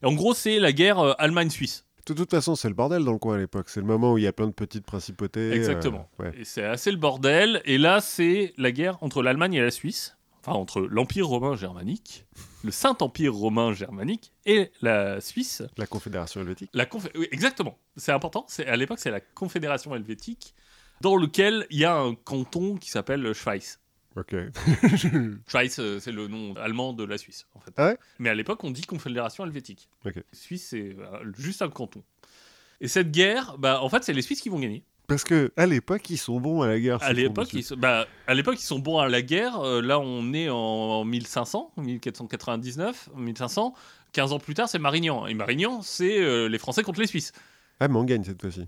[0.03, 1.85] Et en gros, c'est la guerre Allemagne-Suisse.
[2.05, 3.69] De toute façon, c'est le bordel dans le coin à l'époque.
[3.69, 5.39] C'est le moment où il y a plein de petites principautés.
[5.51, 6.09] euh, Exactement.
[6.19, 6.31] ouais.
[6.37, 7.61] Et c'est assez le bordel.
[7.65, 10.17] Et là, c'est la guerre entre l'Allemagne et la Suisse.
[10.49, 12.25] Enfin, entre l'Empire romain germanique,
[12.63, 15.63] le Saint-Empire romain germanique et la Suisse.
[15.77, 16.69] La Confédération helvétique.
[16.73, 17.77] La confé- oui, exactement.
[17.97, 18.45] C'est important.
[18.65, 20.53] À l'époque, c'est la Confédération helvétique,
[21.01, 23.79] dans lequel il y a un canton qui s'appelle Schweiz.
[24.15, 24.35] Ok.
[25.47, 27.71] Schweiz, euh, c'est le nom allemand de la Suisse, en fait.
[27.77, 27.97] Ah ouais?
[28.17, 29.87] Mais à l'époque, on dit Confédération helvétique.
[30.05, 30.15] Ok.
[30.33, 32.03] Suisse, c'est euh, juste un canton.
[32.81, 34.83] Et cette guerre, bah, en fait, c'est les Suisses qui vont gagner.
[35.09, 37.03] Parce que à l'époque, ils sont bons à la guerre.
[37.03, 39.59] À l'époque, ils, sont- bah, à l'époque, ils sont bons à la guerre.
[39.59, 43.73] Euh, là, on est en 1500, 1499, 1500.
[44.13, 45.27] 15 ans plus tard, c'est Marignan.
[45.27, 47.31] Et Marignan, c'est euh, les Français contre les Suisses.
[47.79, 48.67] Ah, mais on gagne cette fois-ci.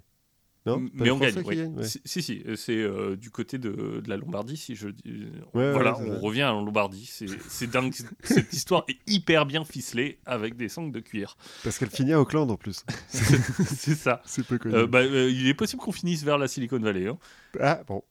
[0.66, 1.64] Non Mais on gagne, oui.
[1.64, 1.84] Ouais.
[1.84, 4.90] Si, si, si, euh, c'est euh, du côté de, de la Lombardie, si je.
[5.54, 7.10] Ouais, voilà, ouais, on revient à la Lombardie.
[7.48, 7.94] C'est dingue.
[8.24, 11.36] Cette histoire est hyper bien ficelée avec des sangles de cuir.
[11.64, 12.84] Parce qu'elle finit à Auckland en plus.
[13.10, 14.22] c'est ça.
[14.26, 14.76] c'est peu connu.
[14.76, 17.08] Euh, bah, euh, il est possible qu'on finisse vers la Silicon Valley.
[17.08, 17.18] hein.
[17.60, 18.04] Ah, bon.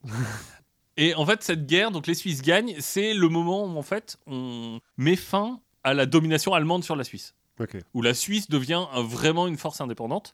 [0.97, 4.17] Et en fait, cette guerre, donc les Suisses gagnent, c'est le moment où en fait
[4.27, 7.77] on met fin à la domination allemande sur la Suisse, Ok.
[7.93, 10.33] où la Suisse devient euh, vraiment une force indépendante.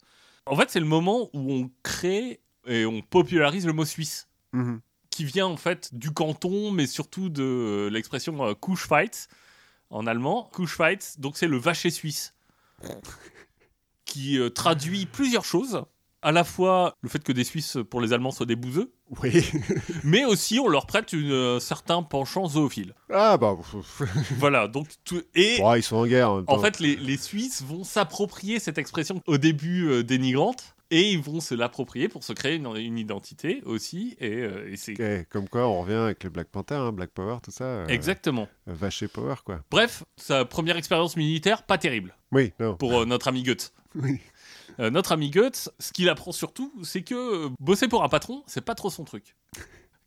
[0.49, 4.81] En fait, c'est le moment où on crée et on popularise le mot suisse, Mhm.
[5.09, 9.27] qui vient en fait du canton, mais surtout de euh, l'expression euh, Kuschweiz
[9.89, 10.49] en allemand.
[10.53, 12.33] Kuschweiz, donc c'est le vacher suisse,
[14.05, 15.83] qui euh, traduit plusieurs choses.
[16.23, 18.91] À la fois le fait que des Suisses pour les Allemands soient des bouseux,
[19.21, 19.31] Oui.
[20.03, 22.93] mais aussi on leur prête une, euh, certain penchant zoophile.
[23.13, 23.55] ah, bah.
[24.37, 26.53] voilà, donc tout- et Bon, ils sont en guerre en même temps.
[26.55, 31.19] en fait les, les Suisses vont s'approprier cette expression au début euh, dénigrante et ils
[31.21, 35.47] vont se l'approprier pour se créer une, une identité aussi et, euh, et c'est Comme
[35.49, 37.63] quoi, on revient avec le Black Panther, hein, Black Power, tout ça.
[37.65, 38.47] euh, exactement.
[38.65, 39.59] Vacher Power, quoi.
[39.69, 42.75] Bref, sa première expérience militaire pas terrible Oui, non.
[42.75, 43.71] pour euh, notre ami Goethe.
[43.95, 44.19] Oui.
[44.79, 47.15] Euh, notre ami Goethe, ce qu'il apprend surtout, c'est que
[47.47, 49.35] euh, bosser pour un patron, c'est pas trop son truc.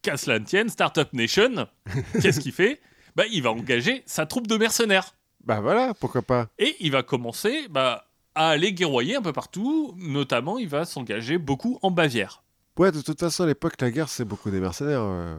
[0.02, 1.66] Qu'à cela ne tienne, Startup Nation,
[2.22, 2.80] qu'est-ce qu'il fait?
[3.16, 5.14] Bah, Il va engager sa troupe de mercenaires.
[5.44, 6.48] Bah voilà, pourquoi pas.
[6.58, 9.94] Et il va commencer bah, à aller guerroyer un peu partout.
[9.96, 12.42] Notamment, il va s'engager beaucoup en Bavière.
[12.78, 15.02] Ouais, de toute façon, à l'époque, la guerre, c'est beaucoup des mercenaires.
[15.02, 15.38] euh.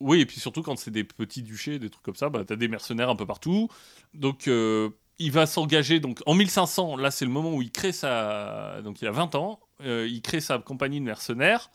[0.00, 2.56] Oui, et puis surtout quand c'est des petits duchés, des trucs comme ça, bah, t'as
[2.56, 3.68] des mercenaires un peu partout.
[4.12, 6.96] Donc, euh, il va s'engager donc en 1500.
[6.96, 8.80] Là, c'est le moment où il crée sa.
[8.82, 9.60] Donc, il a 20 ans.
[9.84, 11.70] euh, il crée sa compagnie de mercenaires.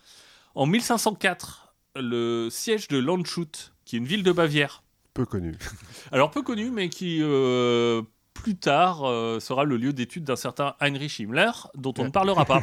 [0.56, 4.84] En 1504, le siège de Landshut, qui est une ville de Bavière,
[5.14, 5.58] Peu connu.
[6.12, 8.02] alors peu connu, mais qui euh,
[8.34, 12.46] plus tard euh, sera le lieu d'étude d'un certain Heinrich Himmler, dont on ne parlera
[12.46, 12.62] pas.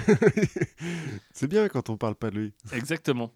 [1.33, 2.55] c'est bien quand on parle pas de lui.
[2.73, 3.33] Exactement.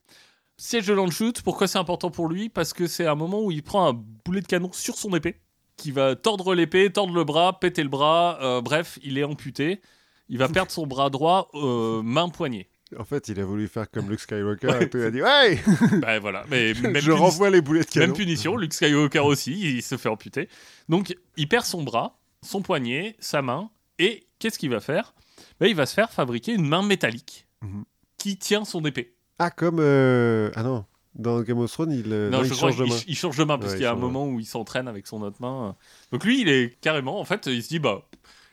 [0.56, 2.48] Siège de Landshut, pourquoi c'est important pour lui?
[2.50, 3.92] Parce que c'est un moment où il prend un
[4.24, 5.40] boulet de canon sur son épée,
[5.80, 9.80] qui va tordre l'épée, tordre le bras, péter le bras, euh, bref, il est amputé.
[10.28, 12.68] il va perdre son bras droit euh, main-poignet.
[12.98, 14.98] En fait, il a voulu faire comme Luke Skywalker et tout.
[14.98, 15.58] Il a dit Ouais
[16.02, 18.06] bah voilà, mais même, Je renvoie les boulets de canon.
[18.08, 20.48] même punition, Luke Skywalker aussi, il se fait amputer.
[20.88, 23.70] Donc il perd son bras, son poignet, sa main,
[24.00, 25.14] et qu'est-ce qu'il va faire?
[25.60, 27.84] Bah, Il va se faire fabriquer une main métallique Mhm.
[28.18, 29.14] qui tient son épée.
[29.38, 29.78] Ah, comme.
[29.80, 30.84] euh, Ah non,
[31.14, 32.96] dans Game of Thrones, il, euh, non, non, je il crois change de main.
[33.08, 35.06] il change de main parce Ouais, qu'il y a un moment où il s'entraîne avec
[35.06, 35.74] son autre main.
[36.12, 38.02] Donc lui, il est carrément, en fait, il se dit bah.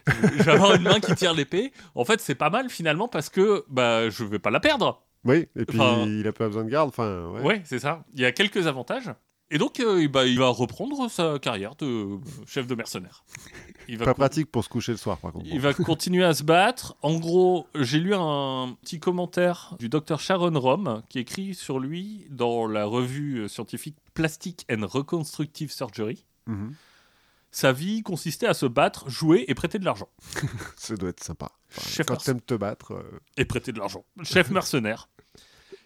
[0.08, 1.74] Je vais avoir une main qui tire l'épée.
[1.94, 5.04] En fait, c'est pas mal finalement parce que bah je vais pas la perdre.
[5.26, 6.88] Oui, et puis Enfin- il a pas besoin de garde.
[6.88, 7.42] Enfin, ouais.
[7.42, 8.06] Ouais, c'est ça.
[8.14, 9.12] Il y a quelques avantages.
[9.50, 13.24] Et donc, euh, bah, il va reprendre sa carrière de chef de mercenaire.
[13.88, 15.46] Il va, Pas pratique pour se coucher le soir, par contre.
[15.48, 16.98] il va continuer à se battre.
[17.02, 22.28] En gros, j'ai lu un petit commentaire du docteur Sharon Rom qui écrit sur lui
[22.30, 26.26] dans la revue scientifique Plastic and Reconstructive Surgery.
[26.48, 26.74] Mhm.
[27.50, 30.10] Sa vie consistait à se battre, jouer et prêter de l'argent.
[30.76, 31.52] Ça doit être sympa.
[31.72, 32.94] Enfin, Chef quand t'aimes te battre.
[32.96, 34.04] euh, Et prêter de l'argent.
[34.24, 35.08] Chef mercenaire.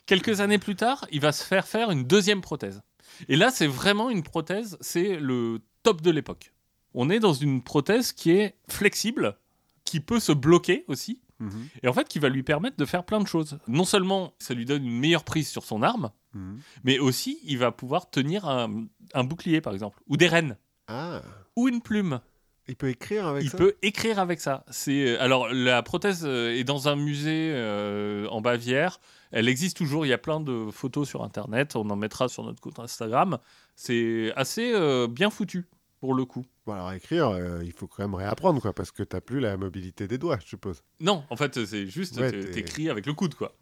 [0.07, 2.81] Quelques années plus tard, il va se faire faire une deuxième prothèse.
[3.29, 6.53] Et là, c'est vraiment une prothèse, c'est le top de l'époque.
[6.93, 9.37] On est dans une prothèse qui est flexible,
[9.85, 13.03] qui peut se bloquer aussi, mhm, et en fait qui va lui permettre de faire
[13.05, 13.59] plein de choses.
[13.67, 16.59] Non seulement ça lui donne une meilleure prise sur son arme, mhm.
[16.83, 20.57] mais aussi il va pouvoir tenir un, un bouclier par exemple, ou des rênes,
[20.87, 21.21] Ah,
[21.55, 22.19] ou une plume.
[22.67, 23.57] il peut écrire avec Il ça?
[23.57, 24.65] peut écrire avec ça.
[24.69, 28.99] C'est alors la prothèse euh, est dans un musée euh, en Bavière.
[29.31, 30.05] Elle existe toujours.
[30.05, 31.75] Il y a plein de photos sur Internet.
[31.75, 33.37] On en mettra sur notre compte Instagram.
[33.75, 35.65] C'est assez euh, bien foutu
[35.99, 36.45] pour le coup.
[36.65, 39.55] Bon, alors écrire, euh, il faut quand même réapprendre, quoi, parce que t'as plus la
[39.57, 40.83] mobilité des doigts, je suppose.
[40.99, 43.55] Non, en fait, c'est juste Ouais, t'é- t'écris avec le coude, quoi.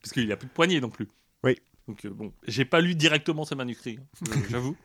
[0.00, 1.08] Parce qu'il n'y a plus de poignée non plus.
[1.44, 1.56] Oui.
[1.88, 4.76] Donc euh, bon, j'ai pas lu directement ces manuscrits, hein, j'avoue.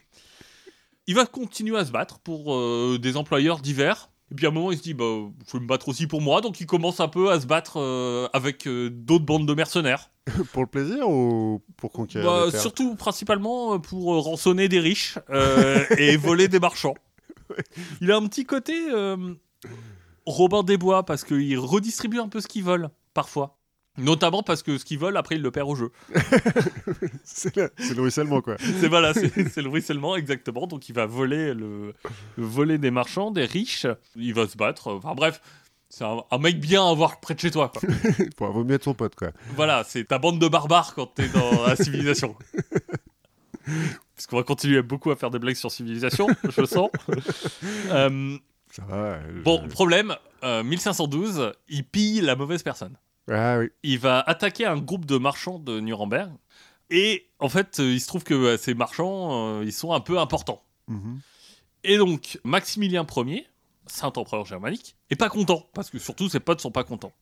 [1.08, 4.11] Il va continuer à se battre pour euh, des employeurs divers.
[4.32, 5.04] Et puis à un moment, il se dit, bah,
[5.46, 6.40] je vais me battre aussi pour moi.
[6.40, 10.10] Donc il commence un peu à se battre euh, avec euh, d'autres bandes de mercenaires.
[10.54, 14.80] pour le plaisir ou pour conquérir Bah, des surtout, principalement, euh, pour euh, rançonner des
[14.80, 15.20] riches
[15.98, 16.96] et voler des marchands.
[18.00, 18.74] Il a un petit côté
[20.26, 23.61] Robin des Bois parce qu'il redistribue un peu ce qu'ils veulent, parfois.
[23.98, 25.92] Notamment parce que ce qu'ils veulent, après, il le perd au jeu.
[27.24, 28.56] C'est le, le ruissellement, quoi.
[28.80, 30.66] C'est voilà, c'est le ruissellement, exactement.
[30.68, 31.94] Donc il va voler, le,
[32.38, 33.86] le voler des marchands, des riches.
[34.16, 34.94] Il va se battre.
[34.94, 35.42] Enfin bref,
[35.90, 37.70] c'est un, un mec bien à avoir près de chez toi.
[37.70, 37.82] quoi.
[38.38, 39.32] Pour vaut mieux être son pote, quoi.
[39.56, 42.36] Voilà, c'est ta bande de barbares quand t'es dans la civilisation.
[44.16, 46.90] Parce qu'on va continuer beaucoup à faire des blagues sur civilisation, je sens.
[47.90, 48.38] Euh,
[48.72, 48.96] Ça va.
[48.96, 52.96] euh, bon, je- problème, euh, 1512, il pille la mauvaise personne.
[53.30, 53.70] Ah oui.
[53.84, 56.32] Il va attaquer un groupe de marchands de Nuremberg.
[56.90, 60.02] Et en fait, euh, il se trouve que euh, ces marchands, euh, ils sont un
[60.02, 60.62] peu importants.
[60.88, 61.20] Mhm.
[61.84, 63.48] Et donc, Maximilien Ier,
[63.88, 67.14] Saint-Empereur germanique, est pas content, parce que surtout ses potes sont pas contents.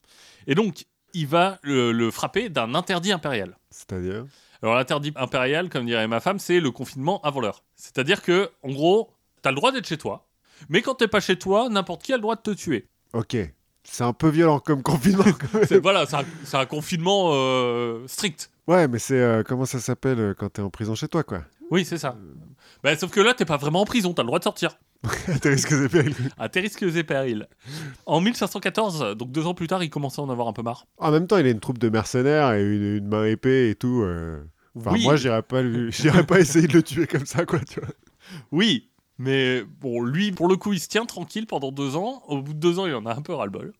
[0.47, 3.57] Et donc, il va le, le frapper d'un interdit impérial.
[3.69, 4.25] C'est-à-dire
[4.61, 7.63] Alors, l'interdit impérial, comme dirait ma femme, c'est le confinement avant l'heure.
[7.75, 9.11] C'est-à-dire que, en gros,
[9.41, 10.27] t'as le droit d'être chez toi,
[10.67, 12.87] mais quand t'es pas chez toi, n'importe qui a le droit de te tuer.
[13.13, 13.37] Ok.
[13.83, 15.23] C'est un peu violent comme confinement,
[15.81, 16.05] voilà,
[16.43, 18.51] c'est un, confinement euh, strict.
[18.67, 19.19] Ouais, mais c'est.
[19.19, 21.41] euh, comment ça s'appelle euh, quand t'es en prison chez toi, quoi?
[21.71, 22.15] Oui, c'est ça.
[22.83, 24.77] Bah, sauf que là, t'es pas vraiment en prison, t'as le droit de sortir.
[25.41, 26.13] T'as risques et périls.
[26.37, 27.47] À tes risques et périls.
[28.05, 30.85] En 1514, donc deux ans plus tard, il commençait à en avoir un peu marre.
[30.97, 33.75] En même temps, il a une troupe de mercenaires et une, une main épée et
[33.75, 34.01] tout.
[34.03, 34.43] euh.
[34.77, 37.79] Enfin, oui, moi, j'irais pas, j'irais pas essayer de le tuer comme ça, quoi, tu
[37.79, 37.89] vois.
[38.51, 38.88] oui,
[39.19, 42.23] mais bon, lui, pour le coup, il se tient tranquille pendant deux ans.
[42.27, 43.73] Au bout de deux ans, il en a un peu ras-le-bol.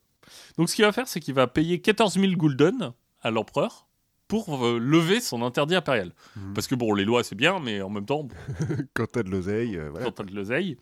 [0.58, 2.92] Donc, ce qu'il va faire, c'est qu'il va payer 14 000 gulden
[3.22, 3.86] à l'empereur
[4.28, 6.12] pour euh, lever son interdit impérial.
[6.36, 6.52] Mhm.
[6.52, 8.28] Parce que bon, les lois, c'est bien, mais en même temps,
[8.94, 10.04] Quand t'as de l'oseille, euh, voilà.
[10.06, 10.76] quand t'as de l'oseille.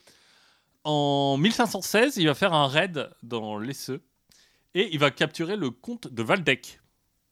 [0.83, 4.03] En 1516, il va faire un raid dans l'Esseux
[4.75, 6.81] et il va capturer le comte de Waldeck.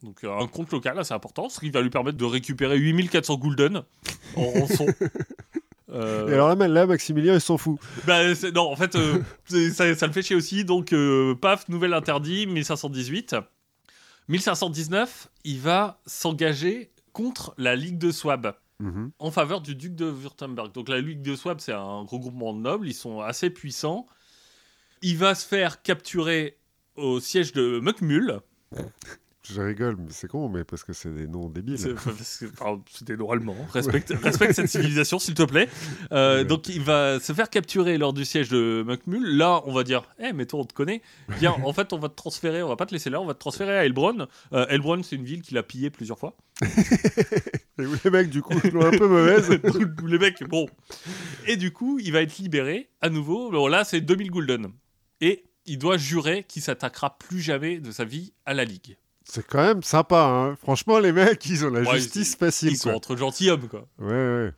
[0.03, 3.37] Donc euh, un compte local assez important, ce qui va lui permettre de récupérer 8400
[3.39, 3.83] gulden
[4.37, 4.87] en rançon.
[5.93, 7.79] Euh, Et alors là, là, Maximilien, il s'en fout.
[8.07, 8.23] bah,
[8.55, 9.23] non, en fait, euh,
[9.73, 10.65] ça le fait chier aussi.
[10.65, 13.37] Donc, euh, paf, nouvel interdit, 1518.
[14.29, 19.11] 1519, il va s'engager contre la Ligue de Swab Mhm.
[19.19, 20.71] en faveur du duc de Württemberg.
[20.73, 24.07] Donc la Ligue de Swab, c'est un regroupement de nobles, ils sont assez puissants.
[25.01, 26.59] Il va se faire capturer
[26.97, 28.41] au siège de Muckmühl.
[29.49, 31.79] Je rigole, mais c'est con, mais parce que c'est des noms débiles.
[31.79, 31.95] C'est
[32.25, 33.57] c'est des noms allemands.
[33.73, 35.69] Respecte, respecte cette civilisation, s'il te plaît.
[36.13, 36.45] Euh, Ouais.
[36.45, 39.37] Donc, il va se faire capturer lors du siège de Muckmühl.
[39.37, 41.03] Là, on va dire Eh, mais toi, on te connaît.
[41.39, 43.35] Viens, en fait, on va te transférer, on va pas te laisser là, on va
[43.35, 44.27] te transférer à Elbronn.
[44.53, 46.37] Euh, Elbronn, c'est une ville qu'il a pillée plusieurs fois.
[47.79, 49.49] Et où les mecs, du coup, l'ont un peu mauvaise.
[49.63, 50.67] Donc, les mecs, bon.
[51.47, 53.51] Et du coup, il va être libéré à nouveau.
[53.51, 54.69] Bon, là, c'est 2000 gulden.
[55.21, 58.97] Et il doit jurer qu'il s'attaquera plus jamais de sa vie à la Ligue.
[59.29, 60.57] C'est quand même sympa, hein.
[60.57, 63.87] Franchement, les mecs, ils ont la Ouais, justice ils- facile, Ils sont entre gentilshommes, quoi.
[63.99, 64.53] Ouais, ouais.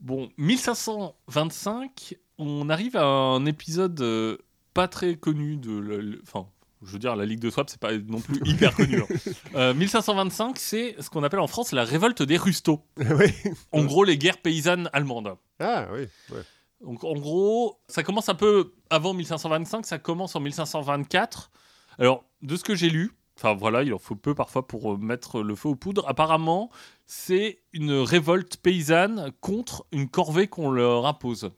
[0.00, 4.36] Bon, 1525, on arrive à un épisode euh,
[4.74, 6.20] pas très connu de.
[6.22, 6.46] Enfin,
[6.82, 9.00] je veux dire, la Ligue de Swap, c'est pas non plus hyper connu.
[9.02, 9.06] hein.
[9.54, 12.84] Euh, 1525, c'est ce qu'on appelle en France la révolte des Rusteaux.
[12.98, 13.32] oui.
[13.72, 15.34] En gros, les guerres paysannes allemandes.
[15.60, 16.06] Ah, oui.
[16.30, 16.42] ouais.
[16.84, 21.50] Donc en gros, ça commence un peu avant 1525, ça commence en 1524.
[21.98, 24.96] Alors, de ce que j'ai lu, enfin voilà, il en faut peu parfois pour euh,
[24.96, 26.70] mettre le feu aux poudres, apparemment,
[27.06, 31.50] c'est une révolte paysanne contre une corvée qu'on leur impose.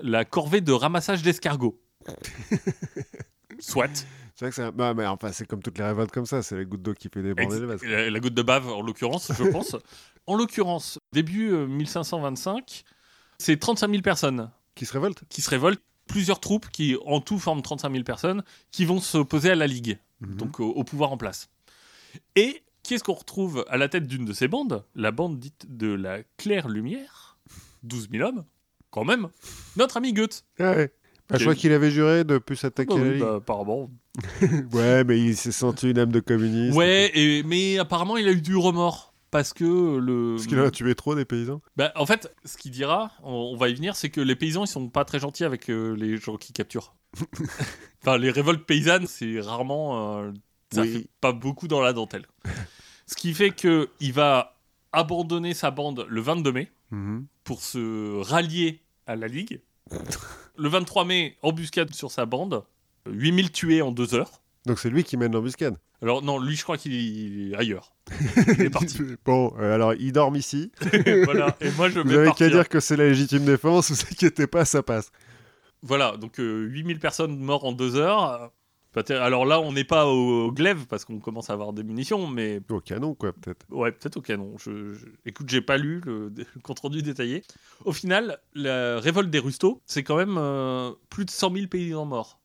[0.00, 1.78] La corvée de ramassage d'escargots.
[3.60, 4.06] Soit.
[4.34, 4.72] C'est vrai que c'est.
[4.72, 7.08] Bah, mais enfin, c'est comme toutes les révoltes comme ça, c'est les gouttes d'eau qui
[7.12, 7.82] fait déborder les vases.
[7.84, 9.76] La, la goutte de bave, en l'occurrence, je pense.
[10.26, 12.82] en l'occurrence, début euh, 1525,
[13.38, 17.38] c'est 35 000 personnes Qui se révoltent qui se révoltent, plusieurs troupes qui en tout
[17.38, 20.36] forment 35 000 personnes qui vont s'opposer à la Ligue, Mhm.
[20.36, 21.50] donc au, au pouvoir en place.
[22.36, 24.84] Et qui est-ce qu'on retrouve à la tête d'une de ces bandes?
[24.94, 27.38] La bande dite de la Claire Lumière,
[27.84, 28.44] 12 000 hommes,
[28.90, 29.28] quand même.
[29.76, 30.44] Notre ami Goethe.
[30.58, 30.92] Ah ouais.
[31.28, 33.90] Bah, Je crois qu'il avait juré de plus s'attaquer Bah oui, bah, apparemment.
[34.72, 36.76] Ouais, mais il s'est senti une âme de communiste.
[36.76, 39.64] Ouais, et, mais apparemment il a eu du remords parce que
[39.96, 40.34] le.
[40.36, 41.60] Parce qu'il en a tué trop des paysans.
[41.76, 44.62] Bah, en fait, ce qu'il dira, on, on va y venir, c'est que les paysans,
[44.64, 46.94] ils sont pas très gentils avec euh, les gens qui capturent.
[48.02, 50.18] enfin, les révoltes paysannes, c'est rarement.
[50.20, 50.30] euh,
[50.72, 50.92] ça Oui.
[50.92, 52.26] fait pas beaucoup dans la dentelle.
[53.06, 54.58] ce qui fait que il va
[54.92, 57.26] abandonner sa bande le 22 mai Mhm.
[57.44, 59.62] pour se rallier à la Ligue.
[60.58, 62.64] le 23 mai, embuscade sur sa bande.
[63.06, 64.41] 8000 tués en deux heures.
[64.66, 65.76] Donc c'est lui qui mène l'embuscade.
[66.02, 67.94] Alors, non, lui, je crois qu'il est ailleurs.
[68.58, 68.98] Il est parti.
[69.24, 70.72] bon, euh, alors il dorme ici.
[71.24, 71.56] voilà.
[71.60, 72.48] Et moi, je Vous vais avez partir.
[72.48, 75.10] qu'à dire que c'est la légitime défense, vous inquiétez pas, ça passe.
[75.82, 78.50] Voilà, donc euh, 8000 personnes mortes en deux heures.
[79.08, 82.26] Alors là, on n'est pas au, au glaive parce qu'on commence à avoir des munitions,
[82.26, 83.64] mais Au canon, quoi, peut-être.
[83.70, 84.54] ouais, peut-être au canon.
[84.58, 87.42] Je, je- Écoute, j'ai pas lu le, le compte-rendu détaillé.
[87.86, 92.04] Au final, la révolte des Rustos, c'est quand même euh, plus de 100 000 paysans
[92.04, 92.38] morts.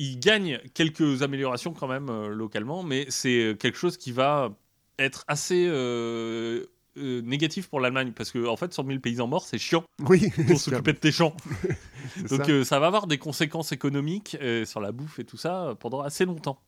[0.00, 4.50] Ils gagnent quelques améliorations quand même euh, localement, mais c'est quelque chose qui va
[4.98, 6.64] être assez euh,
[6.96, 10.30] euh, négatif pour l'Allemagne parce que en fait, 100 000 paysans morts, c'est chiant Oui,
[10.46, 11.36] pour s'occuper de tes champs.
[12.30, 12.50] Donc ça.
[12.50, 15.74] euh, ça va avoir des conséquences économiques euh, sur la bouffe et tout ça euh,
[15.74, 16.60] pendant assez longtemps.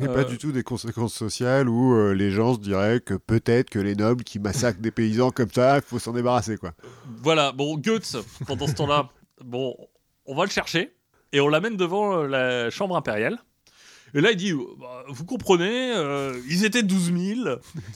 [0.00, 3.70] Euh, pas du tout des conséquences sociales où euh, les gens se diraient que peut-être
[3.70, 6.72] que les nobles qui massacrent des paysans comme ça, il faut s'en débarrasser, quoi.
[7.22, 8.16] Voilà, bon, Goetz,
[8.46, 9.10] pendant ce temps-là,
[9.44, 9.76] bon,
[10.26, 10.92] on va le chercher
[11.34, 13.38] et on l'amène devant euh, la chambre impériale.
[14.14, 17.48] Et là, il dit, euh, bah, vous comprenez, euh, ils étaient 12 000,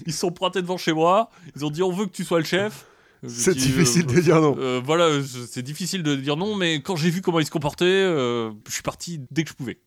[0.07, 2.41] ils se sont pointés devant chez moi, ils ont dit, on veut que tu sois
[2.41, 2.87] le chef.
[3.27, 4.57] C'est difficile euh, de dire non.
[4.59, 7.87] Euh, voilà, c'est difficile de dire non, mais quand j'ai vu comment ils se comportaient,
[7.87, 9.79] je suis parti dès que je pouvais.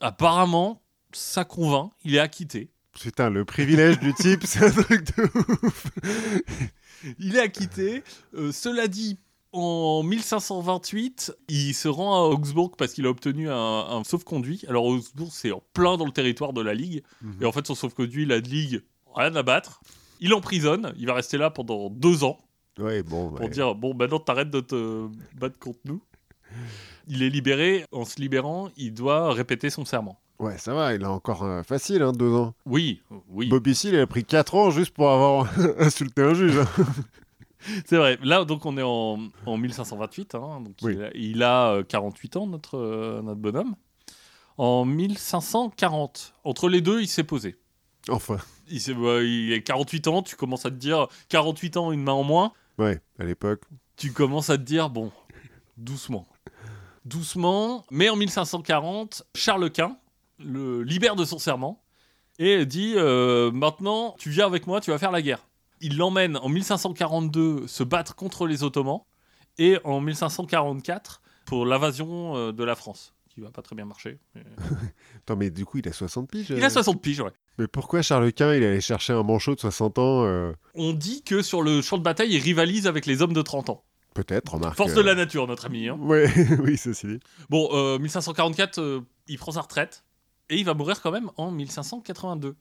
[0.00, 0.82] Apparemment,
[1.12, 2.70] ça convainc, il est acquitté.
[2.98, 5.22] Putain, le privilège du type, c'est un truc de
[5.66, 5.86] ouf.
[7.18, 8.02] Il est acquitté.
[8.52, 9.18] Cela dit,
[9.52, 14.64] en 1528, il se rend à Augsbourg parce qu'il a obtenu un, un sauf-conduit.
[14.68, 17.02] Alors Augsbourg, c'est en plein dans le territoire de la Ligue.
[17.40, 18.82] Et en fait, son sauf-conduit, la Ligue,
[19.14, 19.80] rien à battre.
[20.20, 20.92] Il l'emprisonne.
[20.98, 22.38] Il va rester là pendant deux ans.
[22.78, 23.32] Ouais, bon.
[23.32, 25.06] pour dire bon maintenant t'arrêtes de te
[25.38, 26.00] battre contre nous.
[27.06, 27.84] Il est libéré.
[27.92, 30.18] En se libérant, il doit répéter son serment.
[30.38, 32.54] Ouais, ça va, il a encore euh, facile, hein, deux ans.
[32.66, 35.46] Oui, oui, Bobby Seale, il a pris quatre ans juste pour avoir
[35.78, 36.58] insulté un juge.
[37.86, 38.18] c'est vrai.
[38.22, 40.34] Là donc on est en, en 1528.
[40.34, 40.94] hein, donc Oui.
[40.94, 43.74] il, a, il a, euh, 48 ans notre euh, notre bonhomme.
[44.58, 47.56] En 1540, entre les deux, il s'est posé.
[48.10, 48.36] Enfin,
[48.68, 50.22] Il, s'est- bah, il a 48 ans.
[50.22, 52.52] Tu commences à te dire 48 ans, une main en moins.
[52.78, 53.62] ouais, à l'époque.
[53.96, 55.10] tu commences à te dire, bon,
[55.76, 56.26] doucement.
[57.04, 59.96] Doucement, mais en 1540, Charles Quint
[60.38, 61.82] le libère de son serment
[62.38, 65.44] et dit euh, Maintenant, tu viens avec moi, tu vas faire la guerre.
[65.82, 69.00] Il l'emmène en 1542 se battre contre les Ottomans
[69.58, 74.18] et en 1544 pour l'invasion euh, de la France, qui va pas très bien marcher.
[74.34, 74.42] mais-
[75.18, 76.50] Attends, mais du coup, il a 60 piges.
[76.50, 76.66] Il euh.
[76.66, 77.32] a 60 piges, ouais.
[77.58, 81.22] Mais pourquoi Charles Quint, il allait chercher un manchot de 60 ans euh, On dit
[81.22, 83.84] que sur le champ de bataille, il rivalise avec les hommes de 30 ans.
[84.14, 84.76] Peut-être, remarque.
[84.76, 85.88] Force euh, de la nature, notre ami.
[85.88, 85.96] hein.
[86.00, 86.30] Ouais,
[86.62, 87.20] oui, ceci dit.
[87.50, 90.04] Bon, euh, 1544, euh, il prend sa retraite
[90.48, 92.54] et il va mourir quand même en 1582.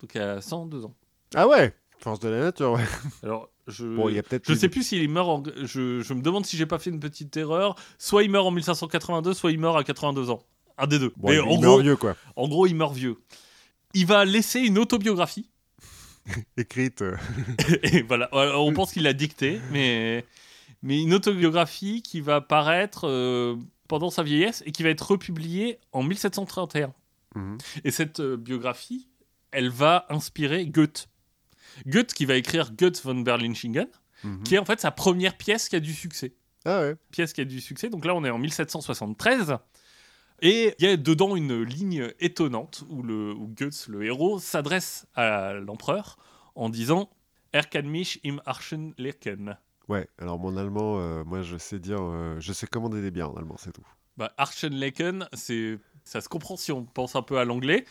[0.00, 0.94] Donc à 102 ans.
[1.34, 1.74] Ah ouais?
[2.04, 2.84] Force de la nature, ouais.
[3.22, 5.42] Alors, je, Bon, y a je sais plus s'il meurt en...
[5.62, 7.76] je, je me demande si j'ai pas fait une petite erreur.
[7.96, 10.42] Soit il meurt en 1582, soit il meurt à 82 ans.
[10.76, 11.14] Un des deux.
[11.16, 12.14] Bon, Mais il en, meurt gros, vieux, quoi.
[12.36, 13.16] en gros, il meurt vieux.
[13.94, 15.48] Il va laisser une autobiographie.
[16.58, 17.00] Écrite.
[17.00, 17.16] euh,
[17.84, 20.26] et voilà, on pense qu'il l'a dictée, mais,
[20.82, 23.56] mais une autobiographie qui va paraître euh,
[23.88, 26.92] pendant sa vieillesse et qui va être republiée en 1731.
[27.34, 27.56] Mhm.
[27.82, 29.08] Et cette euh, biographie,
[29.52, 31.08] elle va inspirer Goethe.
[31.86, 33.88] Goethe qui va écrire Goethe von Berlichingen,
[34.22, 34.42] Mhm.
[34.42, 36.34] qui est en fait sa première pièce qui a du succès.
[36.64, 36.96] Ah ouais.
[37.10, 37.90] Pièce qui a du succès.
[37.90, 39.58] Donc là, on est en 1773.
[40.40, 45.06] Et il y a dedans une ligne étonnante où, le, où Goethe, le héros, s'adresse
[45.14, 46.16] à l'empereur
[46.54, 47.10] en disant
[47.52, 49.56] Er kann mich im Archen leken.
[49.88, 53.30] Ouais, alors mon allemand, euh, moi je sais dire, euh, je sais commander des bières
[53.30, 53.86] en allemand, c'est tout.
[54.16, 57.84] Bah, Archenleken, c'est ça se comprend si on pense un peu à l'anglais.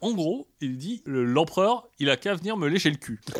[0.00, 3.20] En gros, il dit le- l'empereur, il a qu'à venir me lécher le cul.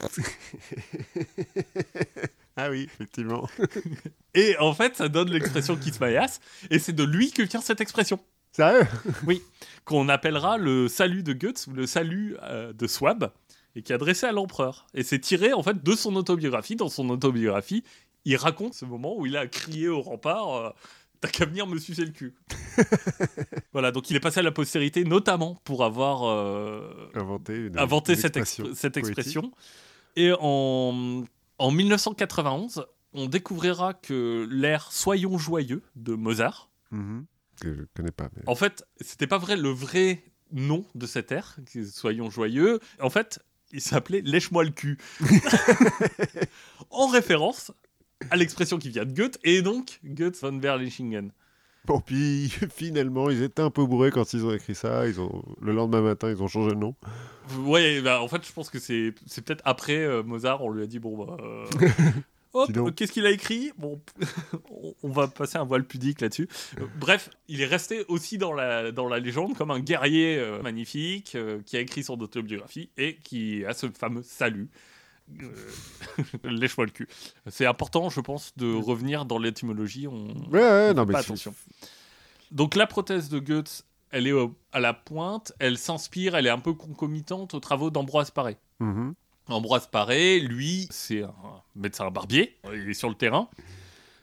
[2.57, 3.49] Ah oui, effectivement.
[4.35, 6.39] Et en fait, ça donne l'expression Kismayas,
[6.71, 8.21] et c'est de lui que vient cette expression,
[8.53, 8.87] Sérieux?
[9.85, 13.33] Qu'on appellera le salut de Goethe ou le salut euh, de Swab,
[13.75, 14.87] et qui est adressé à l'empereur.
[14.95, 16.77] Et c'est tiré en fait de son autobiographie.
[16.77, 17.83] Dans son autobiographie,
[18.25, 20.71] il raconte ce moment où il a crié au rempart euh,
[21.25, 22.35] T'as qu'à venir me sucer le cul.
[23.73, 28.13] voilà, donc il est passé à la postérité, notamment pour avoir euh, Inventé, une, inventé
[28.13, 30.17] une cette, expression cette.
[30.17, 31.25] Et en,
[31.59, 32.85] en 1991,
[33.15, 37.25] on découvrira que l'air Soyons joyeux de Mozart, Mhm.
[37.59, 38.29] Que je connais pas.
[38.37, 38.43] Mais...
[38.47, 40.23] en fait, c'était pas vrai le vrai
[40.53, 41.57] nom de cet air,
[41.91, 42.81] Soyons joyeux.
[43.01, 43.41] En fait,
[43.73, 44.99] il s'appelait Lèche-moi le cul.
[46.91, 47.73] en référence
[48.35, 51.31] à l'expression qui vient de Goethe, et donc Goethe von Berlichingen.
[51.85, 55.07] Bon, puis finalement, ils étaient un peu bourrés quand ils ont écrit ça.
[55.07, 55.45] Ils ont...
[55.61, 56.97] Le lendemain matin, ils ont changé le nom.
[57.61, 60.87] Ouais, bah, en fait, je pense que c'est peut-être après euh, Mozart, on lui a
[60.87, 61.65] dit bon, bah, euh,
[62.55, 63.71] hop, qu'est-ce qu'il a écrit?
[63.79, 64.01] Bon,
[65.05, 66.49] on- va passer un voile pudique là-dessus.
[66.81, 70.61] Euh, bref, il est resté aussi dans la dans la légende comme un guerrier euh,
[70.61, 71.37] magnifique
[71.67, 74.71] qui a écrit son autobiographie et qui a ce fameux salut.
[75.43, 75.55] Euh,
[76.45, 77.09] Lèche-moi le cul.
[77.49, 80.07] C'est important, je pense, de revenir dans l'étymologie.
[80.07, 80.29] On...
[80.51, 81.55] Ouais, ouais, on non, mais attention.
[82.51, 86.51] Donc la prothèse de Goethe, elle est au- à la pointe, elle s'inspire, elle est
[86.51, 88.57] un peu concomitante aux travaux d'Ambroise Paré.
[88.81, 89.15] Mhm.
[89.49, 91.35] Ambroise Paré, lui, c'est un
[91.75, 93.49] médecin barbier, il est sur le terrain,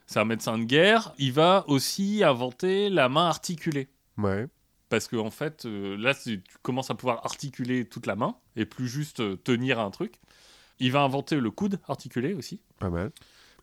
[0.07, 3.88] c'est un médecin de guerre, il va aussi inventer la main articulée.
[4.18, 4.48] Ouais.
[4.90, 8.65] Parce que en fait, euh, là, tu commences à pouvoir articuler toute la main et
[8.65, 10.15] plus juste euh, tenir un truc.
[10.82, 13.12] Il va inventer le coude articulé aussi, Pas mal.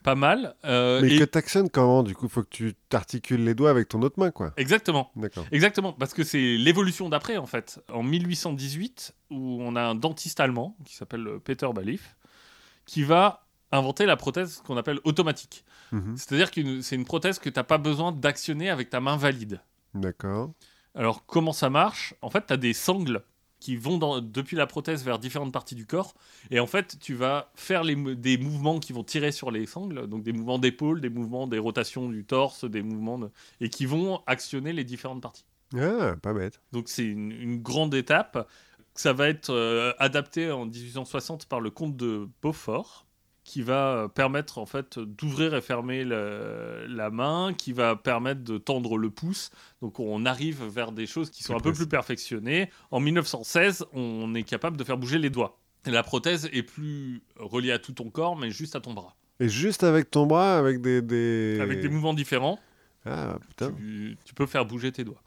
[0.03, 0.55] pas mal.
[0.65, 3.89] euh, Mais et- que t'actionnes comment Du coup, faut que tu t'articules les doigts avec
[3.89, 4.53] ton autre main, quoi.
[4.57, 5.11] Exactement.
[5.17, 5.45] D'accord.
[5.53, 7.81] Exactement, parce que c'est l'évolution d'après, en fait.
[7.93, 12.17] En 1818, où on a un dentiste allemand, qui s'appelle euh, Peter Balif,
[12.87, 15.65] qui va inventer la prothèse qu'on appelle automatique.
[15.93, 16.17] Mhm.
[16.17, 19.61] C'est-à-dire que c'est une prothèse que tu n'as pas besoin d'actionner avec ta main valide.
[19.95, 20.53] D'accord.
[20.95, 22.15] Alors, comment ça marche?
[22.23, 23.23] En fait, tu as des sangles
[23.61, 26.15] qui vont dans- depuis la prothèse vers différentes parties du corps.
[26.51, 30.07] Et en fait, tu vas faire les des mouvements qui vont tirer sur les sangles,
[30.07, 33.31] donc des mouvements d'épaule, des mouvements des rotations du torse, des mouvements de-
[33.61, 35.45] et qui vont actionner les différentes parties.
[35.77, 36.61] Ah, pas bête.
[36.73, 38.49] Donc c'est une, une grande étape.
[38.95, 43.07] Ça va être euh, adapté en 1860 par le comte de Beaufort,
[43.49, 48.43] qui va euh, permettre en fait d'ouvrir et fermer le- la main, qui va permettre
[48.45, 49.51] de tendre le pouce.
[49.81, 52.71] Donc on arrive vers des choses qui sont un peu plus perfectionnées.
[52.91, 55.59] En 1916, on est capable de faire bouger les doigts.
[55.87, 59.49] La prothèse est plus reliée à tout ton corps, mais juste à ton bras, Et
[59.49, 61.01] juste avec ton bras, avec des.
[61.01, 61.59] des...
[61.61, 62.59] avec des mouvements différents.
[63.07, 63.73] Ah, putain.
[63.73, 65.23] Tu, tu peux faire bouger tes doigts.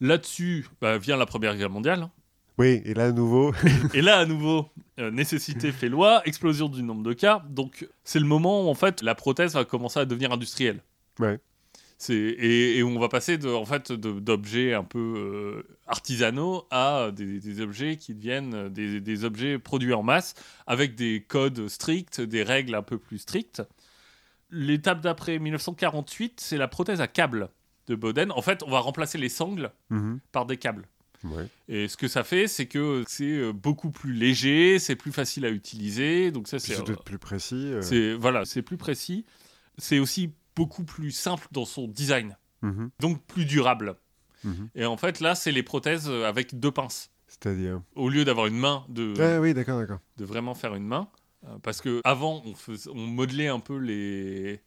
[0.00, 2.08] Là-dessus bah, vient la Première Guerre mondiale.
[2.60, 3.54] Oui, et là, à nouveau.
[3.94, 4.68] Et là, à nouveau,
[4.98, 7.42] euh, nécessité fait loi, explosion du nombre de cas.
[7.48, 10.82] Donc, c'est le moment où, en fait, la prothèse va commencer à devenir industrielle.
[11.18, 11.38] Ouais.
[11.96, 17.10] C'est, et, et on va passer de, en fait, d'objets un peu euh, artisanaux à
[17.14, 20.34] des, des objets qui deviennent euh, des, des objets produits en masse
[20.66, 23.62] avec des codes stricts, des règles un peu plus strictes.
[24.50, 27.48] L'étape d'après 1948, c'est la prothèse à câble
[27.86, 28.32] de Boden.
[28.32, 30.20] En fait, on va remplacer les sangles Mhm.
[30.32, 30.86] par des câbles.
[31.24, 31.46] Ouais.
[31.68, 35.44] Et ce que ça fait, c'est que c'est euh, beaucoup plus léger, c'est plus facile
[35.44, 36.30] à utiliser.
[36.30, 37.72] Donc ça, c'est peut-être plus précis.
[37.72, 37.82] euh.
[37.82, 39.24] c'est voilà, c'est plus précis.
[39.78, 42.90] C'est aussi beaucoup plus simple dans son design, Mhm.
[43.00, 43.96] donc plus durable.
[44.44, 44.68] Mhm.
[44.74, 47.10] Et en fait, là, c'est les prothèses euh, avec deux pinces.
[47.28, 47.80] C'est-à-dire.
[47.94, 50.00] Au lieu d'avoir une main, de, Ah oui, d'accord, d'accord.
[50.16, 51.08] de vraiment faire une main.
[51.46, 52.42] Euh, parce que avant,
[52.92, 54.60] on modelait un peu les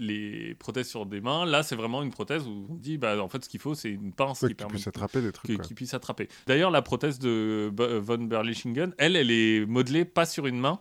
[0.00, 1.44] les prothèses sur des mains.
[1.46, 3.90] Là, c'est vraiment une prothèse où on dit, bah, en fait, ce qu'il faut, c'est
[3.90, 5.54] une pince Ouais, qui tu permet puisses de- attraper des trucs.
[5.56, 5.64] quoi.
[5.64, 6.28] qui puisse attraper.
[6.46, 10.80] D'ailleurs, la prothèse de Bo- von Berlichingen, elle, elle est modelée pas sur une main,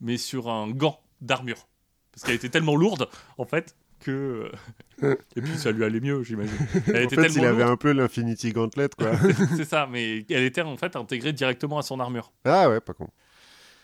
[0.00, 1.66] mais sur un gant d'armure.
[2.12, 3.08] Parce qu'elle était tellement lourde,
[3.38, 4.50] en fait, que.
[5.36, 6.54] Et puis ça lui allait mieux, j'imagine.
[6.88, 9.12] Elle En était fait, il avait un peu l'Infinity Gauntlet, quoi.
[9.56, 12.32] C'est ça, mais elle était en fait intégrée directement à son armure.
[12.44, 13.08] ah ouais, pas con.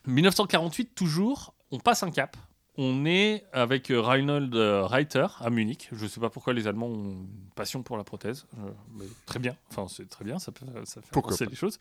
[0.07, 2.37] 1948, toujours, on passe un cap.
[2.77, 5.89] On est avec euh, Reinhold euh, Reiter à Munich.
[5.93, 8.47] Je ne sais pas pourquoi les Allemands ont une passion pour la prothèse.
[8.59, 9.57] Euh, mais très bien.
[9.71, 10.39] Enfin, c'est très bien.
[10.39, 11.79] Ça, peut, ça fait avancer les choses.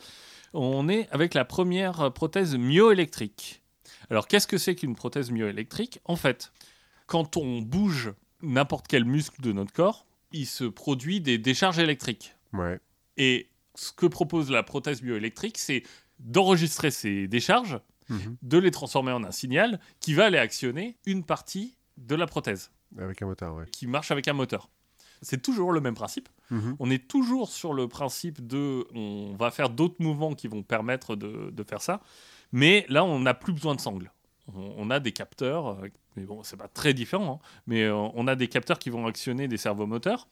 [0.53, 3.61] On est avec la première prothèse myoélectrique.
[4.09, 5.99] Alors, qu'est-ce que c'est qu'une prothèse myoélectrique?
[6.05, 6.51] En fait,
[7.07, 12.35] quand on bouge n'importe quel muscle de notre corps, il se produit des décharges électriques.
[12.53, 12.79] Ouais.
[13.17, 15.83] Et ce que propose la prothèse bioélectrique, c'est
[16.19, 17.79] d'enregistrer ces décharges,
[18.13, 18.37] Mhm.
[18.41, 22.71] de les transformer en un signal qui va aller actionner une partie de la prothèse,
[22.97, 23.65] Avec un moteur, ouais.
[23.71, 24.69] qui marche avec un moteur.
[25.21, 26.27] C'est toujours le même principe.
[26.51, 26.75] Mhm.
[26.79, 31.15] On est toujours sur le principe de on va faire d'autres mouvements qui vont permettre
[31.15, 32.01] de, de faire ça.
[32.51, 34.11] Mais là, on n'a plus besoin de sangles.
[34.53, 35.87] On, on a des capteurs, euh,
[36.17, 39.07] mais bon, c'est pas très différent, hein, mais euh, on a des capteurs qui vont
[39.07, 40.27] actionner des servomoteurs.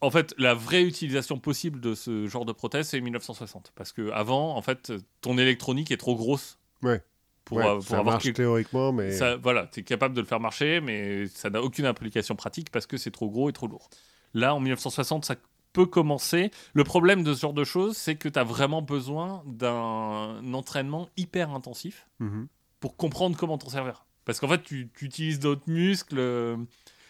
[0.00, 3.72] En fait, la vraie utilisation possible de ce genre de prothèse, c'est 1960.
[3.74, 6.58] Parce que avant, en fait, ton électronique est trop grosse.
[6.82, 7.02] Ouais.
[7.44, 10.14] Pour, Ouais, euh, pour ça avoir marche quelque- théoriquement, mais ça, voilà, tu es capable
[10.14, 13.48] de le faire marcher, mais ça n'a aucune application pratique parce que c'est trop gros
[13.48, 13.88] et trop lourd.
[14.34, 15.36] Là, en 1960, ça
[15.72, 16.50] peut commencer.
[16.74, 21.08] Le problème de ce genre de choses, c'est que tu as vraiment besoin d'un entraînement
[21.16, 22.48] hyper intensif Mhm.
[22.80, 24.06] pour comprendre comment t'en servir.
[24.24, 26.56] Parce qu'en fait, tu, tu utilises d'autres muscles, euh,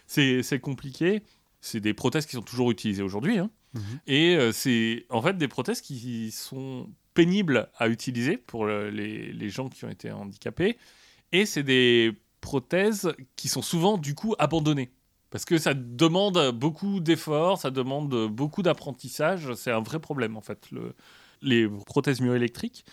[0.06, 1.22] c'est compliqué.
[1.62, 3.38] C'est des prothèses qui sont toujours utilisées aujourd'hui.
[3.38, 3.50] hein.
[3.74, 3.82] Mhm.
[4.06, 9.32] Et euh, c'est en fait des prothèses qui sont pénibles à utiliser pour le- les,
[9.32, 10.78] les gens qui ont été handicapés.
[11.32, 14.92] Et c'est des prothèses qui sont souvent du coup abandonnées.
[15.30, 19.52] Parce que ça demande beaucoup d'efforts, ça demande beaucoup d'apprentissage.
[19.54, 20.70] C'est un vrai problème en fait.
[20.70, 20.94] Le-
[21.42, 22.84] les prothèses myoélectriques.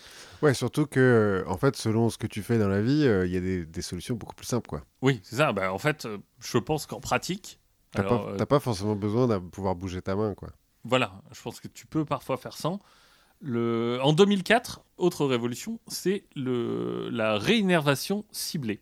[0.41, 3.31] Ouais, surtout que, en fait, selon ce que tu fais dans la vie, euh, il
[3.31, 4.83] y a des, des solutions beaucoup plus simples, quoi.
[5.01, 5.53] Oui, c'est ça.
[5.53, 7.59] Bah, en fait, euh, je pense qu'en pratique,
[7.91, 10.49] T'as pas, euh, pas forcément besoin de pouvoir bouger ta main, quoi.
[10.83, 12.79] Voilà, je pense que tu peux parfois faire sans.
[13.43, 13.99] Le...
[14.01, 17.09] En 2004, autre révolution, c'est le...
[17.09, 18.81] la réinnervation ciblée.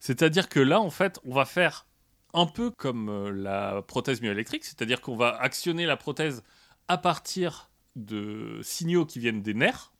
[0.00, 1.86] C'est-à-dire que là, en fait, on va faire
[2.34, 6.42] un peu comme euh, la prothèse myoélectrique, c'est-à-dire qu'on va actionner la prothèse
[6.88, 9.92] à partir de signaux qui viennent des nerfs.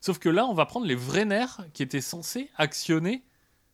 [0.00, 3.24] Sauf que là, on va prendre les vrais nerfs qui étaient censés actionner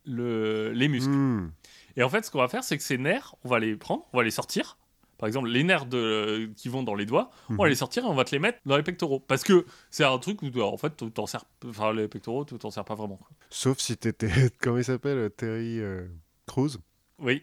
[0.04, 0.70] le...
[0.72, 1.10] les muscles.
[1.10, 1.52] Hmm.
[1.96, 4.06] Et en fait, ce qu'on va faire, c'est que ces nerfs, on va les prendre,
[4.12, 4.76] on va les sortir.
[5.20, 7.68] Par exemple, les nerfs de, qui vont dans les doigts, on va Mhm.
[7.68, 9.20] les sortir et on va te les mettre dans les pectoraux.
[9.20, 11.44] Parce que c'est un truc où, en fait, tu t'en sers.
[11.66, 13.16] Enfin, les pectoraux, tu t'en sers pas vraiment.
[13.18, 13.28] quoi.
[13.50, 14.30] Sauf si t'étais,
[14.60, 16.06] comment il s'appelle, euh, Terry euh,
[16.46, 16.70] Crews,
[17.18, 17.42] Oui,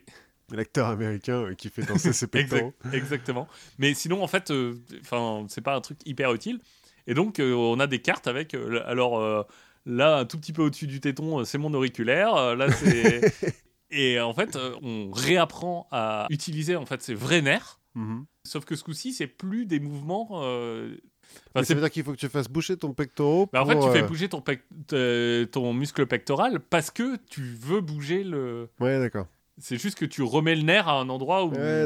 [0.52, 2.74] l'acteur américain euh, qui fait danser ses pectoraux.
[2.82, 3.48] exact- exactement.
[3.78, 6.60] Mais sinon, en fait, euh, enfin, c'est pas un truc hyper utile.
[7.06, 8.54] Et donc, euh, on a des cartes avec.
[8.56, 9.44] euh, alors, euh,
[9.86, 12.36] là, un tout petit peu au-dessus du téton, euh, c'est mon auriculaire.
[12.36, 13.22] euh, là, c'est.
[13.92, 17.80] Et en fait, euh, on réapprend à utiliser en fait ces vrais nerfs.
[17.96, 18.26] Mhm.
[18.44, 20.28] Sauf que ce coup-ci, c'est plus des mouvements.
[20.44, 20.96] euh,
[21.56, 23.74] enfin, ça veut dire qu'il faut que tu fasses boucher ton pectoral bah, en fait,
[23.76, 24.62] pour, tu fais euh, bouger ton, pec-
[24.94, 28.70] euh, ton muscle pectoral parce que tu veux bouger le.
[28.80, 29.28] Ouais, d'accord.
[29.58, 31.86] C'est juste que tu remets le nerf à un endroit où, Ouais,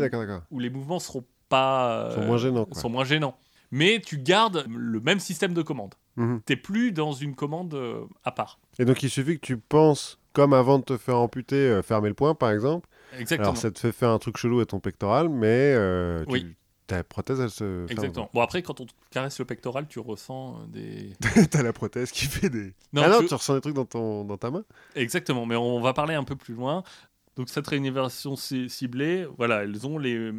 [0.59, 2.07] les mouvements seront pas.
[2.09, 2.81] Ils sont euh, moins gênants, quoi.
[2.81, 3.37] sont moins gênants.
[3.71, 5.95] Mais tu gardes le même système de commande.
[6.17, 6.41] Mhm.
[6.45, 8.59] T'es plus dans une commande euh, à part.
[8.79, 12.09] Et donc, il suffit que tu penses, comme avant de te faire amputer, euh, fermer
[12.09, 12.87] le poing, par exemple.
[13.17, 13.49] Exactement.
[13.49, 16.55] Alors, ça te fait faire un truc chelou à ton pectoral, mais euh, tu- Oui.
[16.87, 17.85] ta prothèse, elle se.
[17.91, 18.29] Exactement.
[18.33, 21.13] Bon, après, quand on te caresse le pectoral, tu ressens euh, des.
[21.51, 22.73] T'as la prothèse qui fait des.
[22.93, 24.23] Non, ah non, tu- tu ressens des trucs dans, ton...
[24.25, 24.63] dans ta main
[24.95, 26.83] Exactement, mais on va parler un peu plus loin.
[27.35, 30.31] Donc cette réinnovation ci- ciblée, voilà, elles ont les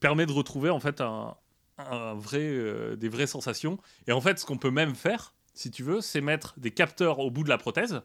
[0.00, 1.34] permet de retrouver en fait un,
[1.78, 3.78] un vrai, euh, des vraies sensations.
[4.06, 7.20] Et en fait, ce qu'on peut même faire, si tu veux, c'est mettre des capteurs
[7.20, 8.02] au bout de la prothèse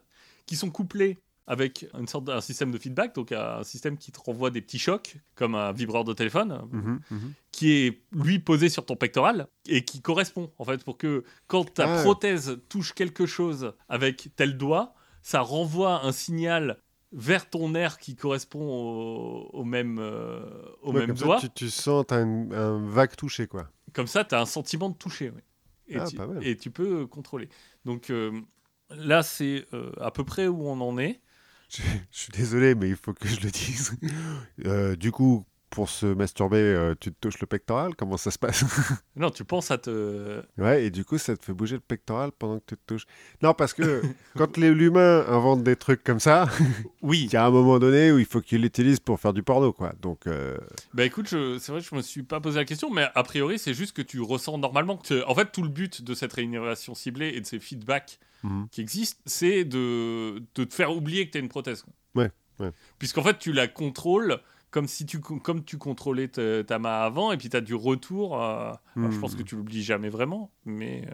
[0.50, 4.20] qui sont couplés avec une sorte d'un système de feedback, donc un système qui te
[4.20, 7.34] renvoie des petits chocs, comme un vibreur de téléphone, Mhm, mhm.
[7.52, 11.72] qui est lui posé sur ton pectoral et qui correspond en fait pour que quand
[11.74, 12.04] ta Ah.
[12.04, 16.78] prothèse touche quelque chose avec tel doigt, ça renvoie un signal
[17.12, 20.42] vers ton nerf qui correspond au, au même, euh,
[20.84, 21.40] au Ouais, même comme ça, doigt.
[21.42, 23.70] tu, tu sens, une- un vague touché, quoi.
[23.94, 25.32] Comme ça, tu as un sentiment de toucher.
[25.36, 25.42] oui.
[25.92, 27.50] Et, Ah, tu, et tu peux euh, contrôler.
[27.86, 28.40] Donc euh,
[28.92, 31.20] là, c'est euh, à peu près où on en est.
[31.70, 33.98] Je, suis désolé, mais il faut que je le dise.
[34.66, 37.96] Euh, du coup, pour se masturber, euh, tu te touches le pectoral?
[37.96, 38.64] Comment ça se passe?
[39.16, 40.42] Non, tu penses à te.
[40.58, 43.06] Ouais, et du coup, ça te fait bouger le pectoral pendant que tu te touches.
[43.42, 44.02] Non, parce que
[44.38, 46.48] quand les- l'humain invente des trucs comme ça,
[47.02, 49.44] Oui, il y a un moment donné où il faut qu'il l'utilise pour faire du
[49.44, 49.94] porno, quoi.
[50.02, 50.58] Donc, euh,
[50.94, 53.24] Bah écoute, je- c'est vrai que je me suis pas posé la question, mais a
[53.24, 54.98] priori, c'est juste que tu ressens normalement.
[54.98, 58.68] Que, en fait, tout le but de cette réinnovation ciblée et de ces feedbacks mhm.
[58.72, 61.82] qui existent, c'est de, de te faire oublier que tu as une prothèse.
[61.84, 61.94] quoi.
[62.24, 62.72] Ouais, ouais.
[63.00, 64.40] Puisqu'en fait, tu la contrôles
[64.72, 67.74] comme si tu, comme tu contrôlais ta, ta main avant, et puis tu as du
[67.76, 68.42] retour.
[68.42, 71.08] euh, alors, je pense que tu l'oublies jamais vraiment, mais tu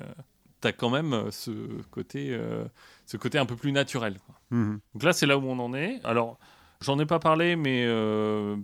[0.62, 1.52] tu as quand même euh, ce
[1.92, 2.66] côté, euh,
[3.06, 4.18] ce côté un peu plus naturel.
[4.26, 4.36] quoi.
[4.52, 4.80] Mhm.
[4.94, 6.00] Donc là, c'est là où on en est.
[6.04, 6.40] Alors,
[6.82, 8.56] j'en ai pas parlé, mais euh,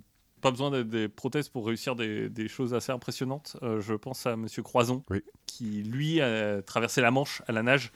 [0.41, 3.57] pas besoin d'être des prothèses pour réussir des, des choses assez impressionnantes.
[3.61, 5.21] Euh, je pense à Monsieur Croison, Oui.
[5.45, 7.91] qui lui a traversé la Manche à la nage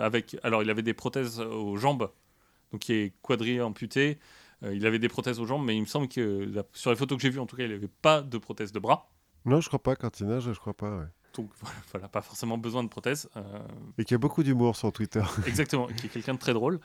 [0.00, 0.36] avec.
[0.42, 2.10] Alors, il avait des prothèses aux jambes,
[2.72, 4.18] donc qui est quadrillé amputé.
[4.64, 6.20] Euh, il avait des prothèses aux jambes, mais il me semble que
[6.52, 8.72] la- sur les photos que j'ai vues, en tout cas, il n'avait pas de prothèse
[8.72, 9.10] de bras.
[9.44, 10.96] Non, je crois pas quand il nage, je crois pas.
[10.98, 11.06] ouais.
[11.34, 13.28] Donc voilà, voilà, pas forcément besoin de prothèse.
[13.36, 13.42] Euh,
[13.98, 15.22] Et qu'il y a beaucoup d'humour sur Twitter.
[15.46, 16.80] Exactement, qui est quelqu'un de très drôle.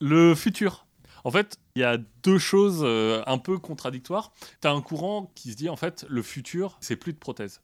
[0.00, 0.86] Le futur.
[1.24, 4.32] En fait, il y a deux choses euh, un peu contradictoires.
[4.62, 7.60] Tu as un courant qui se dit, en fait, le futur, c'est plus de prothèses.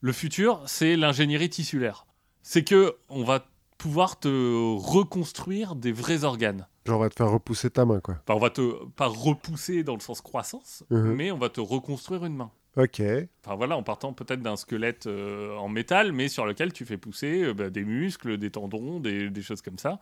[0.00, 2.06] Le futur, c'est l'ingénierie tissulaire.
[2.42, 3.46] C'est que on va
[3.78, 4.28] pouvoir te
[4.76, 6.66] reconstruire des vrais organes.
[6.86, 8.16] Genre, on va te faire repousser ta main, quoi.
[8.26, 11.14] Enfin, on va te pas repousser dans le sens croissance, Mhm.
[11.14, 12.50] mais on va te reconstruire une main.
[12.76, 13.00] Ok.
[13.44, 16.96] Enfin voilà, en partant peut-être d'un squelette euh, en métal, mais sur lequel tu fais
[16.96, 19.98] pousser euh, bah, des muscles, des tendons, des, des choses comme ça.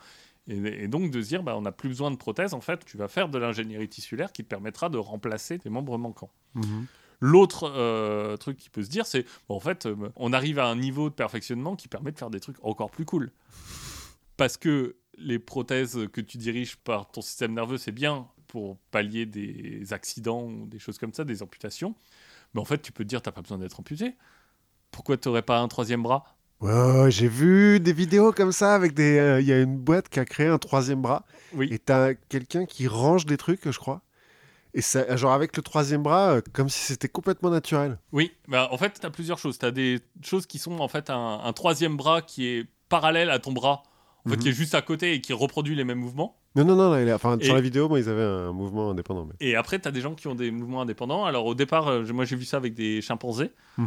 [0.49, 2.85] Et, et donc de se dire, bah, on n'a plus besoin de prothèses, en fait,
[2.85, 6.31] tu vas faire de l'ingénierie tissulaire qui te permettra de remplacer tes membres manquants.
[6.55, 6.87] Mhm.
[7.21, 10.67] L'autre euh, truc qui peut se dire, c'est, bon, en fait, euh, on arrive à
[10.67, 13.33] un niveau de perfectionnement qui permet de faire des trucs encore plus cool.
[14.37, 19.27] Parce que les prothèses que tu diriges par ton système nerveux, c'est bien pour pallier
[19.27, 21.95] des accidents ou des choses comme ça, des amputations.
[22.55, 24.15] Mais en fait, tu peux te dire, t'as pas besoin d'être amputé.
[24.91, 26.37] Pourquoi tu n'aurais pas un troisième bras?
[27.09, 29.19] J'ai vu des vidéos comme ça avec des.
[29.19, 31.27] euh, Il y a une boîte qui a créé un troisième bras.
[31.53, 31.69] Oui.
[31.71, 34.03] Et t'as quelqu'un qui range des trucs, je crois.
[34.77, 37.99] Et ça, genre avec le troisième bras, euh, comme si c'était complètement naturel.
[38.13, 39.59] Oui, bah, en fait, tu as plusieurs choses.
[39.59, 43.31] Tu as des choses qui sont en fait un, un troisième bras qui est parallèle
[43.31, 43.83] à ton bras,
[44.27, 44.43] en fait, Mhm.
[44.43, 46.37] qui est juste à côté et qui reproduit les mêmes mouvements.
[46.57, 49.25] Non, non, non, là, enfin, Et- sur la vidéo, moi, ils avaient un mouvement indépendant.
[49.27, 49.35] Mais...
[49.49, 51.25] Et après, tu as des gens qui ont des mouvements indépendants.
[51.25, 53.51] Alors, au départ, euh, moi, j'ai vu ça avec des chimpanzés.
[53.79, 53.83] Euh,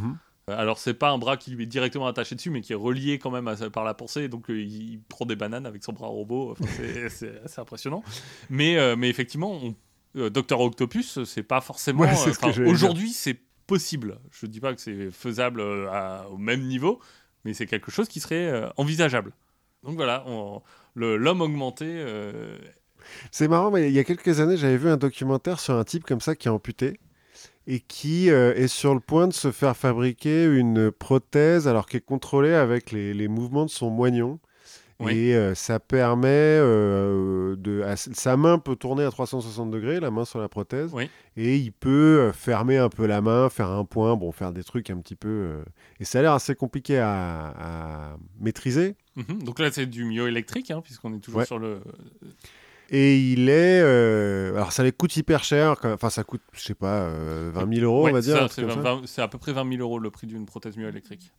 [0.47, 3.19] Alors, c'est pas un bras qui lui est directement attaché dessus, mais qui est relié
[3.19, 4.27] quand même à par la pensée.
[4.27, 6.51] Donc, euh, il, prend des bananes avec son bras robot.
[6.53, 8.03] Enfin, c'est- c'est assez impressionnant.
[8.49, 9.75] Mais, euh, mais effectivement, on,
[10.15, 10.59] euh, Dr.
[10.59, 12.01] Octopus, c'est pas forcément.
[12.01, 12.61] Ouais, euh, ce.
[12.63, 13.37] Aujourd'hui, c'est
[13.67, 14.17] possible.
[14.31, 16.99] Je dis pas que c'est faisable euh, à- au même niveau,
[17.45, 19.33] mais c'est quelque chose qui serait envisageable.
[19.83, 20.25] Donc voilà,
[20.95, 21.85] l'homme augmenté.
[21.87, 22.57] euh,
[23.31, 26.03] C'est marrant, mais il y a quelques années, j'avais vu un documentaire sur un type
[26.03, 26.99] comme ça qui est amputé
[27.67, 31.97] et qui euh, est sur le point de se faire fabriquer une prothèse alors qui
[31.97, 34.39] est contrôlée avec les, les mouvements de son moignon.
[35.01, 35.15] Oui.
[35.17, 37.81] Et euh, ça permet euh, de.
[37.83, 40.91] à- sa main peut tourner à 360 degrés, la main sur la prothèse.
[40.93, 41.09] Oui.
[41.37, 44.63] Et il peut euh, fermer un peu la main, faire un point, bon, faire des
[44.63, 45.29] trucs un petit peu.
[45.29, 45.63] euh,
[46.01, 48.95] Et ça a l'air assez compliqué à, à maîtriser.
[49.15, 49.41] mhm.
[49.43, 51.45] Donc là, c'est du myoélectrique, hein, puisqu'on est toujours Ouais.
[51.45, 51.79] sur le.
[52.91, 53.81] Et il est.
[53.83, 55.75] euh, alors, ça les coûte hyper cher.
[55.79, 58.51] quand- Enfin, ça coûte, je sais pas, euh, 20 000 euros, Ouais, on va dire.
[58.51, 58.79] c'est comme ça.
[58.81, 61.31] 20 c'est à peu près 20 000 euros le prix d'une prothèse myoélectrique.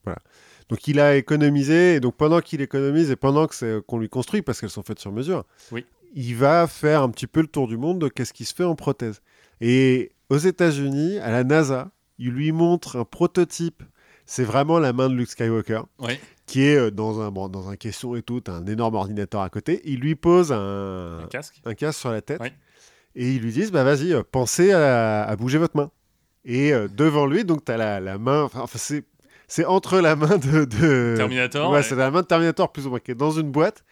[0.70, 1.94] Donc, il a économisé.
[1.97, 4.82] Et donc, pendant qu'il économise et pendant que c'est- qu'on lui construit, parce qu'elles sont
[4.82, 5.84] faites sur mesure, Oui.
[6.14, 8.64] il va faire un petit peu le tour du monde de qu'est-ce qui se fait
[8.64, 9.20] en prothèse.
[9.60, 13.82] Et aux États-Unis, à la NASA, il lui montre un prototype.
[14.26, 15.82] C'est vraiment la main de Luke Skywalker.
[16.47, 19.51] Qui est euh, dans un, bon, dans un caisson et tout, un énorme ordinateur à
[19.51, 19.80] côté.
[19.84, 21.60] Il lui pose un, Un casque.
[21.64, 22.40] un casque sur la tête
[23.16, 25.90] et ils lui disent bah vas-y euh, pensez à, à bouger votre main
[26.44, 29.05] et euh, devant lui donc tu as la, la main enfin, c'est
[29.51, 31.70] c'est entre la main de, de- Terminator.
[31.70, 31.82] ouais, ouais.
[31.82, 33.85] c'est la main de Terminator plus ou moins qui est dans une boîte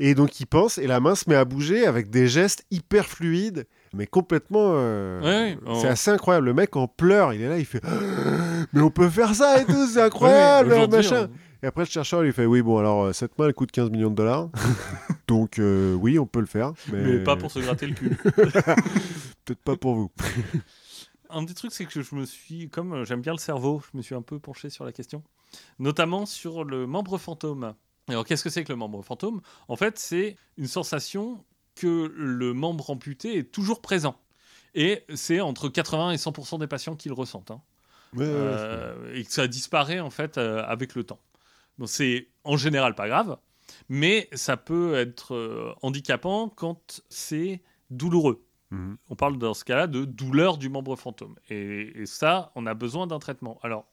[0.00, 3.06] et donc il pense et la main se met à bouger avec des gestes hyper
[3.06, 3.66] fluides
[3.96, 7.64] mais complètement euh, Ouais, c'est assez incroyable le mec en pleure il est là il
[7.66, 7.80] fait
[8.72, 11.88] mais on peut faire ça et tout c'est incroyable Ouais, machin on- et après, le
[11.88, 14.50] chercheur lui fait Oui, bon, alors euh, cette main, elle coûte 15 millions de dollars.
[15.28, 16.72] Donc, euh, oui, on peut le faire.
[16.92, 18.10] Mais, Mais pas pour se gratter le cul.
[18.26, 20.10] Peut-être pas pour vous.
[21.30, 23.96] Un des trucs, c'est que je me suis, comme euh, j'aime bien le cerveau, je
[23.96, 25.22] me suis un peu penché sur la question,
[25.78, 27.74] notamment sur le membre fantôme.
[28.08, 29.40] Alors, qu'est-ce que c'est que le membre fantôme?
[29.68, 31.44] En fait, c'est une sensation
[31.74, 34.16] que le membre amputé est toujours présent.
[34.74, 37.50] Et c'est entre 80 et 100% des patients qui le ressentent.
[37.50, 37.62] hein.
[38.12, 41.20] Ouais, ouais, ouais, Euh, et que ça disparaît en fait euh, avec le temps.
[41.86, 43.36] C'est en général pas grave,
[43.88, 47.60] mais ça peut être handicapant quand c'est
[47.90, 48.43] douloureux.
[48.74, 48.96] Mhm.
[49.10, 51.36] On parle dans ce cas-là de douleur du membre fantôme.
[51.48, 53.58] Et, et ça, on a besoin d'un traitement.
[53.62, 53.86] Alors,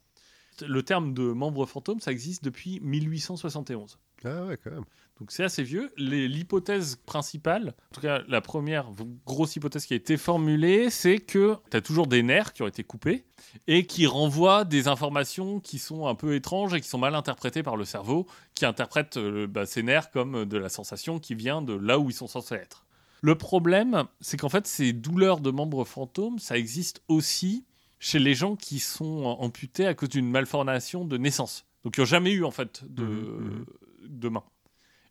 [0.61, 3.97] le terme de membre fantôme, ça existe depuis 1871.
[4.23, 4.85] Ah ouais, quand même.
[5.19, 5.91] Donc c'est assez vieux.
[5.97, 8.89] L'hypothèse principale, en tout cas la première
[9.25, 12.67] grosse hypothèse qui a été formulée, c'est que tu as toujours des nerfs qui ont
[12.67, 13.25] été coupés
[13.67, 17.61] et qui renvoient des informations qui sont un peu étranges et qui sont mal interprétées
[17.61, 18.25] par le cerveau,
[18.55, 22.09] qui interprète euh, bah, ces nerfs comme de la sensation qui vient de là où
[22.09, 22.85] ils sont censés être.
[23.22, 27.65] Le problème, c'est qu'en fait ces douleurs de membres fantômes, ça existe aussi
[27.99, 31.65] chez les gens qui sont amputés à cause d'une malformation de naissance.
[31.84, 33.65] Donc qui n'ont jamais eu en fait de, Mhm,
[34.07, 34.43] de main.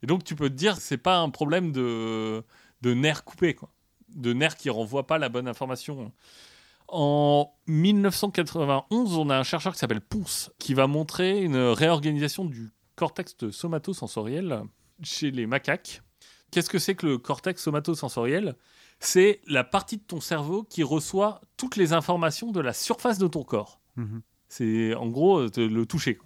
[0.02, 2.42] Et donc tu peux te dire, c'est pas un problème de,
[2.82, 3.70] de nerfs coupés, quoi.
[4.08, 6.12] de nerfs qui renvoient pas la bonne information.
[6.88, 12.70] En 1991, on a un chercheur qui s'appelle Ponce qui va montrer une réorganisation du
[12.96, 14.62] cortex somatosensoriel
[15.02, 16.02] chez les macaques.
[16.50, 18.56] Qu'est-ce que c'est que le cortex somatosensoriel?
[18.98, 23.26] C'est la partie de ton cerveau qui reçoit toutes les informations de la surface de
[23.26, 23.80] ton corps.
[23.96, 24.22] Mhm.
[24.48, 26.18] C'est en gros euh, le toucher.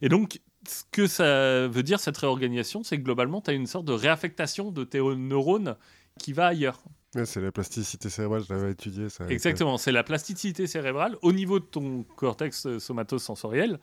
[0.00, 3.66] Et donc, ce que ça veut dire, cette réorganisation, c'est que globalement, tu as une
[3.66, 5.76] sorte de réaffectation de tes neurones
[6.18, 6.82] qui va ailleurs.
[7.14, 9.26] Ouais, c'est la plasticité cérébrale, je l'avais étudié ça.
[9.28, 13.78] Exactement, c'est la plasticité cérébrale au niveau de ton cortex somatosensoriel.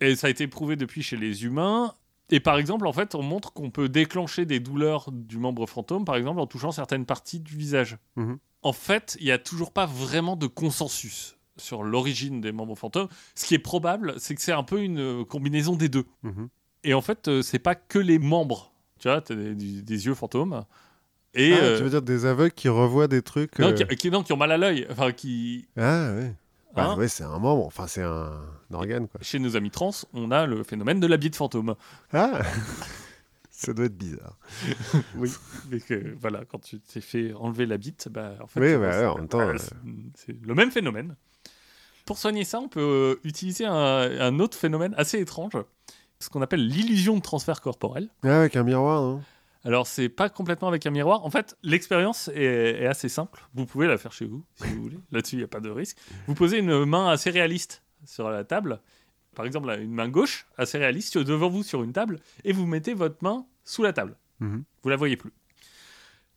[0.00, 1.94] Et ça a été prouvé depuis chez les humains.
[2.30, 6.04] Et par exemple, en fait, on montre qu'on peut déclencher des douleurs du membre fantôme,
[6.04, 7.96] par exemple, en touchant certaines parties du visage.
[8.16, 8.38] Mhm.
[8.62, 13.08] En fait, il n'y a toujours pas vraiment de consensus sur l'origine des membres fantômes.
[13.34, 16.04] Ce qui est probable, c'est que c'est un peu une euh, combinaison des deux.
[16.24, 16.48] euh, mhm.
[16.84, 18.72] Et en fait, euh, c'est pas que les membres.
[19.00, 20.64] Tu vois, t'as des, des- des yeux fantômes.
[21.34, 23.58] Et Ah, euh, Tu veux dire des aveugles qui revoient des trucs.
[23.58, 24.86] non, euh, qui, qui- non, qui ont mal à l'œil.
[24.90, 25.66] Enfin, qui.
[25.76, 26.32] Ah ouais.
[26.78, 28.32] Bah, hein, ouais, c'est un membre, enfin c'est un,
[28.70, 29.20] un organe quoi.
[29.22, 31.74] Chez nos amis trans, on a le phénomène de la bite fantôme.
[32.12, 32.40] Ah
[33.50, 34.38] Ça doit être bizarre.
[35.16, 35.30] Oui.
[35.70, 38.92] Mais que, voilà, quand tu t'es fait enlever la bite, bah, en fait, Oui, bah,
[38.92, 41.16] c'est- ouais, en même temps, voilà, euh, c'est le même phénomène.
[42.06, 45.54] Pour soigner ça, on peut euh, utiliser un, un autre phénomène assez étrange,
[46.20, 48.08] ce qu'on appelle l'illusion de transfert corporel.
[48.22, 49.22] Ah, avec un miroir, non?
[49.64, 51.24] Alors, c'est pas complètement avec un miroir.
[51.24, 53.44] En fait, l'expérience est, est assez simple.
[53.54, 54.98] Vous pouvez la faire chez vous, si vous voulez.
[55.12, 55.98] Là-dessus, il n'y a pas de risque.
[56.26, 58.80] Vous posez une main assez réaliste sur la table.
[59.34, 62.94] Par exemple, une main gauche, assez réaliste, devant vous sur une table, et vous mettez
[62.94, 64.16] votre main sous la table.
[64.40, 64.64] Mhm.
[64.82, 65.32] Vous la voyez plus.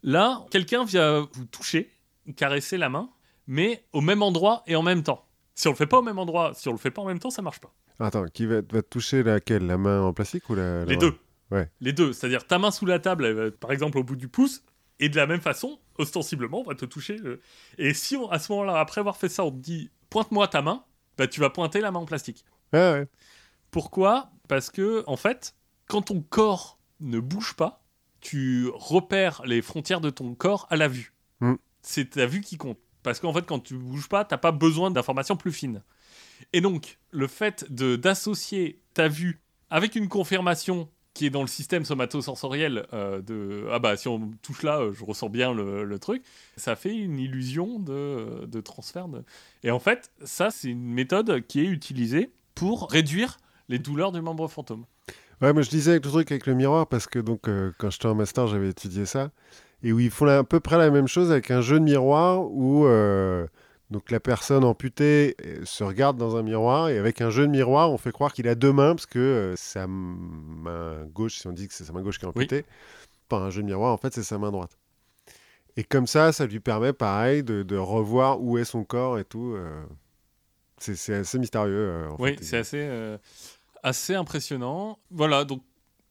[0.03, 1.91] Là, quelqu'un vient vous toucher,
[2.35, 3.09] caresser la main,
[3.47, 5.27] mais au même endroit et en même temps.
[5.55, 7.19] Si on le fait pas au même endroit, si on le fait pas en même
[7.19, 7.73] temps, ça marche pas.
[7.99, 9.67] Attends, qui va, toucher laquelle?
[9.67, 10.79] La main en plastique ou la.
[10.79, 11.15] la Les deux.
[11.51, 11.69] Ouais.
[11.81, 12.13] Les deux.
[12.13, 14.63] C'est-à-dire ta main sous la table, elle va être, par exemple au bout du pouce,
[14.99, 17.17] et de la même façon, ostensiblement, on va te toucher.
[17.17, 17.41] le-
[17.77, 20.61] Et si on- à ce moment-là, après avoir fait ça, on te dit pointe-moi ta
[20.61, 20.83] main,
[21.17, 22.45] bah tu vas pointer la main en plastique.
[22.73, 23.05] Ouais.
[23.71, 24.31] Pourquoi?
[24.47, 25.55] Parce que en fait,
[25.87, 27.83] quand ton corps ne bouge pas,
[28.19, 31.13] tu repères les frontières de ton corps à la vue.
[31.39, 31.55] Mm.
[31.81, 32.77] C'est ta vue qui compte.
[33.03, 35.81] Parce qu'en fait, quand tu bouges pas, t'as pas besoin d'informations plus fines.
[36.53, 39.41] Et donc, le fait d'associer ta vue
[39.71, 44.31] avec une confirmation qui est dans le système somatosensoriel euh, de ah bah si on
[44.41, 46.23] touche là, euh, je ressens bien le, truc,
[46.55, 49.07] ça fait une illusion de, de transfert.
[49.63, 53.37] Et en fait, ça c'est une méthode qui est utilisée pour réduire
[53.69, 54.85] les douleurs du membre fantôme.
[55.41, 57.89] Ouais, mais je disais avec le truc avec le miroir parce que donc euh, quand
[57.89, 59.31] j'étais en master, j'avais étudié ça
[59.83, 62.41] et où ils font à peu près la même chose avec un jeu de miroir
[62.41, 62.85] où
[63.91, 67.51] donc la personne amputée euh, se regarde dans un miroir et avec un jeu de
[67.51, 71.47] miroir, on fait croire qu'il a deux mains parce que euh, sa main gauche, si
[71.47, 72.65] on dit que c'est sa main gauche qui est amputée,
[73.27, 74.77] par un jeu de miroir, en fait, c'est sa main droite.
[75.77, 79.25] Et comme ça, ça lui permet, pareil, de, de revoir où est son corps et
[79.25, 79.53] tout.
[79.55, 79.83] euh.
[80.79, 81.75] C'est assez mystérieux.
[81.75, 82.89] euh, en Oui, c'est assez,
[83.83, 84.97] assez impressionnant.
[85.11, 85.61] Voilà, donc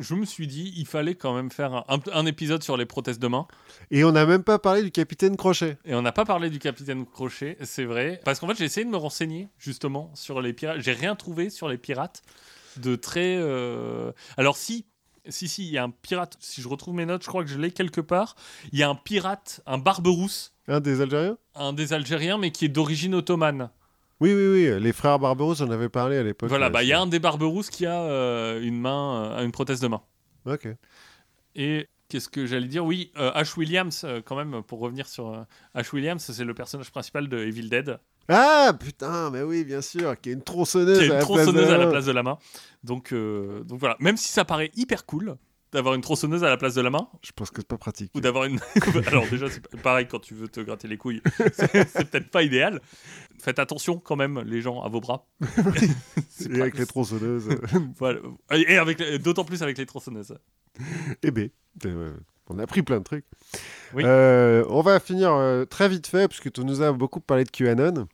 [0.01, 2.87] je me suis dit, il fallait quand même faire un, un- un épisode sur les
[2.87, 3.47] prothèses de main.
[3.91, 5.79] Et on n'a même pas parlé du capitaine Crochet.
[5.85, 8.21] Et on n'a pas parlé du capitaine Crochet, c'est vrai.
[8.25, 10.81] Parce qu'en fait, j'ai essayé de me renseigner, justement, sur les pirates.
[10.81, 12.23] J'ai rien trouvé sur les pirates
[12.77, 13.37] de très.
[13.39, 14.87] euh, Alors, si.
[15.29, 16.37] Si, si, il y a un pirate.
[16.41, 18.37] Si je retrouve mes notes, je crois que je l'ai quelque part.
[18.73, 21.37] Il y a un pirate, un barberousse, Un des Algériens?
[21.55, 23.69] Un des Algériens, mais qui est d'origine ottomane.
[24.21, 24.81] Oui, oui, oui.
[24.81, 26.51] Les frères Barberousse, j'en avais parlé à l'époque.
[26.51, 29.45] Voilà, euh, bah il y a un des barberousses qui a euh, une main, euh,
[29.45, 30.03] une prothèse de main.
[30.45, 30.69] Ok.
[31.55, 32.85] Et qu'est-ce que j'allais dire?
[32.85, 35.45] Oui, euh, Ash Williams, quand même, pour revenir sur
[35.75, 37.99] Ash Williams, c'est le personnage principal de Evil Dead,
[38.29, 40.21] Ah, putain, mais oui, bien sûr.
[40.21, 42.39] Qui a une tronçonneuse, qui à une la tronçonneuse à la place de la main.
[42.85, 45.37] Donc, donc voilà, même si ça paraît hyper cool
[45.73, 48.11] d'avoir une tronçonneuse à la place de la main, Je pense que c'est pas pratique.
[48.15, 48.59] ou d'avoir une...
[49.07, 51.23] Alors déjà, c'est pareil quand tu veux te gratter les couilles,
[51.53, 52.81] c'est peut-être pas idéal.
[53.39, 55.27] Faites attention quand même, les gens, à vos bras.
[55.43, 57.49] Et pas- avec les tronçonneuses.
[57.99, 58.21] Voilà.
[58.53, 60.37] Et avec d'autant plus avec les tronçonneuses.
[61.23, 61.49] et B.
[61.87, 62.13] Euh,
[62.49, 63.25] On a appris plein de trucs.
[63.95, 64.03] Oui.
[64.05, 67.45] Euh, on va finir euh, très vite fait, parce que tu nous as beaucoup parlé
[67.45, 68.09] de QAnon.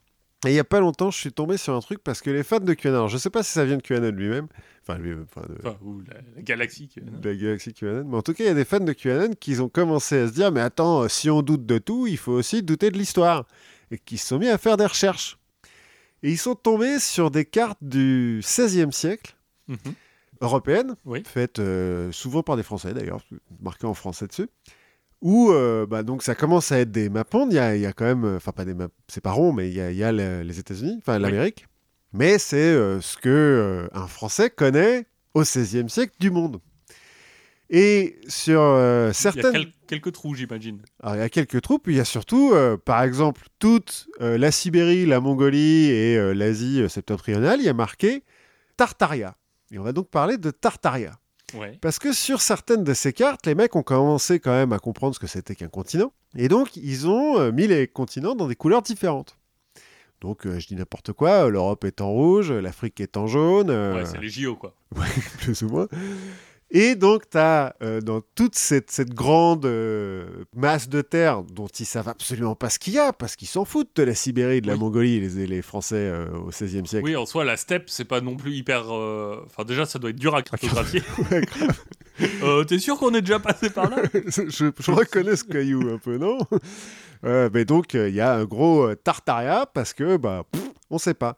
[0.47, 2.43] Et il n'y a pas longtemps, je suis tombé sur un truc parce que les
[2.43, 4.47] fans de QAnon, je sais pas si ça vient de QAnon lui-même,
[4.81, 6.89] enfin, lui, enfin de, Enfin, ou la, la galaxie.
[6.95, 9.31] de la galaxie QAnon, mais en tout cas, il y a des fans de QAnon
[9.39, 12.17] qui ont commencé à se dire Mais attends, euh, si on doute de tout, il
[12.17, 13.45] faut aussi douter de l'histoire.
[13.91, 15.37] Et qui se sont mis à faire des recherches.
[16.23, 19.35] Et ils sont tombés sur des cartes du XVIe siècle,
[19.67, 19.77] Mhm.
[20.41, 21.23] européennes, Oui.
[21.25, 23.21] faites euh, souvent par des Français d'ailleurs,
[23.61, 24.47] marquées en français dessus.
[25.21, 27.51] Où euh, bah, donc ça commence à être des mappondes.
[27.51, 29.51] Il y a, il y a quand même, enfin pas des maps, c'est pas rond,
[29.51, 31.65] mais il y a, y a le- les États-Unis, enfin l'Amérique.
[32.13, 36.59] Mais c'est euh, ce que euh, un Français connaît au XVIe siècle du monde.
[37.69, 39.51] Et sur euh, Il y a certaines...
[39.51, 40.81] quel- quelques trous, j'imagine.
[41.01, 42.53] Alors, il y a quelques troupes, il y a surtout,
[42.85, 48.23] par exemple, toute la Sibérie, la Mongolie et l'Asie septentrionale, il y a marqué
[48.77, 49.35] Tartaria.
[49.71, 51.17] Et on va donc parler de Tartaria.
[51.53, 51.77] Ouais.
[51.81, 55.15] Parce que sur certaines de ces cartes, les mecs ont commencé quand même à comprendre
[55.15, 56.11] ce que c'était qu'un continent.
[56.35, 59.37] Et donc, ils ont euh, mis les continents dans des couleurs différentes.
[60.21, 63.69] Donc, euh, je dis n'importe quoi, euh, l'Europe est en rouge, l'Afrique est en jaune,
[63.69, 64.73] euh, Ouais, c'est les JO, quoi.
[65.39, 65.87] plus ou moins.
[66.69, 71.85] Et donc, tu as dans toute cette, cette grande euh, masse de terre dont ils
[71.85, 74.67] savent absolument pas ce qu'il y a, parce qu'ils s'en foutent de la Sibérie, de
[74.67, 74.79] la Oui.
[74.79, 77.05] Mongolie, les, les Français euh, au XVIe siècle.
[77.05, 78.93] Oui, en soi, la steppe, c'est pas non plus hyper.
[78.93, 81.01] euh, Enfin, déjà, ça doit être dur à cartographier.
[81.29, 81.81] Grave.
[82.41, 83.97] Euh, T'es sûr qu'on est déjà passé par là?
[84.25, 86.39] Je, je reconnais ce caillou un peu, non?
[87.23, 90.97] Euh, Mais donc, il y a un gros euh, Tartaria, parce que, bah, pff, on
[90.97, 91.37] sait pas,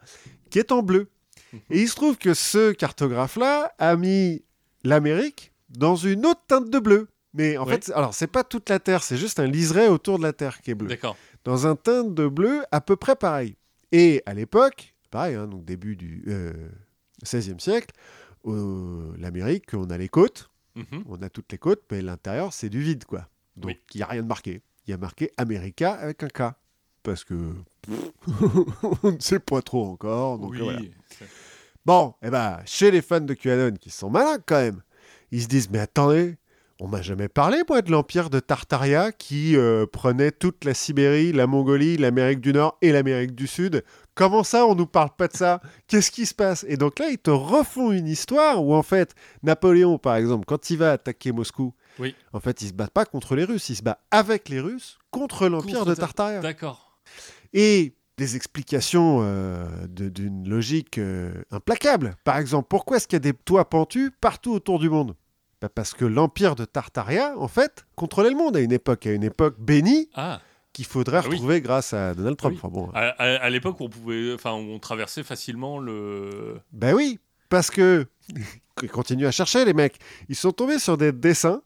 [0.50, 1.10] qui est en bleu.
[1.70, 4.42] Et il se trouve que ce cartographe-là a mis
[4.84, 7.08] l'Amérique dans une autre teinte de bleu.
[7.34, 10.24] Mais en fait, alors c'est pas toute la Terre, c'est juste un liseré autour de
[10.24, 10.88] la Terre qui est bleu.
[10.88, 11.16] D'accord.
[11.44, 13.56] Dans un teinte de bleu à peu près pareil.
[13.92, 16.54] Et à l'époque, pareil, hein, donc début du euh,
[17.24, 17.94] XVIe siècle,
[18.46, 21.04] euh, l'Amérique, on a les côtes, Mhm.
[21.08, 23.28] on a toutes les côtes, mais l'intérieur, c'est du vide, quoi.
[23.58, 23.80] Donc, il Oui.
[23.96, 24.62] n'y a rien de marqué.
[24.88, 26.54] Il y a marqué America avec un K.
[27.04, 27.36] Parce que
[29.04, 30.40] on ne sait pas trop encore.
[30.40, 30.60] Donc, oui.
[30.62, 30.80] voilà.
[31.86, 34.82] Bon, eh ben, chez les fans de QAnon qui sont malins quand même,
[35.32, 36.38] ils se disent Mais attendez,
[36.82, 41.32] on m'a jamais parlé, moi, de l'empire de Tartaria qui euh, prenait toute la Sibérie,
[41.34, 43.84] la Mongolie, l'Amérique du Nord et l'Amérique du Sud.
[44.16, 45.62] Comment ça, on nous parle pas de ça?
[45.88, 46.66] Qu'est-ce qui se passe?
[46.68, 50.70] Et donc là, ils te refont une histoire où, en fait, Napoléon, par exemple, quand
[50.70, 52.16] il va attaquer Moscou, Oui.
[52.34, 55.00] en fait, il se bat pas contre les Russes, il se bat avec les Russes
[55.12, 56.98] contre l'empire de ta- Tartaria D'accord.
[57.54, 62.16] et des explications euh, de- d'une logique euh, implacable.
[62.24, 65.16] Par exemple, pourquoi est-ce qu'il y a des toits pentus partout autour du monde?
[65.62, 69.12] Bah, Parce que l'empire de Tartaria, en fait, contrôlait le monde à une époque, à
[69.14, 70.42] une époque bénie Ah,
[70.74, 71.36] qu'il faudrait Ah oui.
[71.36, 72.54] retrouver grâce à Donald Trump.
[72.54, 72.60] Oui.
[72.62, 76.60] Enfin bon, à, à- à l'époque, on pouvait, enfin, on traversait facilement le.
[76.72, 77.20] Ben oui,
[77.50, 78.06] parce que
[78.84, 79.98] ils continuent à chercher les mecs.
[80.30, 81.62] Ils sont tombés sur des dessins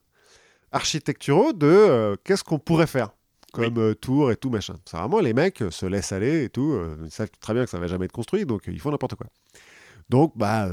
[0.72, 3.10] architecturaux de euh, qu'est-ce qu'on pourrait faire?
[3.54, 4.76] Comme euh, tour et tout machin.
[4.84, 6.74] C'est vraiment les mecs euh, se laissent aller et tout.
[6.74, 9.16] euh, ils savent très bien que ça va jamais être construit, donc ils font n'importe
[9.16, 9.28] quoi.
[10.10, 10.70] Donc bah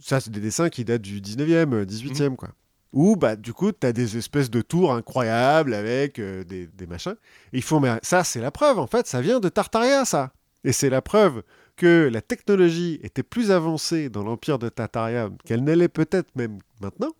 [0.00, 2.50] ça c'est des dessins qui datent du 19e, euh, 18e quoi.
[2.92, 6.86] Où bah du coup tu as des espèces de tours incroyables avec euh, des, des
[6.86, 7.16] machins.
[7.52, 10.32] Et ils font mais ça c'est la preuve en fait, ça vient de Tartaria ça.
[10.64, 11.42] Et c'est la preuve
[11.76, 16.58] que la technologie était plus avancée dans l'empire de Tartaria qu'elle ne l'est peut-être même
[16.80, 17.12] maintenant,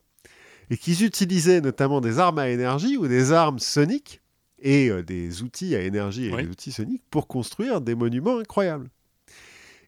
[0.70, 4.20] et qu'ils utilisaient notamment des armes à énergie ou des armes soniques
[4.60, 6.43] et euh, des outils à énergie et Oui.
[6.44, 8.89] des outils soniques pour construire des monuments incroyables.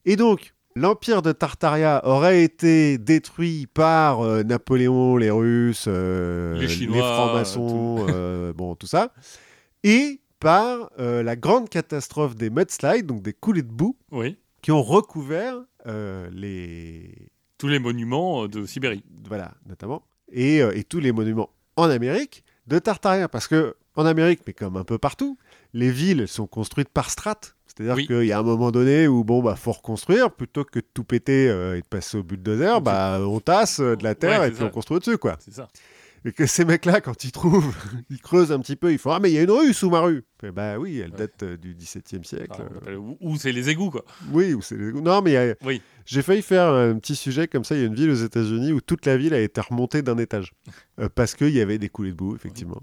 [0.05, 6.69] Et donc, l'empire de Tartaria aurait été détruit par euh, Napoléon, les Russes, euh, Les
[6.69, 9.13] francs-maçons, euh, bon, tout ça,
[9.83, 14.39] et par la grande catastrophe des mudslides, donc des coulées de boue, Oui.
[14.63, 15.57] qui ont recouvert
[16.33, 17.15] les,
[17.59, 19.05] Tous les monuments de Sibérie.
[19.29, 20.03] voilà, notamment,
[20.33, 23.29] et, et tous les monuments en Amérique de Tartaria.
[23.29, 25.39] Parce que en Amérique, mais comme un peu partout,
[25.75, 27.57] les villes sont construites par strates.
[27.67, 28.07] C'est-à-dire Oui.
[28.07, 31.05] qu'il y a un moment donné où bon bah faut reconstruire plutôt que de tout
[31.05, 34.49] péter euh, et de passer au bulldozer, bah on tasse euh, de la terre Ouais,
[34.49, 35.37] et puis on construit dessus quoi.
[35.39, 35.69] C'est ça.
[36.27, 37.75] Et que ces mecs-là, quand ils trouvent,
[38.11, 39.89] ils creusent un petit peu, ils font ah mais il y a une rue sous
[39.89, 40.25] ma rue.
[40.55, 41.17] Bah oui, elle Ouais.
[41.17, 42.61] date euh, du XVIIe siècle.
[43.21, 44.05] Ou c'est les égouts, quoi.
[44.33, 45.81] oui, ou c'est les- non mais a- Oui.
[46.05, 47.77] j'ai failli faire un petit sujet comme ça.
[47.77, 50.19] Il y a une ville aux États-Unis où toute la ville a été remontée d'un
[50.19, 50.53] étage
[50.99, 52.83] Euh, parce qu'il y avait des coulées de boue, effectivement.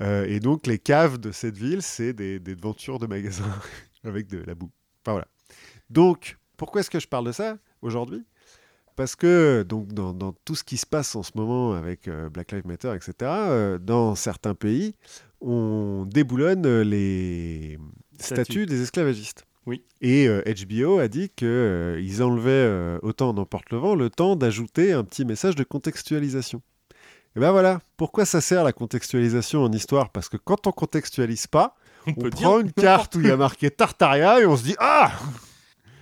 [0.00, 3.54] Euh, et donc, les caves de cette ville, c'est des, des devantures de magasins
[4.04, 4.70] avec de la boue.
[5.02, 5.28] Enfin voilà.
[5.90, 8.24] Donc, pourquoi est-ce que je parle de ça aujourd'hui?
[8.96, 12.28] Parce que donc, dans, dans tout ce qui se passe en ce moment avec euh,
[12.28, 14.94] Black Lives Matter, etc., euh, dans certains pays,
[15.40, 17.78] on déboulonne les
[18.18, 18.34] Statuts.
[18.34, 19.44] statuts des esclavagistes.
[19.66, 19.84] Oui.
[20.00, 24.36] Et euh, HBO a dit qu'ils enlevaient, euh, autant en emporte le vent, le temps
[24.36, 26.62] d'ajouter un petit message de contextualisation.
[27.36, 30.10] Et ben voilà, pourquoi ça sert la contextualisation en histoire?
[30.10, 31.74] Parce que quand on contextualise pas,
[32.06, 32.66] On, on peut prend dire.
[32.66, 35.12] une carte où il y a marqué Tartaria et on se dit Ah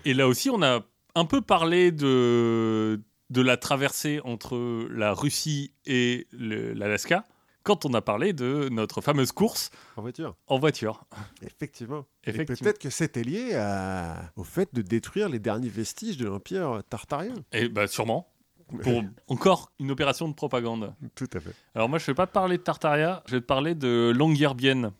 [0.04, 0.80] Et là aussi, on a
[1.14, 3.00] un peu parlé de,
[3.30, 7.24] de la traversée entre la Russie et l'Alaska
[7.62, 10.34] quand on a parlé de notre fameuse course En voiture.
[10.46, 11.04] en voiture.
[11.42, 12.06] Effectivement.
[12.24, 12.64] Et Effectivement.
[12.64, 17.34] peut-être que c'était lié à- au fait de détruire les derniers vestiges de l'Empire tartarien.
[17.52, 18.32] Et bah sûrement.
[18.78, 20.94] Pour encore une opération de propagande.
[21.14, 21.52] Tout à fait.
[21.74, 24.92] Alors moi, je vais pas te parler de Tartaria, je vais te parler de Longyearbyen.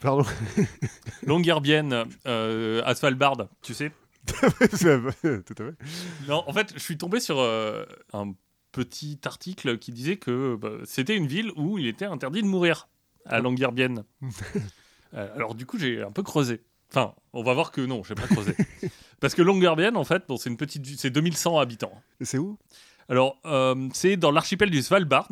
[0.00, 0.24] Pardon.
[1.26, 3.92] Longyearbyen, euh, à Svalbard, tu sais
[4.26, 5.00] Tout à
[5.64, 5.74] fait.
[6.28, 8.32] Non, en fait, je suis tombé sur euh, un
[8.72, 12.88] petit article qui disait que bah, c'était une ville où il était interdit de mourir,
[13.26, 14.04] à Longyearbyen.
[15.14, 16.60] Euh, alors du coup, j'ai un peu creusé.
[16.90, 18.54] Enfin, on va voir que non, j'ai pas creusé.
[19.20, 21.94] Parce que Longyearbyen, en fait, bon, c'est une petite, ville- c'est 2100 habitants.
[22.20, 22.58] C'est où?
[23.08, 25.28] Alors, euh, c'est dans l'archipel du Svalbard.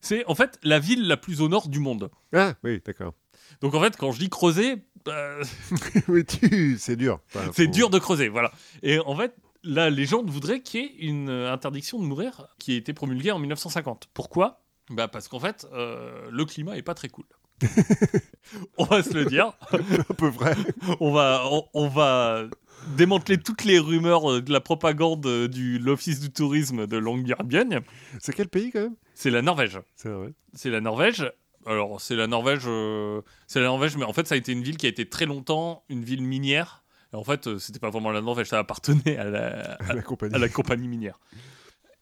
[0.00, 2.10] C'est en fait la ville la plus au nord du monde.
[2.32, 3.14] Ah, oui, d'accord.
[3.60, 4.76] Donc en fait, quand je dis creuser,
[6.28, 6.76] tu...
[6.78, 7.20] c'est dur.
[7.34, 8.52] Enfin, c'est faut- dur de creuser, voilà.
[8.82, 9.34] Et en fait,
[9.64, 13.32] la légende voudrait qu'il y ait une euh, interdiction de mourir qui ait été promulguée
[13.32, 14.08] en 1950.
[14.14, 14.62] Pourquoi?
[14.90, 17.24] Bah parce qu'en fait, euh, le climat est pas très cool.
[18.78, 19.52] on va se le dire.
[19.72, 20.54] à peu près.
[21.00, 22.44] On va, on, on va
[22.96, 27.80] démanteler toutes les rumeurs euh, de la propagande euh, du l'office du tourisme de Longyearbyen.
[28.20, 28.96] C'est quel pays quand même?
[29.14, 29.80] C'est la Norvège.
[29.96, 30.32] C'est vrai.
[30.54, 31.30] C'est la Norvège.
[31.66, 34.62] Alors, c'est la Norvège, euh, c'est la Norvège, mais en fait, ça a été une
[34.62, 36.84] ville qui a été très longtemps une ville minière.
[37.12, 40.34] Et en fait, c'était pas vraiment la Norvège, ça appartenait à la, À la compagnie.
[40.34, 41.18] à la compagnie minière.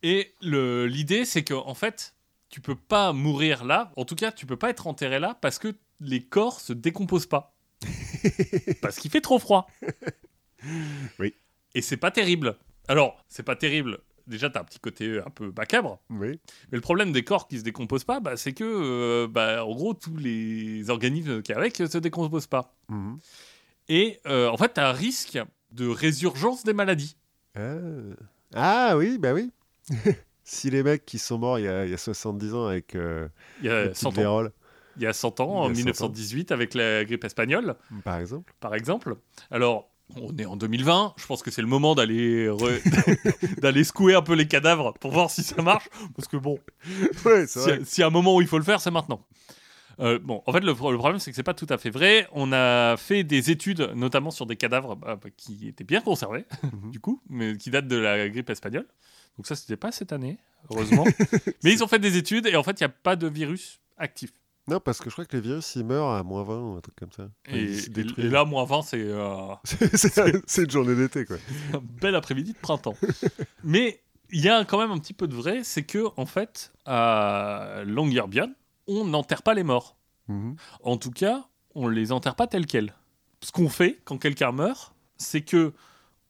[0.03, 2.15] Et l'idée, c'est que en fait,
[2.49, 3.93] tu peux pas mourir là.
[3.97, 7.27] En tout cas, tu peux pas être enterré là parce que les corps se décomposent
[7.27, 7.57] pas.
[8.83, 9.69] parce qu'il fait trop froid.
[11.19, 11.35] Oui.
[11.75, 12.57] Et c'est pas terrible.
[12.89, 13.99] Alors, c'est pas terrible.
[14.27, 16.01] Déjà, t'as un petit côté un peu macabre.
[16.11, 16.41] Oui.
[16.73, 19.75] Mais le problème des corps qui se décomposent pas, bah, c'est que, euh, bah, en
[19.75, 22.75] gros, tous les organismes qu'il y a avec euh, se décomposent pas.
[22.89, 23.19] Mhm.
[23.89, 25.39] Et euh, en fait, tu as un risque
[25.71, 27.17] de résurgence des maladies.
[27.55, 27.77] Ah.
[28.55, 29.53] Ah oui, bah oui.
[30.45, 32.95] si les mecs qui sont morts il y a, il y a 70 ans avec
[32.95, 33.29] euh,
[33.61, 34.49] Il y a petite 100 ans,
[34.97, 35.75] il y a 100 ans a en 100 ans.
[35.75, 38.53] 1918, avec la grippe espagnole, par exemple.
[38.61, 39.17] par exemple.
[39.51, 44.15] Alors, on est en 2020, je pense que c'est le moment d'aller re- d'aller secouer
[44.15, 45.89] un peu les cadavres pour voir si ça marche.
[46.15, 46.59] Parce que bon,
[47.25, 49.21] Ouais, c'est S'il y a- un moment où il faut le faire, c'est maintenant.
[49.99, 52.29] Euh, bon, en fait, le, le problème, c'est que c'est pas tout à fait vrai.
[52.33, 56.45] On a fait des études, notamment sur des cadavres bah, bah, qui étaient bien conservés,
[56.63, 56.91] Mhm.
[56.91, 58.87] du coup, mais qui datent de la grippe espagnole.
[59.39, 60.39] Donc ça, c'était pas cette année,
[60.71, 61.05] heureusement.
[61.65, 63.81] mais ils ont fait des études et en fait, il n'y a pas de virus
[63.99, 64.31] actif.
[64.69, 66.81] Non, parce que je crois que les virus, ils meurent à moins 20 ou un
[66.81, 67.29] truc comme ça.
[67.49, 67.77] Et,
[68.19, 71.37] là, moins 20, c'est euh, c'est c'est- c'est une journée d'été, quoi.
[71.75, 72.97] un bel après-midi de printemps.
[73.63, 76.73] Mais il y a quand même un petit peu de vrai, c'est que en fait,
[76.85, 78.53] à Longyearbyen,
[78.89, 79.97] on n'enterre pas les morts.
[80.29, 80.57] Mhm.
[80.83, 81.45] En tout cas,
[81.77, 82.93] on les enterre pas tels quels.
[83.43, 85.73] Ce qu'on fait quand quelqu'un meurt, c'est que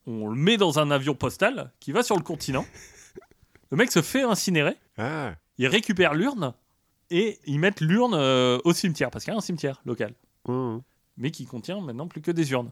[0.06, 2.66] on le met dans un avion postal qui va sur le continent.
[3.70, 6.54] Le mec se fait incinérer, Ah, il récupère l'urne
[7.10, 10.14] et ils mettent l'urne euh, au cimetière parce qu'il y a un cimetière local,
[10.48, 10.80] mhm.
[11.16, 12.70] mais qui contient maintenant plus que des urnes.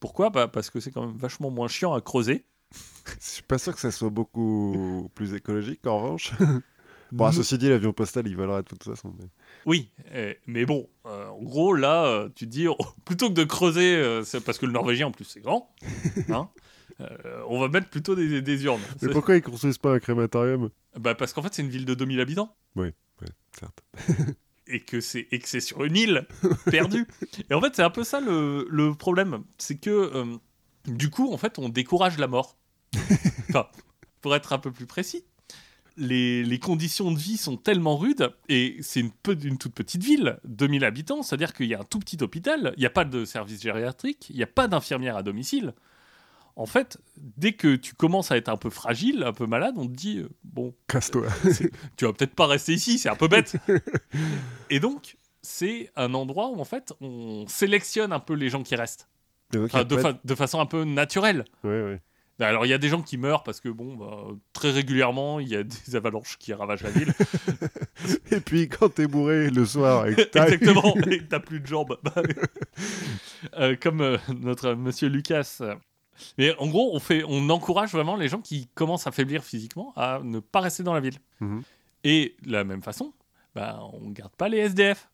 [0.00, 0.30] Pourquoi?
[0.30, 2.44] Bah, Parce que c'est quand même vachement moins chiant à creuser.
[3.20, 6.32] je suis pas sûr que ça soit beaucoup plus écologique, en revanche.
[7.12, 9.12] Bon, Ne- ceci dit, l'avion postal, il volera de toute façon.
[9.18, 9.26] mais-
[9.66, 9.90] Oui,
[10.46, 13.96] mais bon, euh, en gros, là, euh, tu te dis, oh, plutôt que de creuser,
[13.96, 15.70] euh, parce que le norvégien, en plus, c'est grand,
[16.30, 16.48] hein,
[17.48, 18.80] on va mettre plutôt des, des urnes.
[19.02, 20.70] Mais pourquoi ils construisent pas un crématorium?
[20.98, 22.56] Bah, parce qu'en fait, c'est une ville de 2000 habitants.
[22.76, 22.94] Ouais,
[23.58, 23.82] certes.
[24.68, 26.26] Et que c'est et que c'est sur une île
[26.66, 27.06] perdue.
[27.50, 29.42] Et en fait, c'est un peu ça le, le problème.
[29.58, 30.36] C'est que, euh,
[30.86, 32.56] du coup, en fait, on décourage la mort.
[33.50, 33.66] Enfin,
[34.22, 35.24] pour être un peu plus précis,
[35.96, 39.10] les, les conditions de vie sont tellement rudes, et c'est une,
[39.44, 42.80] une toute petite ville, 2000 habitants, c'est-à-dire qu'il y a un tout petit hôpital, il
[42.80, 45.74] n'y a pas de service gériatrique, il n'y a pas d'infirmière à domicile.
[46.56, 49.86] En fait, dès que tu commences à être un peu fragile, un peu malade, on
[49.86, 51.26] te dit, euh, bon, Casse-toi.
[51.96, 53.56] tu vas peut-être pas rester ici, c'est un peu bête.
[54.70, 58.74] Et donc, c'est un endroit où en fait, on sélectionne un peu les gens qui
[58.76, 59.08] restent,
[59.50, 61.44] donc, Enfin, de, pas fa- de façon un peu naturelle.
[61.64, 62.00] de- Ouais, ouais.
[62.40, 65.48] Alors, il y a des gens qui meurent parce que, bon, bah, très régulièrement, il
[65.48, 67.12] y a des avalanches qui ravagent la ville.
[68.30, 71.60] Et puis, quand t'es bourré le soir et que t'as- Exactement, et que t'as plus
[71.60, 71.96] de jambes.
[72.02, 72.14] Bah,
[73.58, 75.60] euh, comme euh, notre monsieur Lucas.
[76.38, 79.92] Mais en gros, on, fait, on encourage vraiment les gens qui commencent à faiblir physiquement
[79.96, 81.18] à ne pas rester dans la ville.
[81.40, 81.62] Mhm.
[82.04, 83.12] Et de la même façon,
[83.54, 85.08] bah, on garde pas les SDF.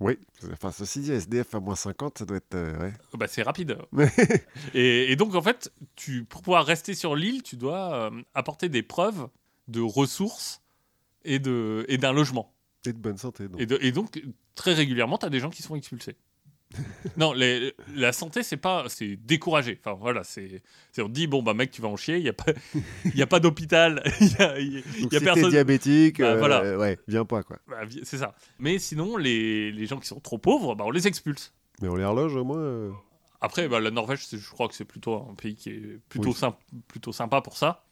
[0.00, 0.18] Oui,
[0.52, 2.54] enfin, ceci dit, SDF à moins 50, ça doit être.
[2.54, 2.92] euh, ouais.
[3.14, 3.78] Bah, c'est rapide.
[4.74, 8.68] Et, et donc, en fait, tu, pour pouvoir rester sur l'île, tu dois euh, apporter
[8.68, 9.28] des preuves
[9.68, 10.60] de ressources
[11.24, 12.52] et d'un logement.
[12.84, 13.46] Et de bonne santé.
[13.48, 13.60] donc.
[13.60, 14.20] Et, de- et donc,
[14.56, 16.16] très régulièrement, tu as des gens qui sont expulsés.
[17.16, 19.78] non, les- la santé, c'est pas, c'est découragé.
[19.84, 20.62] Enfin, voilà, c'est,
[20.98, 22.52] on dit, bon, bah, mec, tu vas en chier, il n'y a pas,
[23.04, 26.32] il y a pas d'hôpital, il y a, y Donc, y si personne- diabétique, Bah,
[26.32, 26.78] euh, voilà.
[26.78, 27.58] ouais, viens pas, quoi.
[27.68, 28.34] bah, c'est ça.
[28.58, 31.52] Mais sinon, les, les gens qui sont trop pauvres, bah, on les expulse.
[31.80, 32.58] Mais on les reloge au moins.
[32.58, 32.90] euh,
[33.40, 36.34] Après, bah, la Norvège, je crois que c'est plutôt un pays qui est plutôt, Oui.
[36.34, 36.58] symp-
[36.88, 37.84] plutôt sympa pour ça.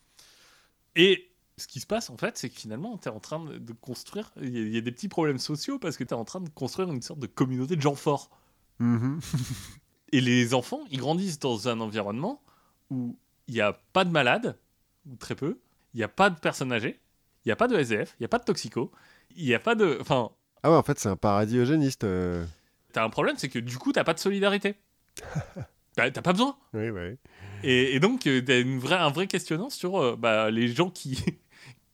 [0.97, 3.73] Et ce qui se passe, en fait, c'est que finalement, tu es en train de-
[3.75, 4.33] construire.
[4.41, 6.49] Il y, y a des petits problèmes sociaux parce que tu es en train de
[6.51, 8.31] construire une sorte de communauté de gens forts.
[8.81, 9.21] Mhm.
[10.13, 12.43] Et les enfants, ils grandissent dans un environnement
[12.91, 13.17] où
[13.47, 14.59] il n'y a pas de malades,
[15.09, 15.61] ou très peu,
[15.95, 16.99] il n'y a pas de personnes âgées,
[17.45, 18.91] il n'y a pas de SDF, il n'y a pas de toxico,
[19.37, 19.99] il n'y a pas de.
[20.01, 20.31] Enfin,
[20.65, 22.03] Ah ouais, en fait, c'est un paradis eugéniste.
[22.05, 22.45] euh.
[22.93, 24.75] t'as un problème, c'est que du coup, t'as pas de solidarité.
[25.97, 26.57] T'as t'as pas besoin.
[26.73, 27.17] Oui, oui.
[27.65, 30.89] Et, et donc, euh, t'as une vraie, un vrai questionnement sur euh, bah, les gens
[30.89, 31.19] qui.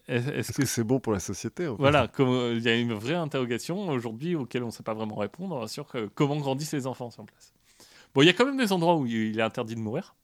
[0.08, 2.76] Est-ce que que c'est bon pour la société en fait Voilà, euh, il y a
[2.76, 6.72] une vraie interrogation aujourd'hui auquel on ne sait pas vraiment répondre sur euh, comment grandissent
[6.74, 7.52] les enfants sur place.
[8.14, 10.14] Bon, il y a quand même des endroits où il est interdit de mourir.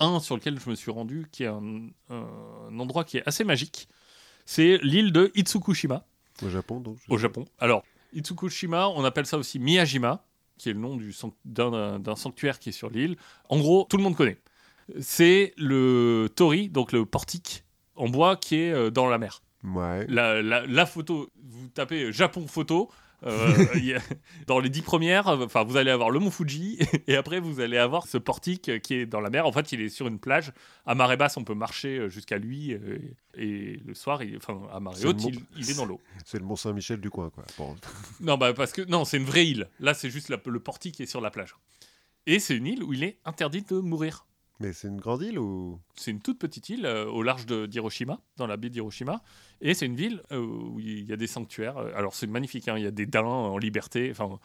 [0.00, 3.44] Un sur lequel je me suis rendu, qui est un, un endroit qui est assez
[3.44, 3.88] magique,
[4.44, 6.04] c'est l'île de Itsukushima,
[6.42, 6.98] Au Japon, donc.
[7.08, 7.44] au Japon.
[7.58, 7.82] Alors,
[8.12, 10.24] Itsukushima, on appelle ça aussi Miyajima,
[10.56, 10.98] qui est le nom
[11.44, 13.16] d'un sanctuaire qui est sur l'île.
[13.48, 14.38] En gros, tout le monde connaît.
[15.00, 17.64] C'est le tori, donc le portique
[17.98, 20.06] en bois qui est euh, dans la mer Ouais.
[20.08, 22.90] la, la- la photo, vous tapez Japon photo,
[23.26, 23.52] euh,
[24.46, 27.58] dans les dix premières, euh, enfin vous allez avoir le mont Fuji et après vous
[27.58, 29.46] allez avoir ce portique euh, qui est dans la mer.
[29.46, 30.52] En fait, il est sur une plage.
[30.86, 32.98] À marée basse, on peut marcher euh, jusqu'à lui euh,
[33.36, 36.00] et le soir, il, enfin à marée haute, mont- il, il est dans l'eau.
[36.24, 37.44] C'est le Mont Saint-Michel du coin, quoi.
[37.58, 37.74] Bon.
[38.20, 39.68] Non, bah parce que non, c'est une vraie île.
[39.80, 41.56] Là, c'est juste la- le portique qui est sur la plage.
[42.26, 44.24] Et c'est une île où il est interdit de mourir.
[44.60, 45.78] Mais c'est une grande île ou?
[45.94, 49.22] C'est une toute petite île euh, au large d'Hiroshima, dans la baie d'Hiroshima.
[49.60, 51.76] Et c'est une ville euh, où il y a des sanctuaires.
[51.78, 54.08] Euh, Alors c'est magnifique, hein, il y a des daims en liberté.
[54.10, 54.38] Enfin,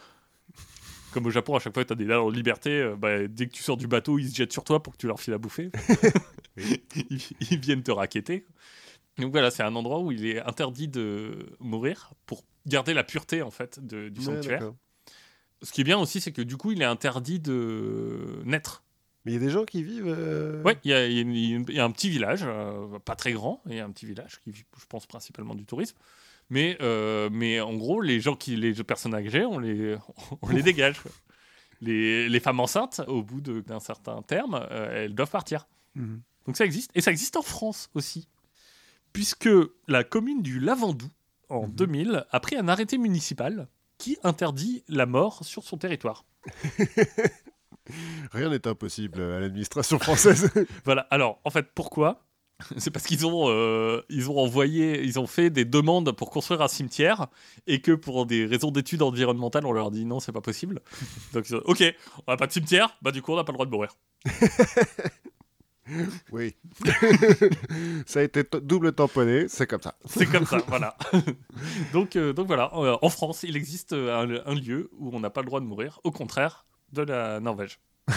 [1.12, 3.28] comme au Japon, à chaque fois que tu as des daims en liberté, euh, bah,
[3.28, 5.20] dès que tu sors du bateau, ils se jettent sur toi pour que tu leur
[5.20, 5.72] files à bouffer.
[6.58, 7.22] ils,
[7.52, 8.46] ils viennent te raqueter.
[9.18, 13.42] Donc voilà, c'est un endroit où il est interdit de mourir pour garder la pureté
[13.42, 14.74] en fait de- du Ouais, sanctuaire.
[15.62, 18.83] Ce qui est bien aussi, c'est que du coup, il est interdit de naître.
[19.26, 20.08] Mais il y a des gens qui vivent.
[20.08, 23.90] euh, Ouais, il y, a- y un petit village, euh, pas très grand, et un
[23.90, 25.96] petit village qui vit, je pense, principalement du tourisme.
[26.50, 29.96] Mais, euh, mais en gros, les gens qui, les personnes âgées, on les,
[30.42, 31.02] on les dégage.
[31.82, 35.68] Les, les femmes enceintes, au bout d'un certain terme, elles doivent partir.
[35.96, 36.22] Mhm.
[36.46, 36.92] Donc ça existe.
[36.96, 38.28] Et ça existe en France aussi.
[39.14, 39.50] Puisque
[39.88, 41.08] la commune du Lavandou,
[41.50, 41.76] en Mhm.
[41.76, 43.68] 2000, a pris un arrêté municipal
[43.98, 46.26] qui interdit la mort sur son territoire.
[48.32, 50.50] Rien n'est impossible à l'administration française.
[50.86, 51.02] Voilà.
[51.12, 52.22] Alors, en fait, pourquoi?
[52.78, 56.62] C'est parce qu'ils ont, euh, ils ont envoyé, ils ont fait des demandes pour construire
[56.62, 57.28] un cimetière
[57.68, 60.80] et que pour des raisons d'études environnementales, on leur dit non, c'est pas possible.
[61.34, 61.84] Donc, ils ont, ok,
[62.26, 63.98] on n'a pas de cimetière, bah du coup, on n'a pas le droit de mourir.
[66.32, 66.56] oui.
[68.06, 69.96] ça a été double tamponné, c'est comme ça.
[70.06, 70.96] C'est comme ça, voilà.
[71.92, 75.32] donc, euh, donc voilà, Euh, en France, il existe un, un lieu où on n'a
[75.32, 77.80] pas le droit de mourir, au contraire de la Norvège.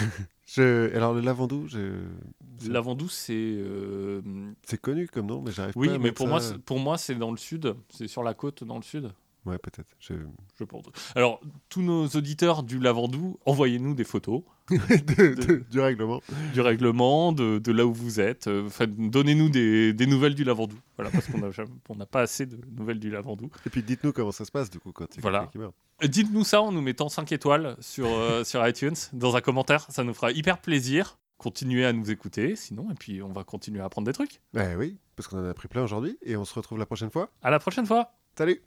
[0.47, 0.93] Je...
[0.95, 2.03] Alors le Lavandou, je...
[2.57, 4.21] c'est- Lavandou, c'est euh,
[4.63, 6.97] c'est connu comme nom, mais j'arrive oui, pas à mais pour ça- moi, pour moi,
[6.97, 9.11] c'est dans le sud, c'est sur la côte dans le sud.
[9.45, 9.89] Ouais, peut-être.
[9.99, 10.13] Je...
[10.57, 10.85] Je pense.
[11.15, 16.21] Alors, tous nos auditeurs du Lavandou, envoyez-nous des photos de- de- du règlement.
[16.53, 18.47] du règlement, de, de là où vous êtes.
[18.47, 20.75] Euh, faites- Donnez-nous des, des nouvelles du Lavandou.
[20.97, 21.37] Voilà, parce qu'on
[21.95, 23.49] n'a pas assez de nouvelles du Lavandou.
[23.65, 25.47] Et puis dites-nous comment ça se passe du coup quand il Voilà.
[25.51, 25.73] qui meurt.
[26.03, 29.85] Euh, Dites-nous ça en nous mettant 5 étoiles sur, euh, sur iTunes, dans un commentaire.
[29.89, 31.17] Ça nous fera hyper plaisir.
[31.37, 34.41] Continuez à nous écouter, sinon, et puis on va continuer à apprendre des trucs.
[34.55, 37.11] Ouais, oui, parce qu'on en a pris plein aujourd'hui et on se retrouve la prochaine
[37.11, 37.29] fois.
[37.43, 38.11] À la prochaine fois!
[38.35, 38.59] Salut